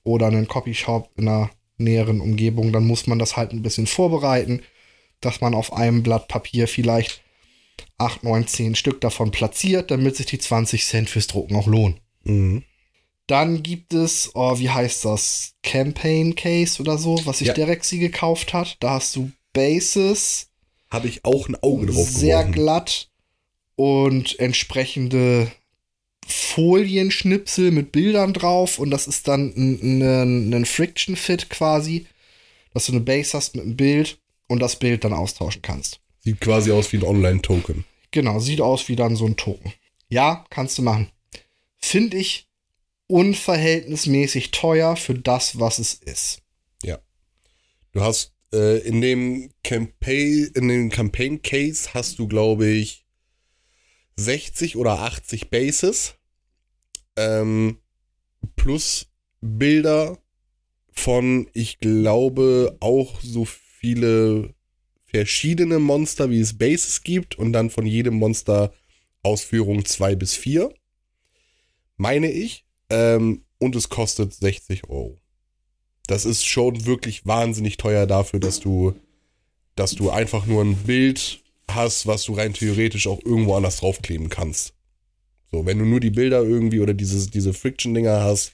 oder 0.03 0.27
einen 0.27 0.47
Copyshop 0.47 1.09
in 1.17 1.27
einer 1.27 1.49
näheren 1.77 2.21
Umgebung, 2.21 2.71
dann 2.73 2.85
muss 2.85 3.07
man 3.07 3.19
das 3.19 3.37
halt 3.37 3.51
ein 3.53 3.61
bisschen 3.63 3.87
vorbereiten, 3.87 4.61
dass 5.21 5.41
man 5.41 5.53
auf 5.55 5.73
einem 5.73 6.03
Blatt 6.03 6.27
Papier 6.27 6.67
vielleicht 6.67 7.21
8, 7.97 8.23
9, 8.23 8.47
10 8.47 8.75
Stück 8.75 8.99
davon 9.01 9.31
platziert, 9.31 9.91
damit 9.91 10.15
sich 10.15 10.25
die 10.25 10.39
20 10.39 10.85
Cent 10.85 11.09
fürs 11.09 11.27
Drucken 11.27 11.55
auch 11.55 11.67
lohnen. 11.67 11.99
Mhm. 12.23 12.63
Dann 13.27 13.63
gibt 13.63 13.93
es, 13.93 14.31
oh, 14.33 14.59
wie 14.59 14.69
heißt 14.69 15.05
das? 15.05 15.53
Campaign 15.63 16.35
Case 16.35 16.81
oder 16.81 16.97
so, 16.97 17.19
was 17.25 17.37
sich 17.39 17.47
Ja. 17.47 17.53
der 17.53 17.69
Rexy 17.69 17.97
gekauft 17.97 18.53
hat. 18.53 18.75
Da 18.81 18.91
hast 18.91 19.15
du 19.15 19.31
Bases, 19.53 20.49
Habe 20.89 21.07
ich 21.07 21.23
auch 21.23 21.47
ein 21.47 21.55
Auge 21.63 21.85
drauf 21.87 22.09
sehr 22.09 22.39
geworfen. 22.39 22.51
glatt 22.53 23.09
und 23.75 24.37
entsprechende 24.39 25.49
Folienschnipsel 26.27 27.71
mit 27.71 27.91
Bildern 27.91 28.33
drauf. 28.33 28.79
Und 28.79 28.91
das 28.91 29.07
ist 29.07 29.27
dann 29.27 29.53
ein, 29.55 30.01
ein, 30.01 30.53
ein 30.53 30.65
Friction 30.65 31.15
Fit 31.15 31.49
quasi, 31.49 32.05
dass 32.73 32.87
du 32.87 32.93
eine 32.93 33.01
Base 33.01 33.35
hast 33.35 33.55
mit 33.55 33.65
einem 33.65 33.75
Bild 33.75 34.19
und 34.47 34.59
das 34.59 34.77
Bild 34.77 35.03
dann 35.03 35.13
austauschen 35.13 35.61
kannst. 35.61 35.99
Sieht 36.19 36.39
quasi 36.39 36.71
aus 36.71 36.91
wie 36.93 36.97
ein 36.97 37.03
Online-Token. 37.03 37.85
Genau, 38.11 38.39
sieht 38.39 38.61
aus 38.61 38.87
wie 38.87 38.95
dann 38.95 39.15
so 39.15 39.25
ein 39.25 39.37
Token. 39.37 39.73
Ja, 40.09 40.45
kannst 40.49 40.77
du 40.77 40.81
machen. 40.83 41.09
Finde 41.79 42.17
ich 42.17 42.47
unverhältnismäßig 43.07 44.51
teuer 44.51 44.95
für 44.95 45.15
das, 45.15 45.59
was 45.59 45.79
es 45.79 45.93
ist. 45.93 46.43
Du 47.93 48.01
hast 48.01 48.33
äh, 48.51 48.79
in 48.79 49.01
dem 49.01 49.51
Campaign, 49.63 50.51
in 50.55 50.67
dem 50.67 50.89
Campaign 50.89 51.41
Case 51.43 51.93
hast 51.93 52.17
du, 52.17 52.27
glaube 52.27 52.67
ich, 52.67 53.02
60 54.17 54.77
oder 54.77 54.99
80 54.99 55.49
Bases. 55.49 56.15
Ähm, 57.15 57.79
plus 58.55 59.07
Bilder 59.41 60.17
von, 60.91 61.49
ich 61.53 61.79
glaube, 61.79 62.77
auch 62.79 63.19
so 63.21 63.45
viele 63.45 64.53
verschiedene 65.05 65.79
Monster, 65.79 66.29
wie 66.29 66.39
es 66.39 66.57
Bases 66.57 67.01
gibt. 67.03 67.37
Und 67.37 67.53
dann 67.53 67.69
von 67.69 67.85
jedem 67.85 68.15
Monster 68.15 68.73
Ausführung 69.21 69.85
2 69.85 70.15
bis 70.15 70.35
4. 70.35 70.73
Meine 71.97 72.31
ich. 72.31 72.65
Ähm, 72.89 73.45
und 73.59 73.75
es 73.75 73.89
kostet 73.89 74.33
60 74.33 74.89
Euro 74.89 75.23
das 76.07 76.25
ist 76.25 76.45
schon 76.45 76.85
wirklich 76.85 77.25
wahnsinnig 77.25 77.77
teuer 77.77 78.05
dafür, 78.05 78.39
dass 78.39 78.59
du, 78.59 78.93
dass 79.75 79.95
du 79.95 80.09
einfach 80.09 80.45
nur 80.45 80.63
ein 80.63 80.75
Bild 80.75 81.42
hast, 81.75 82.07
was 82.07 82.23
du 82.23 82.33
rein 82.33 82.53
theoretisch 82.53 83.07
auch 83.07 83.19
irgendwo 83.23 83.55
anders 83.55 83.77
draufkleben 83.77 84.29
kannst. 84.29 84.73
So, 85.51 85.65
wenn 85.65 85.79
du 85.79 85.85
nur 85.85 85.99
die 85.99 86.09
Bilder 86.09 86.41
irgendwie 86.41 86.79
oder 86.79 86.93
diese, 86.93 87.29
diese 87.29 87.53
Friction-Dinger 87.53 88.21
hast, 88.21 88.53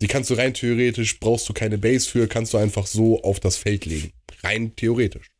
die 0.00 0.06
kannst 0.06 0.30
du 0.30 0.34
rein 0.34 0.54
theoretisch, 0.54 1.20
brauchst 1.20 1.48
du 1.48 1.52
keine 1.52 1.76
Base 1.76 2.08
für, 2.08 2.26
kannst 2.26 2.54
du 2.54 2.58
einfach 2.58 2.86
so 2.86 3.22
auf 3.22 3.40
das 3.40 3.56
Feld 3.56 3.84
legen. 3.84 4.12
Rein 4.42 4.74
theoretisch. 4.74 5.30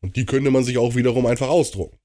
Und 0.00 0.16
die 0.16 0.24
könnte 0.24 0.50
man 0.50 0.64
sich 0.64 0.78
auch 0.78 0.94
wiederum 0.94 1.26
einfach 1.26 1.48
ausdrucken. 1.48 1.98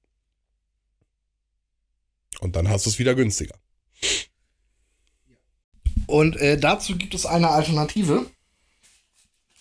Und 2.40 2.56
dann 2.56 2.68
hast 2.68 2.84
du 2.84 2.90
es 2.90 2.98
wieder 2.98 3.14
günstiger. 3.14 3.54
Und 6.06 6.36
äh, 6.36 6.58
dazu 6.58 6.96
gibt 6.96 7.14
es 7.14 7.24
eine 7.26 7.48
Alternative. 7.48 8.30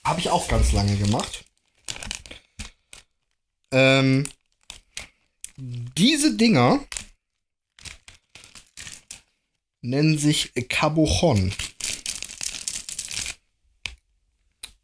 Habe 0.04 0.20
ich 0.20 0.30
auch 0.30 0.48
ganz 0.48 0.74
lange 0.74 0.96
gemacht. 0.98 1.46
Ähm, 3.72 4.28
diese 5.58 6.36
Dinger 6.36 6.86
nennen 9.82 10.18
sich 10.18 10.51
Cabochon. 10.70 11.53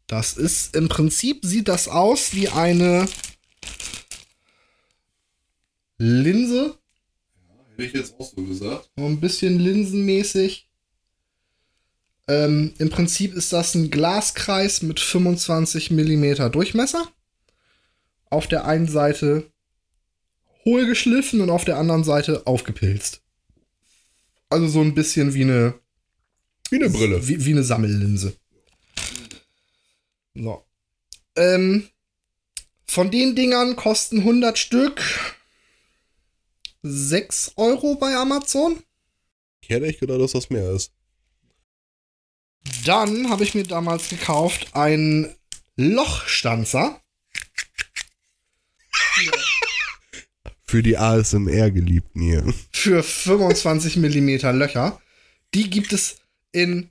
Das 0.06 0.36
ist 0.36 0.76
im 0.76 0.88
Prinzip 0.88 1.44
sieht 1.44 1.68
das 1.68 1.88
aus 1.88 2.34
wie 2.34 2.48
eine 2.48 3.08
Linse, 5.98 6.78
Hätte 7.70 7.84
ich 7.84 7.92
jetzt 7.92 8.18
auch 8.18 8.30
so 8.30 8.42
gesagt. 8.42 8.90
so 8.96 9.06
ein 9.06 9.20
bisschen 9.20 9.58
linsenmäßig. 9.58 10.68
Ähm, 12.28 12.74
Im 12.78 12.90
Prinzip 12.90 13.34
ist 13.34 13.52
das 13.52 13.74
ein 13.74 13.90
Glaskreis 13.90 14.82
mit 14.82 15.00
25 15.00 15.90
mm 15.90 16.50
Durchmesser. 16.50 17.08
Auf 18.30 18.46
der 18.46 18.64
einen 18.64 18.88
Seite 18.88 19.51
hohl 20.64 20.86
geschliffen 20.86 21.40
und 21.40 21.50
auf 21.50 21.64
der 21.64 21.78
anderen 21.78 22.04
Seite 22.04 22.46
aufgepilzt. 22.46 23.20
Also 24.48 24.68
so 24.68 24.80
ein 24.80 24.94
bisschen 24.94 25.34
wie 25.34 25.42
eine, 25.42 25.74
Wie 26.70 26.76
eine 26.76 26.90
Brille. 26.90 27.26
wie, 27.26 27.44
wie 27.44 27.52
eine 27.52 27.62
Sammellinse. 27.64 28.36
So. 30.34 30.64
Ähm, 31.36 31.88
von 32.86 33.10
den 33.10 33.34
Dingern 33.34 33.76
kosten 33.76 34.18
100 34.18 34.58
Stück 34.58 35.02
6 36.82 37.52
Euro 37.56 37.94
bei 37.94 38.14
Amazon. 38.14 38.82
Ich 39.62 39.70
hätte 39.70 39.86
echt 39.86 40.00
gedacht, 40.00 40.20
dass 40.20 40.32
das 40.32 40.50
mehr 40.50 40.70
ist. 40.72 40.92
Dann 42.84 43.30
habe 43.30 43.44
ich 43.44 43.54
mir 43.54 43.64
damals 43.64 44.08
gekauft 44.08 44.74
einen 44.74 45.34
Lochstanzer. 45.76 47.00
Für 50.72 50.82
die 50.82 50.96
ASMR-Geliebten 50.96 52.22
hier. 52.22 52.54
für 52.72 53.02
25 53.02 53.98
Millimeter 53.98 54.54
Löcher. 54.54 54.98
Die 55.52 55.68
gibt 55.68 55.92
es 55.92 56.16
in 56.50 56.88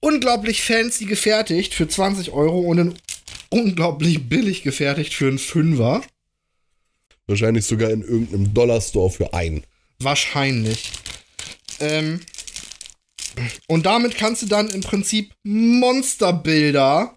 unglaublich 0.00 0.62
fancy 0.64 1.04
gefertigt 1.04 1.74
für 1.74 1.86
20 1.86 2.32
Euro 2.32 2.58
und 2.58 2.78
in 2.78 2.94
unglaublich 3.50 4.28
billig 4.28 4.64
gefertigt 4.64 5.14
für 5.14 5.28
einen 5.28 5.38
Fünfer. 5.38 6.02
Wahrscheinlich 7.28 7.66
sogar 7.66 7.90
in 7.90 8.02
irgendeinem 8.02 8.52
Dollarstore 8.52 9.12
für 9.12 9.32
ein. 9.32 9.62
Wahrscheinlich. 10.00 10.90
Ähm, 11.78 12.18
und 13.68 13.86
damit 13.86 14.16
kannst 14.16 14.42
du 14.42 14.46
dann 14.46 14.70
im 14.70 14.80
Prinzip 14.80 15.32
Monsterbilder 15.44 17.16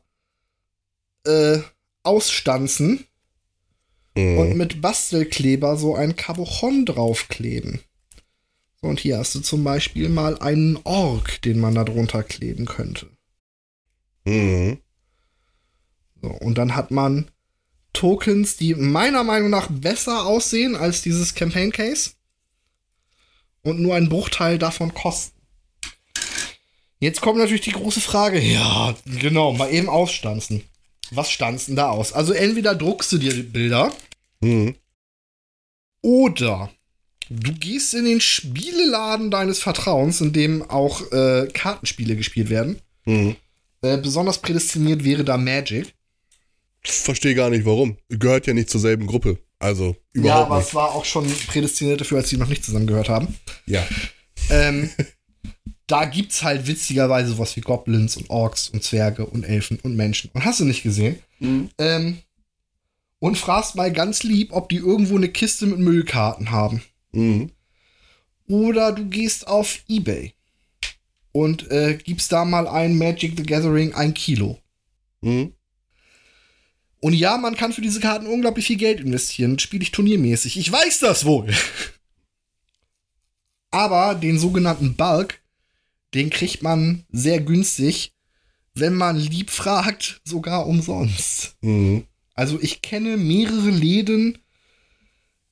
äh, 1.25 1.57
ausstanzen 2.03 3.07
und 4.16 4.49
Mhm. 4.49 4.57
mit 4.57 4.82
Bastelkleber 4.82 5.78
so 5.78 5.95
ein 5.95 6.16
Cabochon 6.16 6.86
draufkleben. 6.86 7.80
So, 8.82 8.88
und 8.89 8.99
hier 8.99 9.18
hast 9.18 9.36
du 9.36 9.39
zum 9.39 9.64
Beispiel 9.64 10.09
mal 10.09 10.38
einen 10.39 10.78
Ork, 10.84 11.41
den 11.43 11.59
man 11.59 11.76
da 11.76 11.84
drunter 11.84 12.24
kleben 12.24 12.66
könnte. 12.66 13.07
Mhm. 14.26 14.80
So, 16.22 16.30
und 16.30 16.57
dann 16.57 16.76
hat 16.76 16.91
man 16.91 17.32
Tokens, 17.93 18.57
die 18.57 18.76
meiner 18.76 19.24
Meinung 19.24 19.49
nach 19.49 19.68
besser 19.70 20.26
aussehen 20.26 20.76
als 20.76 21.01
dieses 21.01 21.36
Campaign 21.36 21.72
Case 21.72 22.12
und 23.64 23.80
nur 23.80 23.95
einen 23.95 24.09
Bruchteil 24.09 24.57
davon 24.57 24.93
kosten. 24.93 25.39
Jetzt 26.99 27.22
kommt 27.22 27.39
natürlich 27.39 27.62
die 27.62 27.72
große 27.72 28.01
Frage. 28.01 28.39
Ja, 28.39 28.95
genau, 29.05 29.53
mal 29.53 29.74
eben 29.74 29.89
ausstanzen. 29.89 30.64
Was 31.12 31.30
stanzen 31.30 31.76
da 31.76 31.89
aus? 31.89 32.14
Also 32.14 32.34
entweder 32.34 32.74
druckst 32.76 33.12
du 33.12 33.18
dir 33.18 33.34
die 33.34 33.43
Bilder 33.43 33.91
Mhm. 34.41 34.76
oder 36.01 36.72
du 37.30 37.53
gehst 37.53 37.93
in 37.93 38.05
den 38.05 38.22
Spieleladen 38.22 39.30
deines 39.32 39.59
Vertrauens, 39.59 40.22
in 40.22 40.34
dem 40.34 40.62
auch 40.70 41.12
äh, 41.12 41.47
Kartenspiele 41.53 42.16
gespielt 42.16 42.49
werden. 42.49 42.80
Mhm. 43.05 43.36
Äh, 43.82 43.97
besonders 43.97 44.39
prädestiniert 44.41 45.03
wäre 45.03 45.24
da 45.24 45.38
Magic. 45.38 45.93
Verstehe 46.84 47.36
gar 47.36 47.49
nicht 47.49 47.66
warum. 47.66 47.97
Gehört 48.09 48.47
ja 48.47 48.53
nicht 48.53 48.70
zur 48.70 48.82
selben 48.82 49.05
Gruppe. 49.07 49.38
Also 49.59 49.95
ja, 50.16 50.22
überhaupt 50.22 50.45
aber 50.47 50.57
nicht. 50.57 50.68
es 50.70 50.74
war 50.74 50.95
auch 50.95 51.05
schon 51.05 51.32
prädestiniert 51.47 52.01
dafür, 52.01 52.18
als 52.18 52.30
die 52.30 52.38
noch 52.38 52.47
nicht 52.47 52.64
zusammengehört 52.66 53.09
haben. 53.09 53.36
Ja. 53.68 53.88
Ähm, 54.49 54.89
da 55.91 56.05
gibt's 56.05 56.43
halt 56.43 56.67
witzigerweise 56.67 57.31
sowas 57.31 57.55
wie 57.55 57.61
Goblins 57.61 58.15
und 58.15 58.29
Orks 58.29 58.69
und 58.69 58.83
Zwerge 58.83 59.25
und 59.25 59.43
Elfen 59.43 59.79
und 59.83 59.95
Menschen. 59.95 60.31
Und 60.33 60.45
hast 60.45 60.59
du 60.59 60.65
nicht 60.65 60.83
gesehen? 60.83 61.19
Ähm, 61.77 62.19
und 63.19 63.37
fragst 63.37 63.75
mal 63.75 63.91
ganz 63.91 64.23
lieb, 64.23 64.53
ob 64.53 64.69
die 64.69 64.77
irgendwo 64.77 65.17
eine 65.17 65.29
Kiste 65.29 65.65
mit 65.65 65.79
Müllkarten 65.79 66.51
haben. 66.51 66.81
Mhm. 67.11 67.51
Oder 68.47 68.91
du 68.91 69.05
gehst 69.05 69.47
auf 69.47 69.79
Ebay 69.87 70.33
und 71.31 71.69
äh, 71.71 71.97
gibst 72.01 72.31
da 72.31 72.45
mal 72.45 72.67
ein 72.67 72.97
Magic 72.97 73.33
the 73.37 73.43
Gathering 73.43 73.93
ein 73.93 74.13
Kilo. 74.13 74.59
Mhm. 75.21 75.53
Und 76.99 77.13
ja, 77.13 77.37
man 77.37 77.55
kann 77.55 77.73
für 77.73 77.81
diese 77.81 77.99
Karten 77.99 78.27
unglaublich 78.27 78.67
viel 78.67 78.77
Geld 78.77 78.99
investieren. 78.99 79.57
Spiele 79.59 79.83
ich 79.83 79.91
turniermäßig. 79.91 80.57
Ich 80.57 80.71
weiß 80.71 80.99
das 80.99 81.25
wohl. 81.25 81.51
Aber 83.71 84.15
den 84.15 84.37
sogenannten 84.37 84.95
Bulk, 84.95 85.40
den 86.14 86.30
kriegt 86.30 86.64
man 86.64 87.05
sehr 87.12 87.41
günstig, 87.41 88.14
wenn 88.74 88.93
man 88.95 89.18
lieb 89.18 89.49
fragt, 89.49 90.22
sogar 90.24 90.68
umsonst. 90.68 91.55
Mhm. 91.62 92.05
Also 92.34 92.59
ich 92.62 92.82
kenne 92.82 93.18
mehrere 93.18 93.70
Läden, 93.70 94.38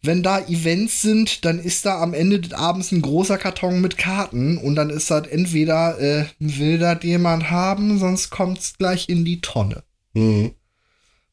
wenn 0.02 0.24
da 0.24 0.40
Events 0.48 1.02
sind, 1.02 1.44
dann 1.44 1.60
ist 1.60 1.86
da 1.86 2.02
am 2.02 2.14
Ende 2.14 2.40
des 2.40 2.54
Abends 2.54 2.92
ein 2.92 3.02
großer 3.02 3.38
Karton 3.38 3.82
mit 3.82 3.98
Karten 3.98 4.58
und 4.58 4.76
dann 4.76 4.90
ist 4.90 5.12
das 5.12 5.28
entweder 5.28 6.00
äh, 6.00 6.26
will 6.40 6.78
das 6.78 7.04
jemand 7.04 7.52
haben, 7.52 8.00
sonst 8.00 8.30
kommt's 8.30 8.78
gleich 8.78 9.10
in 9.10 9.26
die 9.26 9.42
Tonne. 9.42 9.84
Mhm. 10.14 10.52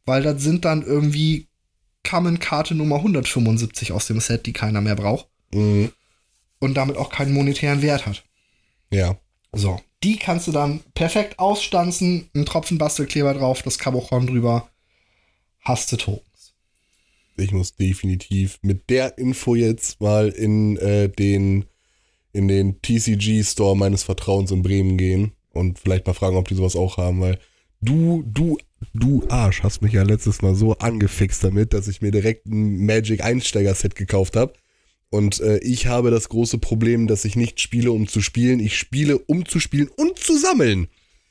Weil 0.04 0.22
das 0.22 0.42
sind 0.42 0.64
dann 0.64 0.82
irgendwie 0.82 1.46
Kamen-Karte 2.02 2.74
Nummer 2.74 2.96
175 2.96 3.92
aus 3.92 4.06
dem 4.06 4.20
Set, 4.20 4.46
die 4.46 4.52
keiner 4.52 4.80
mehr 4.80 4.96
braucht 4.96 5.28
Mhm. 5.54 5.92
und 6.58 6.74
damit 6.74 6.96
auch 6.96 7.10
keinen 7.10 7.32
monetären 7.32 7.82
Wert 7.82 8.04
hat. 8.04 8.24
Ja. 8.96 9.18
So, 9.52 9.78
die 10.02 10.16
kannst 10.16 10.48
du 10.48 10.52
dann 10.52 10.80
perfekt 10.94 11.38
ausstanzen, 11.38 12.30
einen 12.34 12.46
Tropfen 12.46 12.78
Bastelkleber 12.78 13.34
drauf, 13.34 13.62
das 13.62 13.78
Cabochon 13.78 14.26
drüber, 14.26 14.70
hast 15.60 15.92
du 15.92 15.96
Tokens. 15.96 16.54
Ich 17.36 17.52
muss 17.52 17.76
definitiv 17.76 18.58
mit 18.62 18.88
der 18.88 19.18
Info 19.18 19.54
jetzt 19.54 20.00
mal 20.00 20.30
in 20.30 20.78
äh, 20.78 21.10
den 21.10 21.66
in 22.32 22.48
den 22.48 22.80
TCG 22.80 23.42
Store 23.44 23.76
meines 23.76 24.02
Vertrauens 24.02 24.50
in 24.50 24.62
Bremen 24.62 24.96
gehen 24.96 25.32
und 25.52 25.78
vielleicht 25.78 26.06
mal 26.06 26.14
fragen, 26.14 26.36
ob 26.36 26.48
die 26.48 26.54
sowas 26.54 26.76
auch 26.76 26.96
haben, 26.96 27.20
weil 27.20 27.38
du 27.82 28.22
du 28.26 28.56
du 28.94 29.24
Arsch 29.28 29.62
hast 29.62 29.82
mich 29.82 29.92
ja 29.92 30.04
letztes 30.04 30.40
Mal 30.40 30.54
so 30.54 30.78
angefixt 30.78 31.44
damit, 31.44 31.74
dass 31.74 31.88
ich 31.88 32.00
mir 32.00 32.12
direkt 32.12 32.46
ein 32.46 32.86
Magic 32.86 33.22
Einsteiger 33.22 33.74
Set 33.74 33.94
gekauft 33.94 34.36
habe. 34.36 34.54
Und 35.16 35.40
äh, 35.40 35.56
ich 35.58 35.86
habe 35.86 36.10
das 36.10 36.28
große 36.28 36.58
Problem, 36.58 37.06
dass 37.06 37.24
ich 37.24 37.36
nicht 37.36 37.58
spiele, 37.58 37.90
um 37.90 38.06
zu 38.06 38.20
spielen. 38.20 38.60
Ich 38.60 38.76
spiele, 38.76 39.18
um 39.18 39.46
zu 39.46 39.60
spielen 39.60 39.88
und 39.96 40.18
zu 40.18 40.36
sammeln. 40.36 40.88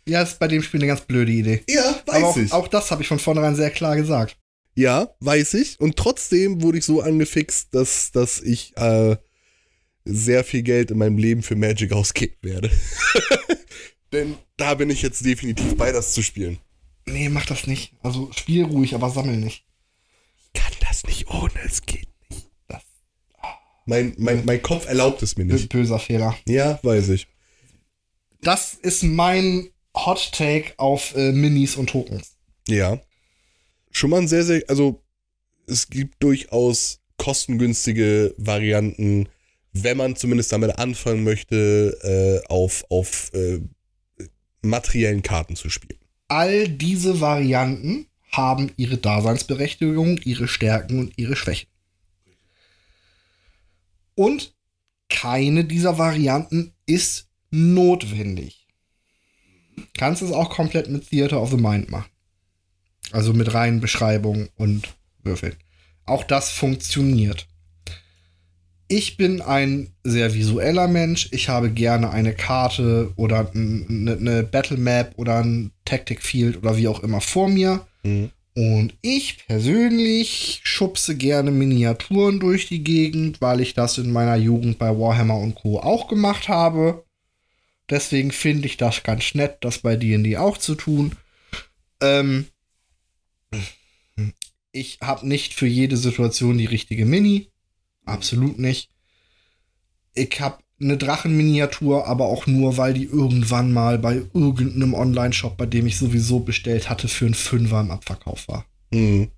Ja, 0.07 0.23
ist 0.23 0.39
bei 0.39 0.47
dem 0.47 0.63
Spiel 0.63 0.79
eine 0.79 0.87
ganz 0.87 1.01
blöde 1.01 1.31
Idee. 1.31 1.61
Ja, 1.69 2.01
weiß 2.07 2.23
auch, 2.23 2.37
ich. 2.37 2.51
auch 2.51 2.67
das 2.67 2.89
habe 2.89 3.03
ich 3.03 3.07
von 3.07 3.19
vornherein 3.19 3.55
sehr 3.55 3.69
klar 3.69 3.95
gesagt. 3.95 4.37
Ja, 4.73 5.09
weiß 5.19 5.53
ich. 5.53 5.79
Und 5.79 5.97
trotzdem 5.97 6.63
wurde 6.63 6.79
ich 6.79 6.85
so 6.85 7.01
angefixt, 7.01 7.75
dass, 7.75 8.11
dass 8.11 8.41
ich 8.41 8.75
äh, 8.75 9.17
sehr 10.03 10.43
viel 10.43 10.63
Geld 10.63 10.89
in 10.89 10.97
meinem 10.97 11.19
Leben 11.19 11.43
für 11.43 11.55
Magic 11.55 11.93
ausgeben 11.93 12.37
werde. 12.41 12.71
Denn 14.11 14.35
da 14.57 14.73
bin 14.73 14.89
ich 14.89 15.03
jetzt 15.03 15.23
definitiv 15.23 15.77
bei, 15.77 15.91
das 15.91 16.13
zu 16.13 16.23
spielen. 16.23 16.57
Nee, 17.05 17.29
mach 17.29 17.45
das 17.45 17.67
nicht. 17.67 17.93
Also 18.01 18.31
spiel 18.35 18.63
ruhig, 18.63 18.95
aber 18.95 19.11
sammel 19.11 19.37
nicht. 19.37 19.63
Ich 20.41 20.59
kann 20.59 20.73
das 20.81 21.03
nicht 21.03 21.27
ohne, 21.27 21.53
es 21.63 21.83
geht 21.83 22.14
Mein, 23.85 24.15
mein, 24.17 24.43
mein 24.45 24.61
Kopf 24.61 24.87
erlaubt 24.87 25.21
es 25.21 25.37
mir 25.37 25.45
nicht. 25.45 25.69
Böser 25.69 25.99
Fehler. 25.99 26.35
Ja, 26.47 26.79
weiß 26.81 27.09
ich. 27.09 27.27
Das 28.41 28.73
ist 28.73 29.03
mein 29.03 29.69
Hot 29.95 30.31
Take 30.31 30.73
auf 30.77 31.15
äh, 31.15 31.31
Minis 31.31 31.75
und 31.75 31.89
Tokens. 31.89 32.35
Ja. 32.67 32.99
Schon 33.91 34.09
mal 34.09 34.21
ein 34.21 34.27
sehr, 34.27 34.43
sehr, 34.43 34.63
also 34.67 35.03
es 35.67 35.89
gibt 35.89 36.21
durchaus 36.21 36.99
kostengünstige 37.17 38.33
Varianten, 38.37 39.29
wenn 39.73 39.97
man 39.97 40.15
zumindest 40.15 40.51
damit 40.51 40.77
anfangen 40.77 41.23
möchte, 41.23 42.43
äh, 42.47 42.47
auf, 42.47 42.85
auf 42.89 43.31
äh, 43.33 43.59
materiellen 44.61 45.21
Karten 45.21 45.55
zu 45.55 45.69
spielen. 45.69 45.99
All 46.27 46.67
diese 46.67 47.21
Varianten 47.21 48.07
haben 48.31 48.71
ihre 48.77 48.97
Daseinsberechtigung, 48.97 50.17
ihre 50.23 50.47
Stärken 50.47 50.99
und 50.99 51.13
ihre 51.17 51.35
Schwächen. 51.35 51.69
Und 54.15 54.53
keine 55.09 55.65
dieser 55.65 55.97
Varianten 55.97 56.73
ist 56.85 57.27
notwendig. 57.51 58.67
Kannst 59.97 60.21
es 60.21 60.31
auch 60.31 60.49
komplett 60.49 60.89
mit 60.89 61.09
Theater 61.09 61.41
of 61.41 61.51
the 61.51 61.57
Mind 61.57 61.89
machen. 61.89 62.09
Also 63.11 63.33
mit 63.33 63.53
reinen 63.53 63.81
Beschreibungen 63.81 64.49
und 64.55 64.95
Würfeln. 65.23 65.55
Auch 66.05 66.23
das 66.23 66.51
funktioniert. 66.51 67.47
Ich 68.87 69.17
bin 69.17 69.41
ein 69.41 69.89
sehr 70.03 70.33
visueller 70.33 70.87
Mensch. 70.87 71.29
Ich 71.31 71.49
habe 71.49 71.71
gerne 71.71 72.11
eine 72.11 72.33
Karte 72.33 73.11
oder 73.15 73.51
eine, 73.53 74.43
Battle 74.43 74.77
Map 74.77 75.13
oder 75.15 75.39
ein 75.43 75.71
Tactic 75.85 76.21
Field 76.21 76.57
oder 76.57 76.77
wie 76.77 76.87
auch 76.87 77.01
immer 77.01 77.21
vor 77.21 77.49
mir. 77.49 77.85
Mhm. 78.03 78.31
Und 78.55 78.93
ich 79.01 79.45
persönlich 79.47 80.61
schubse 80.63 81.17
gerne 81.17 81.51
Miniaturen 81.51 82.39
durch 82.39 82.67
die 82.67 82.83
Gegend, 82.85 83.41
weil 83.41 83.59
ich 83.59 83.73
das 83.73 83.97
in 83.97 84.11
meiner 84.11 84.37
Jugend 84.37 84.79
bei 84.79 84.97
Warhammer 84.97 85.37
und 85.37 85.55
Co. 85.55 85.79
auch 85.79 86.07
gemacht 86.07 86.47
habe. 86.47 87.03
Deswegen 87.89 88.31
finde 88.31 88.67
ich 88.67 88.77
das 88.77 89.03
ganz 89.03 89.35
nett, 89.35 89.57
das 89.59 89.79
bei 89.79 89.97
D&D 89.97 90.37
auch 90.37 90.57
zu 90.57 90.75
tun. 90.75 91.17
Ähm, 92.01 92.47
ich 94.71 94.99
habe 95.01 95.27
nicht 95.27 95.53
für 95.53 95.67
jede 95.67 95.97
Situation 95.97 96.57
die 96.57 96.65
richtige 96.65 97.05
Mini. 97.05 97.51
Absolut 98.05 98.57
nicht. 98.57 98.89
Ich 100.13 100.39
habe 100.39 100.63
eine 100.79 100.97
Drachenminiatur, 100.97 102.05
aber 102.07 102.25
auch 102.25 102.47
nur, 102.47 102.77
weil 102.77 102.93
die 102.93 103.05
irgendwann 103.05 103.71
mal 103.71 103.97
bei 103.97 104.21
irgendeinem 104.33 104.93
Online-Shop, 104.93 105.55
bei 105.57 105.65
dem 105.65 105.87
ich 105.87 105.97
sowieso 105.97 106.41
bestellt 106.41 106.89
hatte, 106.89 107.07
für 107.07 107.25
einen 107.25 107.33
Fünfer 107.33 107.79
im 107.79 107.91
Abverkauf 107.91 108.47
war. 108.47 108.65
Mhm. 108.91 109.29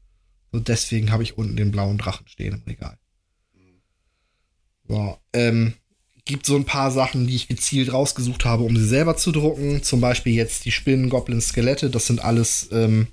Und 0.52 0.68
deswegen 0.68 1.12
habe 1.12 1.24
ich 1.24 1.38
unten 1.38 1.56
den 1.56 1.72
blauen 1.72 1.98
Drachen 1.98 2.28
stehen 2.28 2.54
im 2.56 2.64
Regal. 2.64 2.98
So, 4.88 5.18
ähm, 5.34 5.74
gibt 6.26 6.46
so 6.46 6.56
ein 6.56 6.66
paar 6.66 6.92
Sachen, 6.92 7.28
die 7.28 7.36
ich 7.36 7.48
gezielt 7.48 7.92
rausgesucht 7.92 8.46
habe, 8.46 8.64
um 8.64 8.76
sie 8.76 8.88
selber 8.88 9.18
zu 9.18 9.32
drucken. 9.32 9.84
Zum 9.84 10.02
Beispiel 10.02 10.34
jetzt 10.34 10.66
die 10.66 10.72
Spinnen, 10.72 11.10
Goblins, 11.10 11.50
Skelette. 11.50 11.90
Das 11.90 12.08
sind 12.08 12.24
alles 12.24 12.70
ähm, 12.72 13.08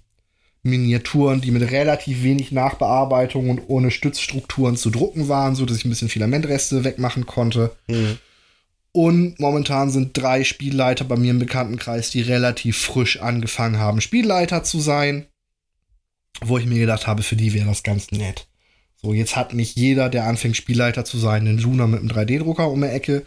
Miniaturen, 0.64 1.42
die 1.42 1.50
mit 1.50 1.70
relativ 1.70 2.22
wenig 2.22 2.50
Nachbearbeitung 2.50 3.50
und 3.50 3.62
ohne 3.68 3.90
Stützstrukturen 3.90 4.76
zu 4.76 4.90
drucken 4.90 5.28
waren, 5.28 5.54
so 5.54 5.66
dass 5.66 5.76
ich 5.76 5.84
ein 5.84 5.90
bisschen 5.90 6.08
Filamentreste 6.08 6.84
wegmachen 6.84 7.26
konnte. 7.26 7.76
Mhm. 7.86 8.18
Und 8.92 9.40
momentan 9.40 9.90
sind 9.90 10.16
drei 10.16 10.42
Spielleiter 10.42 11.04
bei 11.04 11.16
mir 11.16 11.32
im 11.32 11.38
Bekanntenkreis, 11.38 12.10
die 12.10 12.22
relativ 12.22 12.78
frisch 12.78 13.20
angefangen 13.20 13.78
haben, 13.78 14.00
Spielleiter 14.00 14.64
zu 14.64 14.80
sein. 14.80 15.26
Wo 16.40 16.58
ich 16.58 16.66
mir 16.66 16.78
gedacht 16.78 17.06
habe, 17.06 17.22
für 17.22 17.36
die 17.36 17.52
wäre 17.52 17.66
das 17.66 17.82
ganz 17.82 18.10
nett. 18.10 18.48
So, 19.02 19.12
jetzt 19.12 19.36
hat 19.36 19.52
nicht 19.52 19.76
jeder, 19.76 20.08
der 20.08 20.24
anfängt, 20.24 20.56
Spielleiter 20.56 21.04
zu 21.04 21.18
sein, 21.18 21.46
einen 21.46 21.58
Luna 21.58 21.86
mit 21.86 22.00
einem 22.00 22.10
3D-Drucker 22.10 22.70
um 22.70 22.80
die 22.80 22.88
Ecke. 22.88 23.26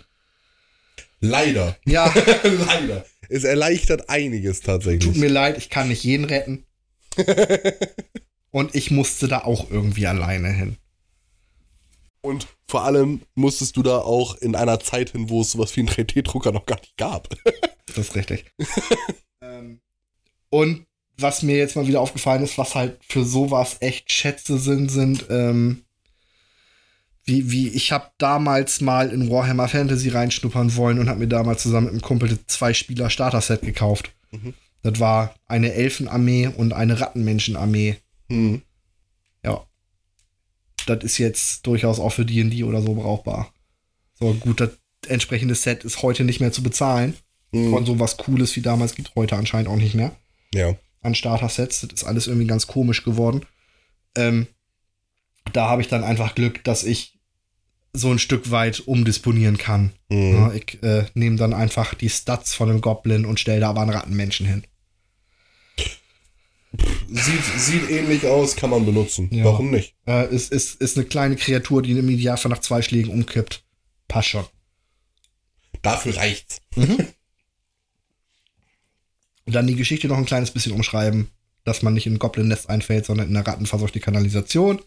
Leider. 1.20 1.78
Ja, 1.86 2.12
Leider. 2.44 3.06
Es 3.30 3.44
erleichtert 3.44 4.10
einiges 4.10 4.62
tatsächlich. 4.62 5.04
tut 5.04 5.18
mir 5.18 5.30
leid, 5.30 5.58
ich 5.58 5.70
kann 5.70 5.90
nicht 5.90 6.04
jeden 6.04 6.26
retten. 6.26 6.64
Und 8.52 8.76
ich 8.76 8.92
musste 8.92 9.28
da 9.28 9.40
auch 9.44 9.70
irgendwie 9.70 10.08
alleine 10.08 10.52
hin. 10.52 10.78
Und 12.22 12.48
vor 12.68 12.84
allem 12.84 13.22
musstest 13.36 13.78
du 13.78 13.84
da 13.84 14.00
auch 14.00 14.36
in 14.36 14.56
einer 14.56 14.80
Zeit 14.80 15.12
hin, 15.12 15.30
wo 15.30 15.42
es 15.42 15.52
sowas 15.52 15.76
wie 15.76 15.82
einen 15.82 15.90
3D-Drucker 15.90 16.52
noch 16.52 16.66
gar 16.66 16.80
nicht 16.80 16.98
gab. 16.98 17.30
Das 17.96 18.10
ist 18.10 18.16
richtig. 18.16 18.46
ähm, 19.42 19.80
und 20.50 20.86
was 21.18 21.42
mir 21.42 21.56
jetzt 21.58 21.76
mal 21.78 21.88
wieder 21.88 22.02
aufgefallen 22.02 22.44
ist, 22.44 22.58
was 22.58 22.76
halt 22.76 23.00
für 23.08 23.24
sowas 23.24 23.78
echt 23.80 24.12
Schätze 24.12 24.60
sind, 24.60 24.92
sind 24.92 25.26
ähm, 25.30 25.86
Wie, 27.24 27.50
wie, 27.50 27.70
ich 27.70 27.92
habe 27.92 28.12
damals 28.18 28.82
mal 28.82 29.12
in 29.12 29.30
Warhammer 29.32 29.68
Fantasy 29.68 30.10
reinschnuppern 30.10 30.76
wollen 30.76 31.00
und 31.00 31.10
habe 31.10 31.20
mir 31.20 31.28
damals 31.28 31.64
zusammen 31.64 31.86
mit 31.86 31.94
einem 31.94 32.02
Kumpel 32.02 32.38
zwei 32.48 32.74
Spieler 32.74 33.10
Starter-Set 33.10 33.62
gekauft. 33.62 34.12
Mhm. 34.32 34.54
Das 34.84 35.00
war 35.00 35.36
eine 35.46 35.74
Elfenarmee 35.74 36.48
und 36.48 36.74
eine 36.74 37.00
Rattenmenschenarmee. 37.00 37.98
Mhm. 38.30 38.62
Ja. 39.44 39.66
Das 40.86 41.04
ist 41.04 41.18
jetzt 41.18 41.66
durchaus 41.68 42.00
auch 42.00 42.12
für 42.12 42.26
D&D 42.26 42.64
oder 42.64 42.82
so 42.82 42.94
brauchbar. 42.94 43.54
So, 44.20 44.34
gut, 44.34 44.62
das 44.62 44.72
entsprechende 45.08 45.56
Set 45.56 45.84
ist 45.84 46.02
heute 46.02 46.24
nicht 46.24 46.40
mehr 46.40 46.52
zu 46.52 46.64
bezahlen. 46.64 47.16
Mhm. 47.52 47.72
Von 47.72 47.86
so 47.86 48.00
was 48.00 48.18
Cooles 48.18 48.56
wie 48.56 48.62
damals 48.62 48.96
gibt 48.96 49.16
heute 49.16 49.36
anscheinend 49.36 49.70
auch 49.70 49.76
nicht 49.78 49.96
mehr. 49.96 50.16
Ja. 50.54 50.76
An 51.02 51.16
Starter-Sets. 51.16 51.82
Das 51.82 52.02
ist 52.02 52.04
alles 52.04 52.28
irgendwie 52.28 52.48
ganz 52.48 52.68
komisch 52.68 53.04
geworden. 53.04 53.46
Ähm, 54.16 54.48
da 55.54 55.70
habe 55.70 55.82
ich 55.82 55.88
dann 55.88 56.04
einfach 56.04 56.36
Glück, 56.36 56.64
dass 56.64 56.84
ich 56.84 57.17
so 57.94 58.12
ein 58.12 58.20
Stück 58.20 58.52
weit 58.52 58.82
umdisponieren 58.82 59.58
kann. 59.58 59.94
Mhm. 60.10 60.34
Ja, 60.34 60.54
ich 60.54 60.84
äh, 60.84 61.06
nehme 61.14 61.38
dann 61.38 61.54
einfach 61.54 61.94
die 61.94 62.10
Stats 62.10 62.54
von 62.54 62.70
einem 62.70 62.82
Goblin 62.82 63.26
und 63.26 63.40
stelle 63.40 63.62
da 63.62 63.70
aber 63.70 63.82
einen 63.82 63.92
Rattenmenschen 63.92 64.46
hin. 64.46 64.64
Sieht, 67.10 67.44
sieht 67.58 67.90
ähnlich 67.90 68.28
aus, 68.28 68.56
kann 68.56 68.70
man 68.70 68.86
benutzen. 68.86 69.30
Ja. 69.32 69.46
Warum 69.46 69.72
nicht? 69.72 69.96
Äh, 70.06 70.34
ist, 70.34 70.52
ist, 70.52 70.82
ist 70.82 70.98
eine 70.98 71.06
kleine 71.06 71.36
Kreatur, 71.36 71.82
die 71.82 71.92
im 71.92 72.10
Idealfall 72.10 72.52
nach 72.52 72.60
zwei 72.60 72.82
Schlägen 72.82 73.12
umkippt. 73.12 73.64
Passt 74.08 74.30
schon. 74.30 74.46
Dafür 75.82 76.18
reicht's. 76.18 76.60
Und 76.76 77.08
dann 79.46 79.68
die 79.68 79.76
Geschichte 79.76 80.08
noch 80.08 80.18
ein 80.18 80.26
kleines 80.26 80.52
bisschen 80.52 80.74
umschreiben, 80.74 81.30
dass 81.64 81.82
man 81.82 81.94
nicht 81.94 82.06
in 82.06 82.16
ein 82.16 82.20
Goblin-Nest 82.20 82.70
einfällt, 82.70 83.06
sondern 83.06 83.30
in 83.30 83.36
eine 83.36 83.48
rattenverseuchte 83.48 84.02
Kanalisation. 84.02 84.82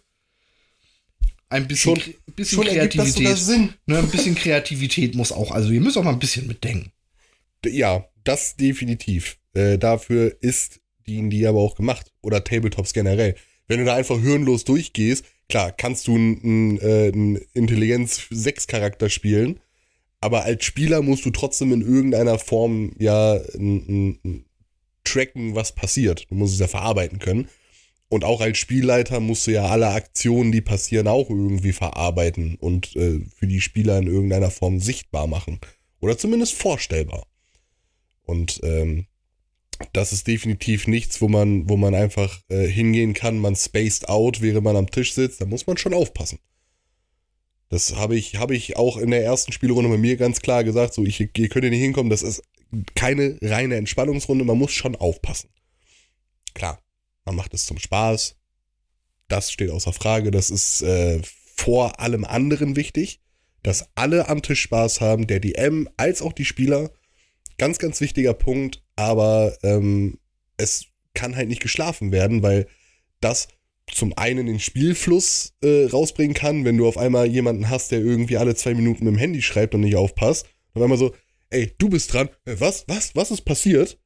Ein 1.50 1.68
bisschen, 1.68 1.96
Schon- 2.00 2.14
bisschen 2.36 2.56
Schon 2.62 2.66
Kreativität. 2.72 3.38
Ne, 3.86 3.98
ein 3.98 4.08
bisschen 4.08 4.34
Kreativität 4.34 5.14
muss 5.14 5.32
auch. 5.32 5.50
Also 5.50 5.70
ihr 5.70 5.80
müsst 5.80 5.98
auch 5.98 6.04
mal 6.04 6.12
ein 6.12 6.18
bisschen 6.18 6.46
mitdenken. 6.46 6.92
Ja, 7.66 8.06
das 8.24 8.56
definitiv. 8.56 9.36
Äh, 9.52 9.76
dafür 9.76 10.36
ist 10.40 10.80
D&D 11.06 11.46
aber 11.46 11.58
auch 11.58 11.74
gemacht. 11.74 12.12
Oder 12.22 12.42
Tabletops 12.44 12.92
generell. 12.92 13.34
Wenn 13.66 13.80
du 13.80 13.84
da 13.84 13.94
einfach 13.96 14.18
hirnlos 14.20 14.64
durchgehst, 14.64 15.24
klar, 15.48 15.72
kannst 15.72 16.06
du 16.06 16.14
einen 16.14 16.78
äh, 16.78 17.10
einen 17.12 17.36
Intelligenz-6-Charakter 17.54 19.08
spielen, 19.10 19.60
aber 20.20 20.44
als 20.44 20.64
Spieler 20.64 21.02
musst 21.02 21.24
du 21.24 21.30
trotzdem 21.30 21.72
in 21.72 21.80
irgendeiner 21.82 22.38
Form 22.38 22.92
ja 22.98 23.36
n- 23.36 24.18
n- 24.24 24.44
tracken, 25.04 25.54
was 25.54 25.74
passiert. 25.74 26.26
Du 26.30 26.34
musst 26.36 26.54
es 26.54 26.60
ja 26.60 26.68
verarbeiten 26.68 27.18
können. 27.18 27.48
Und 28.10 28.24
auch 28.24 28.40
als 28.40 28.58
Spielleiter 28.58 29.20
musst 29.20 29.46
du 29.46 29.52
ja 29.52 29.66
alle 29.66 29.90
Aktionen, 29.90 30.50
die 30.50 30.60
passieren, 30.60 31.06
auch 31.06 31.30
irgendwie 31.30 31.72
verarbeiten 31.72 32.56
und 32.56 32.96
äh, 32.96 33.20
für 33.36 33.46
die 33.46 33.60
Spieler 33.60 33.98
in 33.98 34.08
irgendeiner 34.08 34.50
Form 34.50 34.80
sichtbar 34.80 35.28
machen. 35.28 35.60
Oder 36.00 36.18
zumindest 36.18 36.54
vorstellbar. 36.54 37.24
Und 38.24 38.58
ähm, 38.64 39.06
das 39.92 40.12
ist 40.12 40.26
definitiv 40.26 40.88
nichts, 40.88 41.20
wo 41.20 41.28
man, 41.28 41.68
wo 41.68 41.76
man 41.76 41.94
einfach 41.94 42.40
äh, 42.48 42.66
hingehen 42.66 43.14
kann, 43.14 43.38
man 43.38 43.54
spaced 43.54 44.08
out, 44.08 44.40
während 44.42 44.64
man 44.64 44.76
am 44.76 44.90
Tisch 44.90 45.14
sitzt. 45.14 45.40
Da 45.40 45.46
muss 45.46 45.68
man 45.68 45.76
schon 45.76 45.94
aufpassen. 45.94 46.40
Das 47.68 47.94
habe 47.94 48.16
ich, 48.16 48.38
habe 48.38 48.56
ich 48.56 48.76
auch 48.76 48.96
in 48.96 49.12
der 49.12 49.22
ersten 49.22 49.52
Spielrunde 49.52 49.88
bei 49.88 49.98
mir 49.98 50.16
ganz 50.16 50.40
klar 50.40 50.64
gesagt. 50.64 50.94
So, 50.94 51.04
ich, 51.04 51.20
ihr 51.20 51.48
könnt 51.48 51.64
hier 51.64 51.70
nicht 51.70 51.80
hinkommen. 51.80 52.10
Das 52.10 52.22
ist 52.22 52.42
keine 52.96 53.38
reine 53.40 53.76
Entspannungsrunde. 53.76 54.44
Man 54.44 54.58
muss 54.58 54.72
schon 54.72 54.96
aufpassen. 54.96 55.48
Klar, 56.54 56.82
man 57.24 57.36
macht 57.36 57.54
es 57.54 57.66
zum 57.66 57.78
Spaß. 57.78 58.36
Das 59.28 59.52
steht 59.52 59.70
außer 59.70 59.92
Frage. 59.92 60.30
Das 60.30 60.50
ist 60.50 60.82
äh, 60.82 61.20
vor 61.56 62.00
allem 62.00 62.24
anderen 62.24 62.76
wichtig, 62.76 63.20
dass 63.62 63.88
alle 63.94 64.28
am 64.28 64.42
Tisch 64.42 64.62
Spaß 64.62 65.00
haben. 65.00 65.26
Der 65.26 65.40
DM 65.40 65.88
als 65.96 66.22
auch 66.22 66.32
die 66.32 66.44
Spieler. 66.44 66.90
Ganz, 67.58 67.78
ganz 67.78 68.00
wichtiger 68.00 68.34
Punkt. 68.34 68.82
Aber 68.96 69.56
ähm, 69.62 70.18
es 70.56 70.86
kann 71.14 71.36
halt 71.36 71.48
nicht 71.48 71.62
geschlafen 71.62 72.12
werden, 72.12 72.42
weil 72.42 72.66
das 73.20 73.48
zum 73.92 74.16
einen 74.16 74.46
den 74.46 74.60
Spielfluss 74.60 75.54
äh, 75.62 75.86
rausbringen 75.86 76.34
kann, 76.34 76.64
wenn 76.64 76.76
du 76.76 76.86
auf 76.86 76.96
einmal 76.96 77.26
jemanden 77.26 77.68
hast, 77.68 77.90
der 77.90 78.00
irgendwie 78.00 78.36
alle 78.36 78.54
zwei 78.54 78.74
Minuten 78.74 79.04
mit 79.04 79.14
dem 79.14 79.18
Handy 79.18 79.42
schreibt 79.42 79.74
und 79.74 79.80
nicht 79.82 79.96
aufpasst. 79.96 80.46
Und 80.72 80.80
auf 80.80 80.84
einmal 80.84 80.98
so, 80.98 81.14
ey, 81.50 81.72
du 81.78 81.88
bist 81.88 82.12
dran. 82.12 82.28
Äh, 82.44 82.56
Was, 82.58 82.84
was, 82.88 83.14
was 83.14 83.30
ist 83.30 83.42
passiert? 83.42 83.98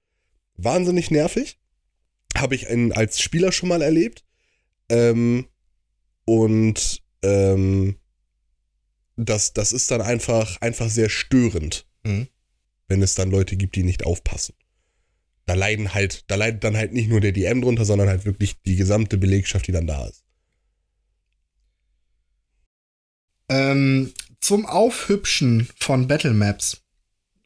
Wahnsinnig 0.56 1.10
nervig. 1.10 1.58
Habe 2.36 2.54
ich 2.54 2.68
einen, 2.68 2.92
als 2.92 3.20
Spieler 3.20 3.52
schon 3.52 3.68
mal 3.68 3.82
erlebt. 3.82 4.24
Ähm, 4.88 5.46
und 6.24 7.02
ähm, 7.22 7.96
das, 9.16 9.52
das 9.52 9.72
ist 9.72 9.90
dann 9.90 10.00
einfach, 10.00 10.60
einfach 10.60 10.88
sehr 10.88 11.08
störend, 11.08 11.86
Mhm. 12.02 12.28
wenn 12.88 13.00
es 13.02 13.14
dann 13.14 13.30
Leute 13.30 13.56
gibt, 13.56 13.76
die 13.76 13.82
nicht 13.82 14.04
aufpassen. 14.04 14.54
Da 15.46 15.54
leiden 15.54 15.94
halt, 15.94 16.24
da 16.30 16.34
leidet 16.36 16.64
dann 16.64 16.76
halt 16.76 16.92
nicht 16.92 17.08
nur 17.08 17.20
der 17.20 17.32
DM 17.32 17.60
drunter, 17.62 17.84
sondern 17.84 18.08
halt 18.08 18.24
wirklich 18.24 18.60
die 18.62 18.76
gesamte 18.76 19.16
Belegschaft, 19.18 19.66
die 19.66 19.72
dann 19.72 19.86
da 19.86 20.06
ist. 20.06 20.24
Ähm, 23.48 24.12
zum 24.40 24.66
Aufhübschen 24.66 25.68
von 25.78 26.08
Battle 26.08 26.32
Maps 26.32 26.82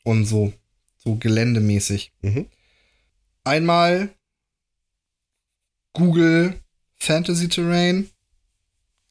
und 0.04 0.24
so, 0.24 0.52
so 0.96 1.16
geländemäßig. 1.16 2.12
Mhm. 2.22 2.46
Einmal 3.44 4.10
Google 5.98 6.54
Fantasy 6.96 7.48
Terrain. 7.48 8.08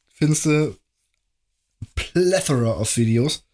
Findest 0.08 0.46
du 0.46 0.76
plethora 1.94 2.72
of 2.80 2.96
Videos, 2.96 3.44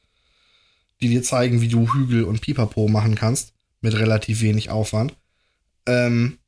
die 1.00 1.08
dir 1.08 1.22
zeigen, 1.22 1.60
wie 1.60 1.68
du 1.68 1.92
Hügel 1.92 2.24
und 2.24 2.40
Pipapo 2.40 2.88
machen 2.88 3.16
kannst. 3.16 3.52
Mit 3.80 3.94
relativ 3.94 4.40
wenig 4.40 4.70
Aufwand. 4.70 5.14
Ähm, 5.86 6.38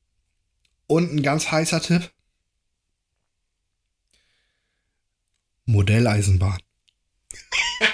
und 0.87 1.12
ein 1.12 1.22
ganz 1.22 1.51
heißer 1.51 1.82
Tipp. 1.82 2.11
Modelleisenbahn. 5.66 6.61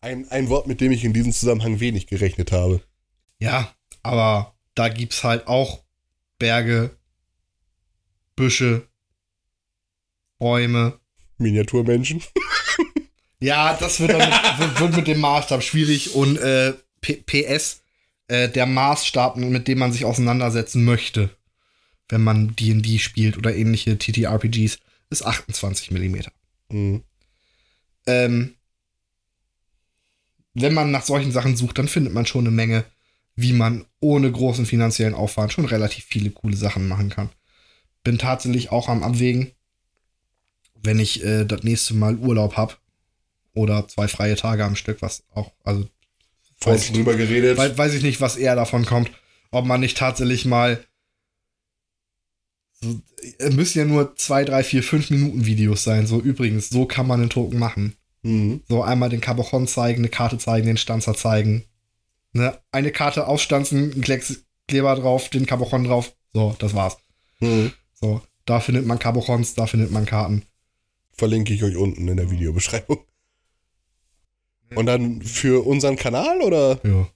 Ein, 0.00 0.28
ein 0.30 0.48
Wort, 0.50 0.66
mit 0.66 0.82
dem 0.82 0.92
ich 0.92 1.02
in 1.02 1.14
diesem 1.14 1.32
Zusammenhang 1.32 1.80
wenig 1.80 2.06
gerechnet 2.06 2.52
habe. 2.52 2.82
Ja, 3.38 3.74
aber 4.02 4.54
da 4.74 4.90
gibt's 4.90 5.24
halt 5.24 5.46
auch 5.46 5.82
Berge, 6.38 6.94
Büsche, 8.36 8.86
Bäume. 10.38 10.98
Miniaturmenschen. 11.38 12.22
Ja, 13.40 13.76
das 13.78 14.00
wird, 14.00 14.12
dann 14.12 14.30
mit, 14.58 14.80
wird, 14.80 14.96
mit 14.96 15.06
dem 15.06 15.20
Maßstab 15.20 15.62
schwierig 15.62 16.14
und 16.14 16.38
äh, 16.38 16.72
PS, 17.02 17.82
äh, 18.28 18.48
der 18.48 18.64
Maßstab, 18.64 19.36
mit 19.36 19.68
dem 19.68 19.80
man 19.80 19.92
sich 19.92 20.06
auseinandersetzen 20.06 20.82
möchte, 20.82 21.28
wenn 22.08 22.22
man 22.22 22.56
D&D 22.56 22.98
spielt 22.98 23.36
oder 23.36 23.54
ähnliche 23.54 23.98
TTRPGs, 23.98 24.78
ist 25.10 25.26
28 25.26 25.90
Millimeter. 25.90 26.32
Mhm. 26.70 27.02
Ähm, 28.06 28.54
wenn 30.54 30.72
man 30.72 30.90
nach 30.90 31.04
solchen 31.04 31.32
Sachen 31.32 31.54
sucht, 31.54 31.76
dann 31.78 31.88
findet 31.88 32.14
man 32.14 32.24
schon 32.24 32.46
eine 32.46 32.54
Menge, 32.54 32.84
wie 33.36 33.52
man 33.52 33.84
ohne 34.00 34.32
großen 34.32 34.64
finanziellen 34.64 35.14
Aufwand 35.14 35.52
schon 35.52 35.66
relativ 35.66 36.04
viele 36.04 36.30
coole 36.30 36.56
Sachen 36.56 36.88
machen 36.88 37.10
kann. 37.10 37.28
Bin 38.04 38.18
tatsächlich 38.18 38.70
auch 38.70 38.88
am 38.88 39.02
Abwägen, 39.02 39.50
wenn 40.82 40.98
ich 41.00 41.24
äh, 41.24 41.44
das 41.44 41.62
nächste 41.64 41.94
Mal 41.94 42.16
Urlaub 42.16 42.56
habe 42.56 42.74
oder 43.54 43.88
zwei 43.88 44.06
freie 44.08 44.36
Tage 44.36 44.64
am 44.64 44.76
Stück, 44.76 45.00
was 45.02 45.24
auch, 45.34 45.50
also 45.64 45.88
weiß, 46.60 46.92
drüber 46.92 47.16
geredet. 47.16 47.56
wei- 47.58 47.76
weiß 47.76 47.94
ich 47.94 48.02
nicht, 48.02 48.20
was 48.20 48.36
eher 48.36 48.54
davon 48.56 48.84
kommt, 48.84 49.10
ob 49.50 49.64
man 49.64 49.80
nicht 49.80 49.96
tatsächlich 49.96 50.44
mal 50.44 50.84
so, 52.80 53.00
äh, 53.38 53.50
müssen 53.50 53.78
ja 53.78 53.84
nur 53.84 54.16
zwei, 54.16 54.44
drei, 54.44 54.62
vier, 54.62 54.82
fünf 54.82 55.10
Minuten 55.10 55.46
Videos 55.46 55.84
sein. 55.84 56.06
So 56.06 56.20
übrigens, 56.20 56.68
so 56.68 56.84
kann 56.86 57.06
man 57.06 57.20
den 57.20 57.30
Token 57.30 57.58
machen. 57.58 57.96
Mhm. 58.22 58.62
So 58.68 58.82
einmal 58.82 59.08
den 59.10 59.20
Cabochon 59.20 59.66
zeigen, 59.66 60.00
eine 60.00 60.08
Karte 60.08 60.38
zeigen, 60.38 60.66
den 60.66 60.76
Stanzer 60.76 61.14
zeigen. 61.14 61.64
Ne? 62.32 62.58
Eine 62.72 62.90
Karte 62.90 63.26
ausstanzen, 63.26 63.92
ein 63.94 64.00
Klecks 64.02 64.44
Kleber 64.66 64.94
drauf, 64.96 65.28
den 65.28 65.46
Cabochon 65.46 65.84
drauf. 65.84 66.14
So, 66.32 66.56
das 66.58 66.74
war's. 66.74 66.96
Mhm. 67.40 67.72
So, 67.94 68.20
da 68.46 68.60
findet 68.60 68.86
man 68.86 68.98
Cabochons, 68.98 69.54
da 69.54 69.66
findet 69.66 69.90
man 69.90 70.06
Karten. 70.06 70.42
Verlinke 71.12 71.54
ich 71.54 71.62
euch 71.62 71.76
unten 71.76 72.08
in 72.08 72.16
der 72.16 72.30
Videobeschreibung. 72.30 72.98
Und 74.74 74.86
dann 74.86 75.22
für 75.22 75.64
unseren 75.66 75.96
Kanal 75.96 76.40
oder? 76.42 76.80
Ja. 76.82 77.08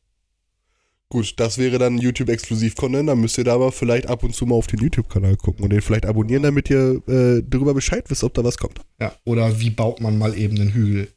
Gut, 1.08 1.40
das 1.40 1.56
wäre 1.58 1.78
dann 1.78 1.98
YouTube-Exklusiv-Content. 1.98 3.08
Dann 3.08 3.20
müsst 3.20 3.38
ihr 3.38 3.44
da 3.44 3.54
aber 3.54 3.72
vielleicht 3.72 4.06
ab 4.06 4.22
und 4.22 4.34
zu 4.34 4.46
mal 4.46 4.54
auf 4.54 4.66
den 4.66 4.78
YouTube-Kanal 4.80 5.36
gucken 5.36 5.64
und 5.64 5.70
den 5.70 5.80
vielleicht 5.80 6.06
abonnieren, 6.06 6.42
damit 6.42 6.68
ihr 6.70 7.02
äh, 7.08 7.42
darüber 7.44 7.74
Bescheid 7.74 8.04
wisst, 8.08 8.22
ob 8.24 8.34
da 8.34 8.44
was 8.44 8.58
kommt. 8.58 8.78
ja. 9.00 9.12
Oder 9.24 9.58
wie 9.60 9.70
baut 9.70 10.00
man 10.00 10.18
mal 10.18 10.36
eben 10.38 10.60
einen 10.60 10.72
Hügel? 10.72 11.08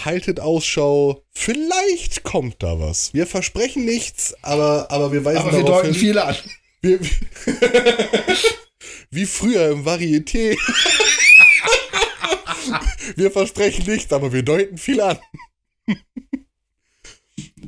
Haltet 0.00 0.40
Ausschau, 0.40 1.22
vielleicht 1.30 2.22
kommt 2.22 2.62
da 2.62 2.80
was. 2.80 3.12
Wir 3.14 3.26
versprechen 3.26 3.84
nichts, 3.84 4.34
aber, 4.42 4.90
aber 4.90 5.12
wir 5.12 5.24
weisen 5.24 5.40
Aber 5.42 5.52
wir 5.52 5.62
darauf 5.62 5.82
deuten 5.82 5.92
hin. 5.92 6.00
viele 6.00 6.24
an. 6.24 6.36
Wir, 6.82 7.00
wie 9.10 9.26
früher 9.26 9.70
im 9.70 9.84
Varieté. 9.84 10.56
wir 13.16 13.30
versprechen 13.30 13.86
nichts, 13.86 14.12
aber 14.12 14.32
wir 14.32 14.42
deuten 14.42 14.78
viel 14.78 15.00
an. 15.00 15.18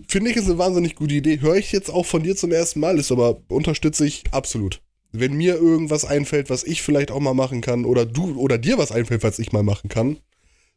Finde 0.09 0.31
ich 0.31 0.37
ist 0.37 0.47
eine 0.47 0.59
wahnsinnig 0.59 0.95
gute 0.95 1.15
Idee. 1.15 1.41
Höre 1.41 1.57
ich 1.57 1.73
jetzt 1.73 1.91
auch 1.91 2.07
von 2.07 2.23
dir 2.23 2.37
zum 2.37 2.53
ersten 2.53 2.81
Mal, 2.81 2.99
ist 2.99 3.13
aber 3.13 3.43
unterstütze 3.49 4.07
ich 4.07 4.25
absolut. 4.31 4.83
Wenn 5.11 5.35
mir 5.35 5.57
irgendwas 5.57 6.05
einfällt, 6.05 6.51
was 6.51 6.65
ich 6.65 6.83
vielleicht 6.83 7.11
auch 7.11 7.21
mal 7.21 7.35
machen 7.35 7.61
kann, 7.61 7.85
oder 7.85 8.07
du 8.07 8.37
oder 8.37 8.59
dir 8.59 8.79
was 8.79 8.93
einfällt, 8.93 9.23
was 9.23 9.39
ich 9.39 9.53
mal 9.53 9.63
machen 9.63 9.89
kann, 9.89 10.19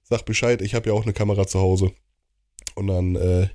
sag 0.04 0.26
Bescheid. 0.26 0.62
Ich 0.62 0.76
habe 0.76 0.90
ja 0.90 0.96
auch 0.96 1.04
eine 1.04 1.14
Kamera 1.14 1.48
zu 1.48 1.60
Hause. 1.60 1.92
Und 2.76 2.88
dann 2.88 3.16
äh, 3.16 3.48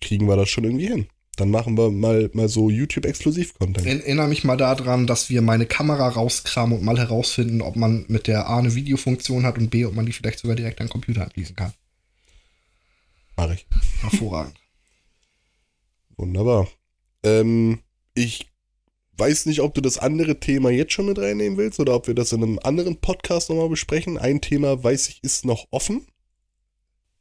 kriegen 0.00 0.28
wir 0.28 0.36
das 0.36 0.48
schon 0.48 0.64
irgendwie 0.64 0.86
hin. 0.86 1.06
Dann 1.40 1.50
machen 1.50 1.78
wir 1.78 1.90
mal, 1.90 2.28
mal 2.34 2.50
so 2.50 2.68
YouTube-Exklusiv-Content. 2.68 3.86
Erinnere 3.86 4.28
mich 4.28 4.44
mal 4.44 4.58
daran, 4.58 5.06
dass 5.06 5.30
wir 5.30 5.40
meine 5.40 5.64
Kamera 5.64 6.08
rauskramen 6.08 6.76
und 6.76 6.84
mal 6.84 6.98
herausfinden, 6.98 7.62
ob 7.62 7.76
man 7.76 8.04
mit 8.08 8.26
der 8.26 8.50
A 8.50 8.58
eine 8.58 8.74
Videofunktion 8.74 9.46
hat 9.46 9.56
und 9.56 9.70
B, 9.70 9.86
ob 9.86 9.94
man 9.94 10.04
die 10.04 10.12
vielleicht 10.12 10.40
sogar 10.40 10.54
direkt 10.54 10.82
an 10.82 10.88
den 10.88 10.92
Computer 10.92 11.22
anschließen 11.22 11.56
kann. 11.56 11.72
Mach 13.38 13.50
ich. 13.52 13.66
Hervorragend. 14.02 14.54
Wunderbar. 16.18 16.68
Ähm, 17.22 17.78
ich 18.12 18.50
weiß 19.16 19.46
nicht, 19.46 19.60
ob 19.60 19.72
du 19.72 19.80
das 19.80 19.96
andere 19.96 20.40
Thema 20.40 20.68
jetzt 20.68 20.92
schon 20.92 21.06
mit 21.06 21.18
reinnehmen 21.18 21.56
willst 21.56 21.80
oder 21.80 21.94
ob 21.94 22.06
wir 22.06 22.14
das 22.14 22.32
in 22.32 22.42
einem 22.42 22.58
anderen 22.62 23.00
Podcast 23.00 23.48
nochmal 23.48 23.70
besprechen. 23.70 24.18
Ein 24.18 24.42
Thema, 24.42 24.84
weiß 24.84 25.08
ich, 25.08 25.24
ist 25.24 25.46
noch 25.46 25.68
offen. 25.70 26.06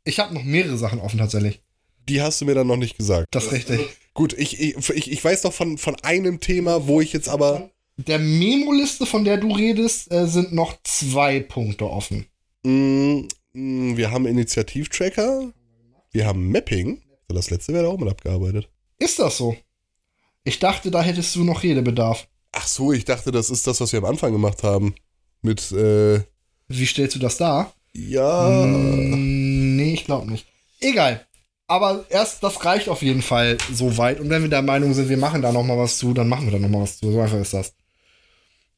Ich 0.04 0.20
habe 0.20 0.34
noch 0.34 0.44
mehrere 0.44 0.78
Sachen 0.78 1.00
offen 1.00 1.20
tatsächlich. 1.20 1.62
Die 2.10 2.22
hast 2.22 2.42
du 2.42 2.46
mir 2.46 2.56
dann 2.56 2.68
noch 2.68 2.76
nicht 2.76 2.98
gesagt. 2.98 3.28
Das 3.32 3.46
ist 3.46 3.52
richtig. 3.54 3.80
Gut, 4.14 4.34
ich, 4.34 4.60
ich, 4.60 5.12
ich, 5.12 5.24
weiß 5.24 5.44
doch 5.44 5.54
von, 5.54 5.78
von 5.78 5.96
einem 6.02 6.40
Thema, 6.40 6.88
wo 6.88 7.02
ich 7.02 7.14
jetzt 7.14 7.30
aber. 7.30 7.70
Der 7.98 8.20
Memo-Liste, 8.20 9.06
von 9.06 9.24
der 9.24 9.38
du 9.38 9.54
redest, 9.54 10.12
äh, 10.12 10.28
sind 10.28 10.54
noch 10.54 10.78
zwei 10.84 11.40
Punkte 11.40 11.90
offen. 11.90 12.26
Mm, 12.64 13.28
mm, 13.54 13.98
wir 13.98 14.12
haben 14.12 14.26
Initiativtracker, 14.26 15.54
wir 16.12 16.26
haben 16.26 16.52
Mapping. 16.52 17.02
Das 17.28 17.52
letzte 17.52 17.74
wäre 17.74 17.88
auch 17.88 18.00
mal 18.00 18.10
abgearbeitet. 18.10 18.70
Ist 18.98 19.20
das 19.20 19.38
so? 19.38 19.56
Ich 20.44 20.60
dachte, 20.60 20.90
da 20.90 21.02
hättest 21.02 21.36
du 21.36 21.44
noch 21.44 21.62
Redebedarf. 21.62 22.28
Ach 22.52 22.66
so, 22.66 22.92
ich 22.92 23.06
dachte, 23.06 23.32
das 23.32 23.50
ist 23.50 23.68
das, 23.68 23.80
was 23.80 23.92
wir 23.92 24.00
am 24.00 24.06
Anfang 24.06 24.32
gemacht 24.32 24.64
haben. 24.64 24.96
Mit, 25.42 25.72
äh, 25.72 26.22
Wie 26.68 26.86
stellst 26.86 27.16
du 27.16 27.20
das 27.20 27.38
dar? 27.38 27.74
ja. 27.94 28.50
Mm, 28.50 29.76
nee, 29.76 29.94
ich 29.94 30.06
glaube 30.06 30.32
nicht. 30.32 30.46
Egal. 30.80 31.26
Aber 31.70 32.04
erst, 32.10 32.42
das 32.42 32.66
reicht 32.66 32.90
auf 32.90 33.04
jeden 33.04 33.22
Fall 33.22 33.60
so 33.72 33.96
weit. 33.98 34.20
Und 34.20 34.32
wenn 34.32 34.42
wir 34.42 34.50
der 34.50 34.64
Meinung 34.64 34.96
sind, 34.96 35.08
wir 35.08 35.18
machen 35.18 35.44
da 35.44 35.52
noch 35.52 35.64
mal 35.64 35.78
was 35.78 36.00
zu, 36.00 36.16
dann 36.16 36.28
machen 36.28 36.48
wir 36.48 36.54
da 36.54 36.58
noch 36.58 36.68
mal 36.68 36.82
was 36.82 36.98
zu. 36.98 37.12
So 37.12 37.22
einfach 37.22 37.38
ist 37.38 37.54
das. 37.54 37.74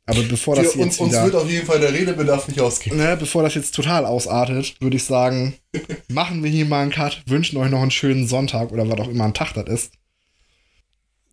Aber 0.05 0.21
bevor 0.23 0.57
das 0.57 0.75
Wir, 0.75 0.83
uns, 0.83 0.97
jetzt 0.97 0.99
uns 0.99 1.11
wieder, 1.13 1.23
wird 1.23 1.35
auf 1.35 1.49
jeden 1.49 1.65
Fall 1.65 1.79
der 1.79 1.93
Redebedarf 1.93 2.49
nicht 2.49 2.59
ausgehen. 2.59 2.97
ne, 2.97 3.15
bevor 3.17 3.43
das 3.43 3.55
jetzt 3.55 3.73
total 3.75 4.05
ausartet, 4.05 4.75
würde 4.81 4.97
ich 4.97 5.05
sagen, 5.05 5.53
machen 6.09 6.43
wir 6.43 6.51
hier 6.51 6.65
mal 6.65 6.81
einen 6.81 6.91
Cut, 6.91 7.23
wünschen 7.27 7.55
euch 7.57 7.71
noch 7.71 7.81
einen 7.81 7.91
schönen 7.91 8.27
Sonntag 8.27 8.73
oder 8.73 8.89
was 8.89 8.99
auch 8.99 9.07
immer 9.07 9.23
ein 9.23 9.33
Tag 9.33 9.53
das 9.53 9.67
ist. 9.67 9.93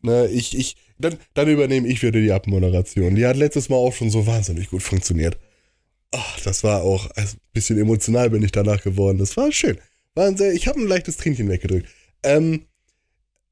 Ne, 0.02 0.28
ich, 0.28 0.56
ich, 0.56 0.76
dann, 0.96 1.18
dann 1.34 1.48
übernehme 1.48 1.88
ich 1.88 2.00
wieder 2.02 2.20
die 2.20 2.30
Abmoderation. 2.30 3.16
Die 3.16 3.26
hat 3.26 3.36
letztes 3.36 3.68
Mal 3.68 3.76
auch 3.76 3.94
schon 3.94 4.10
so 4.10 4.28
wahnsinnig 4.28 4.70
gut 4.70 4.84
funktioniert. 4.84 5.36
Ach, 6.12 6.40
das 6.44 6.62
war 6.62 6.82
auch, 6.82 7.10
ein 7.16 7.26
bisschen 7.52 7.80
emotional 7.80 8.30
bin 8.30 8.44
ich 8.44 8.52
danach 8.52 8.80
geworden. 8.80 9.18
Das 9.18 9.36
war 9.36 9.50
schön. 9.50 9.78
War 10.14 10.36
sehr, 10.36 10.52
ich 10.52 10.66
habe 10.66 10.80
ein 10.80 10.88
leichtes 10.88 11.16
Tränchen 11.16 11.48
weggedrückt. 11.48 11.88
Ähm, 12.22 12.66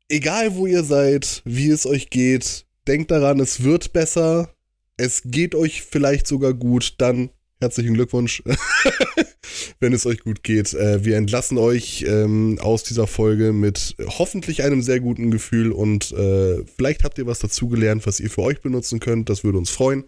egal 0.08 0.54
wo 0.56 0.66
ihr 0.66 0.84
seid, 0.84 1.42
wie 1.44 1.70
es 1.70 1.86
euch 1.86 2.10
geht, 2.10 2.66
denkt 2.86 3.10
daran, 3.10 3.40
es 3.40 3.62
wird 3.62 3.92
besser. 3.92 4.50
Es 4.96 5.22
geht 5.24 5.54
euch 5.54 5.82
vielleicht 5.82 6.26
sogar 6.26 6.54
gut, 6.54 6.94
dann 6.98 7.30
herzlichen 7.60 7.94
Glückwunsch, 7.94 8.42
wenn 9.80 9.92
es 9.92 10.06
euch 10.06 10.20
gut 10.20 10.42
geht. 10.42 10.74
Äh, 10.74 11.04
wir 11.04 11.16
entlassen 11.16 11.58
euch 11.58 12.04
ähm, 12.06 12.58
aus 12.60 12.82
dieser 12.82 13.06
Folge 13.06 13.52
mit 13.52 13.96
hoffentlich 14.06 14.62
einem 14.62 14.82
sehr 14.82 15.00
guten 15.00 15.30
Gefühl 15.30 15.72
und 15.72 16.12
äh, 16.12 16.64
vielleicht 16.76 17.04
habt 17.04 17.18
ihr 17.18 17.26
was 17.26 17.38
dazugelernt, 17.38 18.06
was 18.06 18.20
ihr 18.20 18.30
für 18.30 18.42
euch 18.42 18.60
benutzen 18.60 19.00
könnt. 19.00 19.28
Das 19.28 19.44
würde 19.44 19.58
uns 19.58 19.70
freuen. 19.70 20.04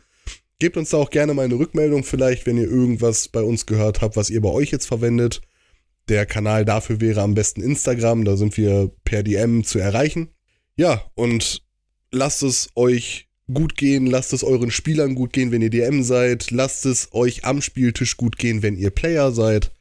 Gebt 0.59 0.77
uns 0.77 0.91
da 0.91 0.97
auch 0.97 1.11
gerne 1.11 1.35
mal 1.35 1.45
eine 1.45 1.59
Rückmeldung, 1.59 2.03
vielleicht, 2.03 2.47
wenn 2.47 2.59
ihr 2.59 2.69
irgendwas 2.69 3.29
bei 3.29 3.43
uns 3.43 3.67
gehört 3.67 4.01
habt, 4.01 4.17
was 4.17 4.29
ihr 4.29 4.41
bei 4.41 4.49
euch 4.49 4.71
jetzt 4.71 4.87
verwendet. 4.87 5.41
Der 6.09 6.27
Kanal 6.27 6.65
dafür 6.65 7.01
wäre 7.01 7.23
am 7.23 7.35
besten 7.35 7.63
Instagram, 7.63 8.25
da 8.25 8.37
sind 8.37 8.57
wir 8.57 8.91
per 9.05 9.23
DM 9.23 9.65
zu 9.65 9.79
erreichen. 9.79 10.29
Ja, 10.77 11.05
und 11.15 11.63
lasst 12.11 12.43
es 12.43 12.71
euch 12.75 13.29
gut 13.53 13.77
gehen, 13.77 14.07
lasst 14.07 14.33
es 14.33 14.45
euren 14.45 14.71
Spielern 14.71 15.15
gut 15.15 15.33
gehen, 15.33 15.53
wenn 15.53 15.63
ihr 15.63 15.71
DM 15.71 16.03
seid, 16.03 16.51
lasst 16.51 16.87
es 16.87 17.13
euch 17.13 17.45
am 17.45 17.63
Spieltisch 17.63 18.17
gut 18.17 18.39
gehen, 18.39 18.63
wenn 18.63 18.77
ihr 18.77 18.91
Player 18.91 19.33
seid. 19.33 19.73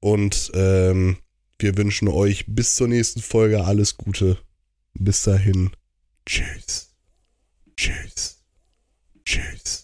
Und 0.00 0.50
ähm, 0.54 1.18
wir 1.58 1.76
wünschen 1.76 2.08
euch 2.08 2.44
bis 2.46 2.74
zur 2.74 2.88
nächsten 2.88 3.22
Folge 3.22 3.64
alles 3.64 3.96
Gute. 3.96 4.38
Bis 4.94 5.22
dahin. 5.22 5.70
Tschüss. 6.26 6.94
Tschüss. 7.76 8.42
Tschüss. 9.24 9.83